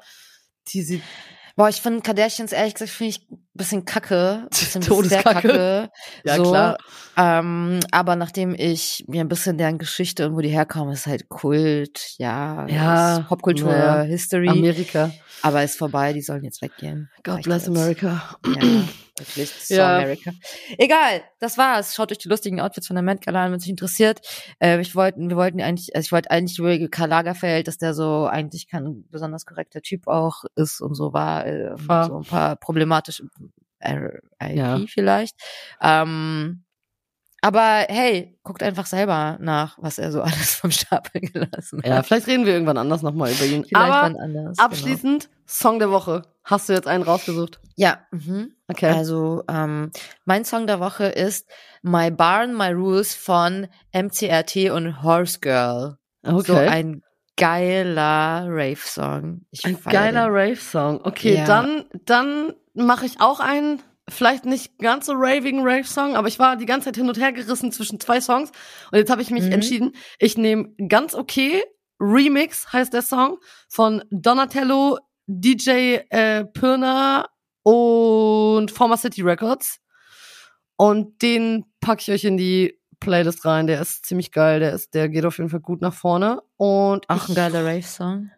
Die 0.69 0.83
sieht 0.83 1.03
Boah, 1.55 1.69
ich 1.69 1.81
finde 1.81 2.01
Kardashians 2.01 2.51
ehrlich 2.51 2.73
gesagt 2.73 2.91
finde 2.91 3.09
ich 3.09 3.27
bisschen 3.53 3.85
kacke. 3.85 4.47
Bisschen 4.49 4.81
sehr 4.81 4.89
Todeskacke. 4.93 5.47
kacke. 5.47 5.89
Ja, 6.23 6.35
so. 6.37 6.43
klar. 6.51 6.77
Ähm, 7.15 7.79
aber 7.91 8.15
nachdem 8.15 8.55
ich 8.57 9.03
mir 9.07 9.21
ein 9.21 9.27
bisschen 9.27 9.57
deren 9.57 9.77
Geschichte 9.77 10.27
und 10.27 10.35
wo 10.35 10.41
die 10.41 10.49
herkommen, 10.49 10.93
ist 10.93 11.05
halt 11.07 11.29
Kult, 11.29 12.15
ja, 12.17 12.65
Ja, 12.67 13.25
Popkultur, 13.27 13.71
ja. 13.71 14.01
History. 14.01 14.49
Amerika. 14.49 15.11
aber 15.43 15.63
ist 15.63 15.77
vorbei, 15.77 16.13
die 16.13 16.21
sollen 16.21 16.43
jetzt 16.43 16.61
weggehen. 16.61 17.09
God 17.23 17.35
Reicht 17.35 17.43
bless 17.45 17.67
jetzt. 17.67 17.77
America. 17.77 18.37
Ja, 18.45 18.61
wirklich. 19.19 19.51
So 19.63 19.75
Ja. 19.75 19.97
America. 19.97 20.31
Egal, 20.79 21.21
das 21.39 21.59
war's. 21.59 21.93
Schaut 21.93 22.11
euch 22.11 22.17
die 22.17 22.29
lustigen 22.29 22.59
Outfits 22.59 22.87
von 22.87 22.95
der 22.95 23.03
Met 23.03 23.23
Gala 23.23 23.45
an, 23.45 23.51
wenn 23.51 23.59
es 23.59 23.63
euch 23.65 23.69
interessiert. 23.69 24.21
Äh, 24.59 24.81
ich 24.81 24.95
wollten, 24.95 25.29
wir 25.29 25.37
wollten 25.37 25.61
eigentlich, 25.61 25.95
also 25.95 26.03
ich 26.07 26.11
wollte 26.11 26.31
eigentlich 26.31 26.57
über 26.57 26.75
Karl 26.89 27.09
Lagerfeld, 27.09 27.67
dass 27.67 27.77
der 27.77 27.93
so 27.93 28.25
eigentlich 28.25 28.67
kein 28.67 29.05
besonders 29.11 29.45
korrekter 29.45 29.81
Typ 29.83 30.07
auch 30.07 30.45
ist 30.55 30.81
und 30.81 30.95
so 30.95 31.13
war, 31.13 31.45
äh, 31.45 31.69
War. 31.87 32.07
so 32.07 32.17
ein 32.17 32.23
paar 32.23 32.55
problematische 32.55 33.25
RIP 33.83 34.55
Ja. 34.55 34.79
vielleicht. 34.87 35.35
Ähm, 35.81 36.63
aber 37.41 37.85
hey, 37.89 38.39
guckt 38.43 38.63
einfach 38.63 38.85
selber 38.85 39.37
nach, 39.41 39.77
was 39.81 39.97
er 39.99 40.11
so 40.11 40.21
alles 40.23 40.55
vom 40.55 40.71
Stapel 40.71 41.21
gelassen 41.21 41.79
hat. 41.79 41.85
Ja, 41.85 42.03
vielleicht 42.03 42.27
reden 42.27 42.45
wir 42.45 42.53
irgendwann 42.53 42.77
anders 42.77 43.01
nochmal 43.01 43.31
über 43.31 43.43
ihn. 43.45 43.65
Vielleicht 43.65 43.75
Aber 43.75 44.03
anders. 44.19 44.57
genau. 44.57 44.65
abschließend, 44.65 45.29
Song 45.45 45.79
der 45.79 45.91
Woche. 45.91 46.21
Hast 46.45 46.67
du 46.69 46.73
jetzt 46.73 46.87
einen 46.87 47.03
rausgesucht? 47.03 47.59
Ja, 47.75 47.99
mhm. 48.11 48.53
Okay. 48.67 48.89
Also, 48.89 49.43
ähm, 49.49 49.91
mein 50.25 50.43
Song 50.45 50.67
der 50.67 50.79
Woche 50.79 51.05
ist 51.05 51.49
My 51.81 52.11
Barn, 52.11 52.55
My 52.55 52.71
Rules 52.71 53.13
von 53.15 53.67
MCRT 53.93 54.69
und 54.71 55.03
Horse 55.03 55.39
Girl. 55.39 55.97
okay. 56.25 56.43
So 56.45 56.55
ein 56.55 57.01
geiler 57.37 58.45
Rave-Song. 58.47 59.41
Ein 59.63 59.77
geiler. 59.89 60.27
Rave-Song. 60.29 61.01
Okay, 61.03 61.35
Ja. 61.37 61.45
dann, 61.45 61.85
dann 62.05 62.53
mache 62.73 63.05
ich 63.05 63.21
auch 63.21 63.39
einen, 63.39 63.81
vielleicht 64.09 64.45
nicht 64.45 64.77
ganz 64.79 65.05
so 65.05 65.13
ravigen 65.15 65.61
Rave-Song, 65.63 66.15
aber 66.15 66.27
ich 66.27 66.39
war 66.39 66.55
die 66.57 66.65
ganze 66.65 66.85
Zeit 66.85 66.97
hin 66.97 67.07
und 67.07 67.17
her 67.19 67.31
gerissen 67.31 67.71
zwischen 67.71 67.99
zwei 67.99 68.19
Songs 68.21 68.51
und 68.91 68.97
jetzt 68.97 69.09
habe 69.11 69.21
ich 69.21 69.29
mich 69.31 69.45
Mhm. 69.45 69.51
entschieden, 69.51 69.91
ich 70.19 70.37
nehme 70.37 70.69
ganz 70.89 71.13
okay 71.15 71.63
Remix 71.99 72.73
heißt 72.73 72.93
der 72.93 73.01
Song 73.01 73.37
von 73.69 74.03
Donatello, 74.09 74.97
DJ 75.27 75.99
äh, 76.09 76.43
Pirna 76.45 77.29
und 77.63 78.71
Former 78.71 78.97
City 78.97 79.21
Records 79.21 79.79
und 80.75 81.21
den 81.21 81.65
packe 81.79 82.01
ich 82.01 82.11
euch 82.11 82.23
in 82.25 82.35
die 82.35 82.77
Playlist 82.99 83.45
rein. 83.45 83.67
Der 83.67 83.79
ist 83.81 84.05
ziemlich 84.05 84.31
geil, 84.31 84.59
der 84.59 84.73
ist, 84.73 84.93
der 84.93 85.07
geht 85.09 85.25
auf 85.25 85.37
jeden 85.37 85.49
Fall 85.49 85.59
gut 85.61 85.81
nach 85.81 85.93
vorne 85.93 86.41
und 86.57 87.09
Auch 87.09 87.29
ein 87.29 87.35
geiler 87.35 87.63
Rave-Song. 87.65 88.31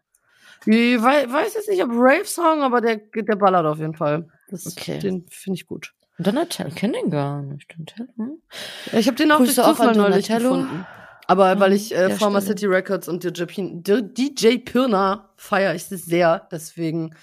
Ich 0.66 1.01
weiß, 1.01 1.32
weiß 1.32 1.53
jetzt 1.53 1.70
nicht, 1.70 1.84
ob 1.84 1.91
Rave-Song, 1.91 2.61
aber 2.61 2.82
der, 2.82 2.97
der 2.97 3.36
ballert 3.36 3.66
auf 3.66 3.80
jeden 3.80 3.95
Fall. 3.95 4.28
Das, 4.49 4.66
Okay. 4.66 4.99
Den 4.99 5.26
finde 5.30 5.57
ich 5.59 5.68
gut. 5.68 5.93
Donatello, 6.18 6.70
kenn 6.74 6.93
den 6.93 7.09
gar 7.09 7.41
nicht. 7.41 7.74
Donatello? 7.74 8.39
Ja, 8.91 8.99
ich 8.99 9.07
habe 9.07 9.18
den 9.18 9.32
auch 9.32 9.38
Grüße 9.38 9.55
durch 9.55 9.68
auch 9.68 9.72
Zufall 9.72 9.89
an 9.89 9.97
neulich 9.97 10.28
gefunden. 10.28 10.86
Aber 11.28 11.59
weil 11.59 11.74
ich 11.74 11.91
äh, 11.93 12.07
der 12.07 12.18
Former 12.18 12.39
Stelle. 12.39 12.57
City 12.57 12.68
Records 12.68 13.07
und 13.07 13.24
DJ, 13.24 14.01
DJ 14.01 14.57
Pirna 14.59 15.30
feiere 15.36 15.74
ich 15.74 15.86
sehr. 15.86 16.47
Deswegen, 16.51 17.16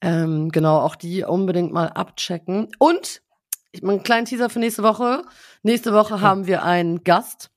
ähm, 0.00 0.50
genau, 0.50 0.78
auch 0.78 0.96
die 0.96 1.24
unbedingt 1.24 1.72
mal 1.72 1.88
abchecken. 1.88 2.68
Und, 2.78 3.22
ich 3.72 3.82
mal 3.82 3.92
einen 3.92 4.02
kleinen 4.02 4.26
Teaser 4.26 4.48
für 4.48 4.60
nächste 4.60 4.82
Woche. 4.82 5.24
Nächste 5.62 5.92
Woche 5.92 6.20
haben 6.20 6.46
wir 6.46 6.62
einen 6.62 7.02
Gast 7.04 7.50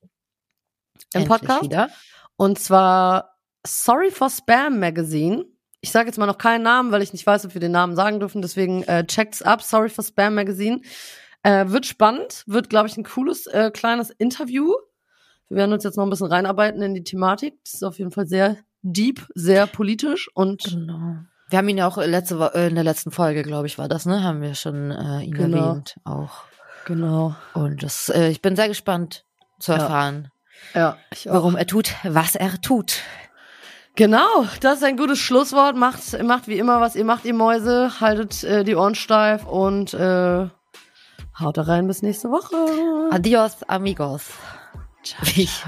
im 1.14 1.22
Endlich 1.22 1.28
Podcast. 1.28 1.64
Wieder. 1.64 1.90
Und 2.36 2.60
zwar 2.60 3.29
Sorry 3.66 4.12
for 4.12 4.30
Spam 4.30 4.80
Magazine. 4.80 5.46
Ich 5.82 5.92
sage 5.92 6.08
jetzt 6.08 6.18
mal 6.18 6.26
noch 6.26 6.38
keinen 6.38 6.64
Namen, 6.64 6.92
weil 6.92 7.02
ich 7.02 7.14
nicht 7.14 7.26
weiß, 7.26 7.46
ob 7.46 7.54
wir 7.54 7.62
den 7.62 7.72
Namen 7.72 7.96
sagen 7.96 8.20
dürfen. 8.20 8.42
Deswegen 8.42 8.84
äh, 8.84 9.06
checkt's 9.06 9.42
ab. 9.42 9.62
Sorry 9.62 9.90
for 9.90 10.04
Spam 10.04 10.36
Magazine. 10.36 10.82
Äh, 11.44 11.68
wird 11.70 11.86
spannend. 11.86 12.44
Wird, 12.48 12.70
glaube 12.70 12.88
ich, 12.90 12.98
ein 12.98 13.04
cooles 13.06 13.48
äh, 13.48 13.72
kleines 13.72 14.10
Interview. 14.10 14.74
Wir 15.48 15.58
werden 15.58 15.74
uns 15.74 15.84
jetzt 15.84 15.96
noch 15.98 16.04
ein 16.06 16.10
bisschen 16.10 16.28
reinarbeiten 16.28 16.82
in 16.82 16.94
die 16.94 17.04
Thematik. 17.04 17.56
Das 17.64 17.76
ist 17.76 17.84
auf 17.84 17.98
jeden 17.98 18.12
Fall 18.12 18.28
sehr 18.28 18.58
deep, 18.82 19.26
sehr 19.36 19.68
politisch 19.68 20.30
und 20.34 20.64
Genau. 20.64 21.16
Wir 21.50 21.58
haben 21.58 21.68
ihn 21.70 21.80
ja 21.80 21.88
auch 21.88 21.98
letzte 21.98 22.38
Wo 22.40 22.44
äh, 22.46 22.68
in 22.68 22.76
der 22.76 22.84
letzten 22.84 23.10
Folge, 23.12 23.42
glaube 23.42 23.66
ich, 23.66 23.80
war 23.80 23.88
das, 23.88 24.06
ne? 24.06 24.24
Haben 24.24 24.42
wir 24.42 24.54
schon 24.54 24.92
äh, 24.92 25.22
ihn 25.24 25.34
Genau. 25.34 25.70
erwähnt 25.72 25.96
auch. 26.04 26.44
genau. 26.86 27.36
Und 27.56 27.82
das, 27.82 28.10
äh, 28.10 28.30
ich 28.30 28.42
bin 28.44 28.56
sehr 28.56 28.68
gespannt 28.68 29.26
zu 29.60 29.72
Ja. 29.72 29.80
erfahren, 29.80 30.30
Ja, 30.76 30.98
ich 31.12 31.28
auch. 31.30 31.34
warum 31.34 31.56
er 31.56 31.66
tut, 31.66 31.96
was 32.04 32.36
er 32.36 32.62
tut. 32.62 33.00
Genau, 34.00 34.46
das 34.62 34.78
ist 34.78 34.84
ein 34.86 34.96
gutes 34.96 35.20
Schlusswort. 35.20 35.76
Macht, 35.76 36.24
macht 36.24 36.48
wie 36.48 36.58
immer, 36.58 36.80
was 36.80 36.96
ihr 36.96 37.04
macht, 37.04 37.26
ihr 37.26 37.34
Mäuse. 37.34 38.00
Haltet 38.00 38.46
äh, 38.46 38.64
die 38.64 38.74
Ohren 38.78 38.96
steif 38.96 39.46
und 39.46 39.94
äh, 39.94 40.48
haut 41.38 41.58
da 41.58 41.62
rein 41.64 41.86
bis 41.86 42.02
nächste 42.02 42.30
Woche. 42.32 42.56
Adios, 43.14 43.62
amigos. 43.64 44.30
Wie 45.24 45.42
ich 45.44 45.66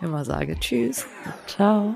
immer 0.00 0.24
sage. 0.24 0.58
Tschüss. 0.58 1.04
Ciao. 1.46 1.94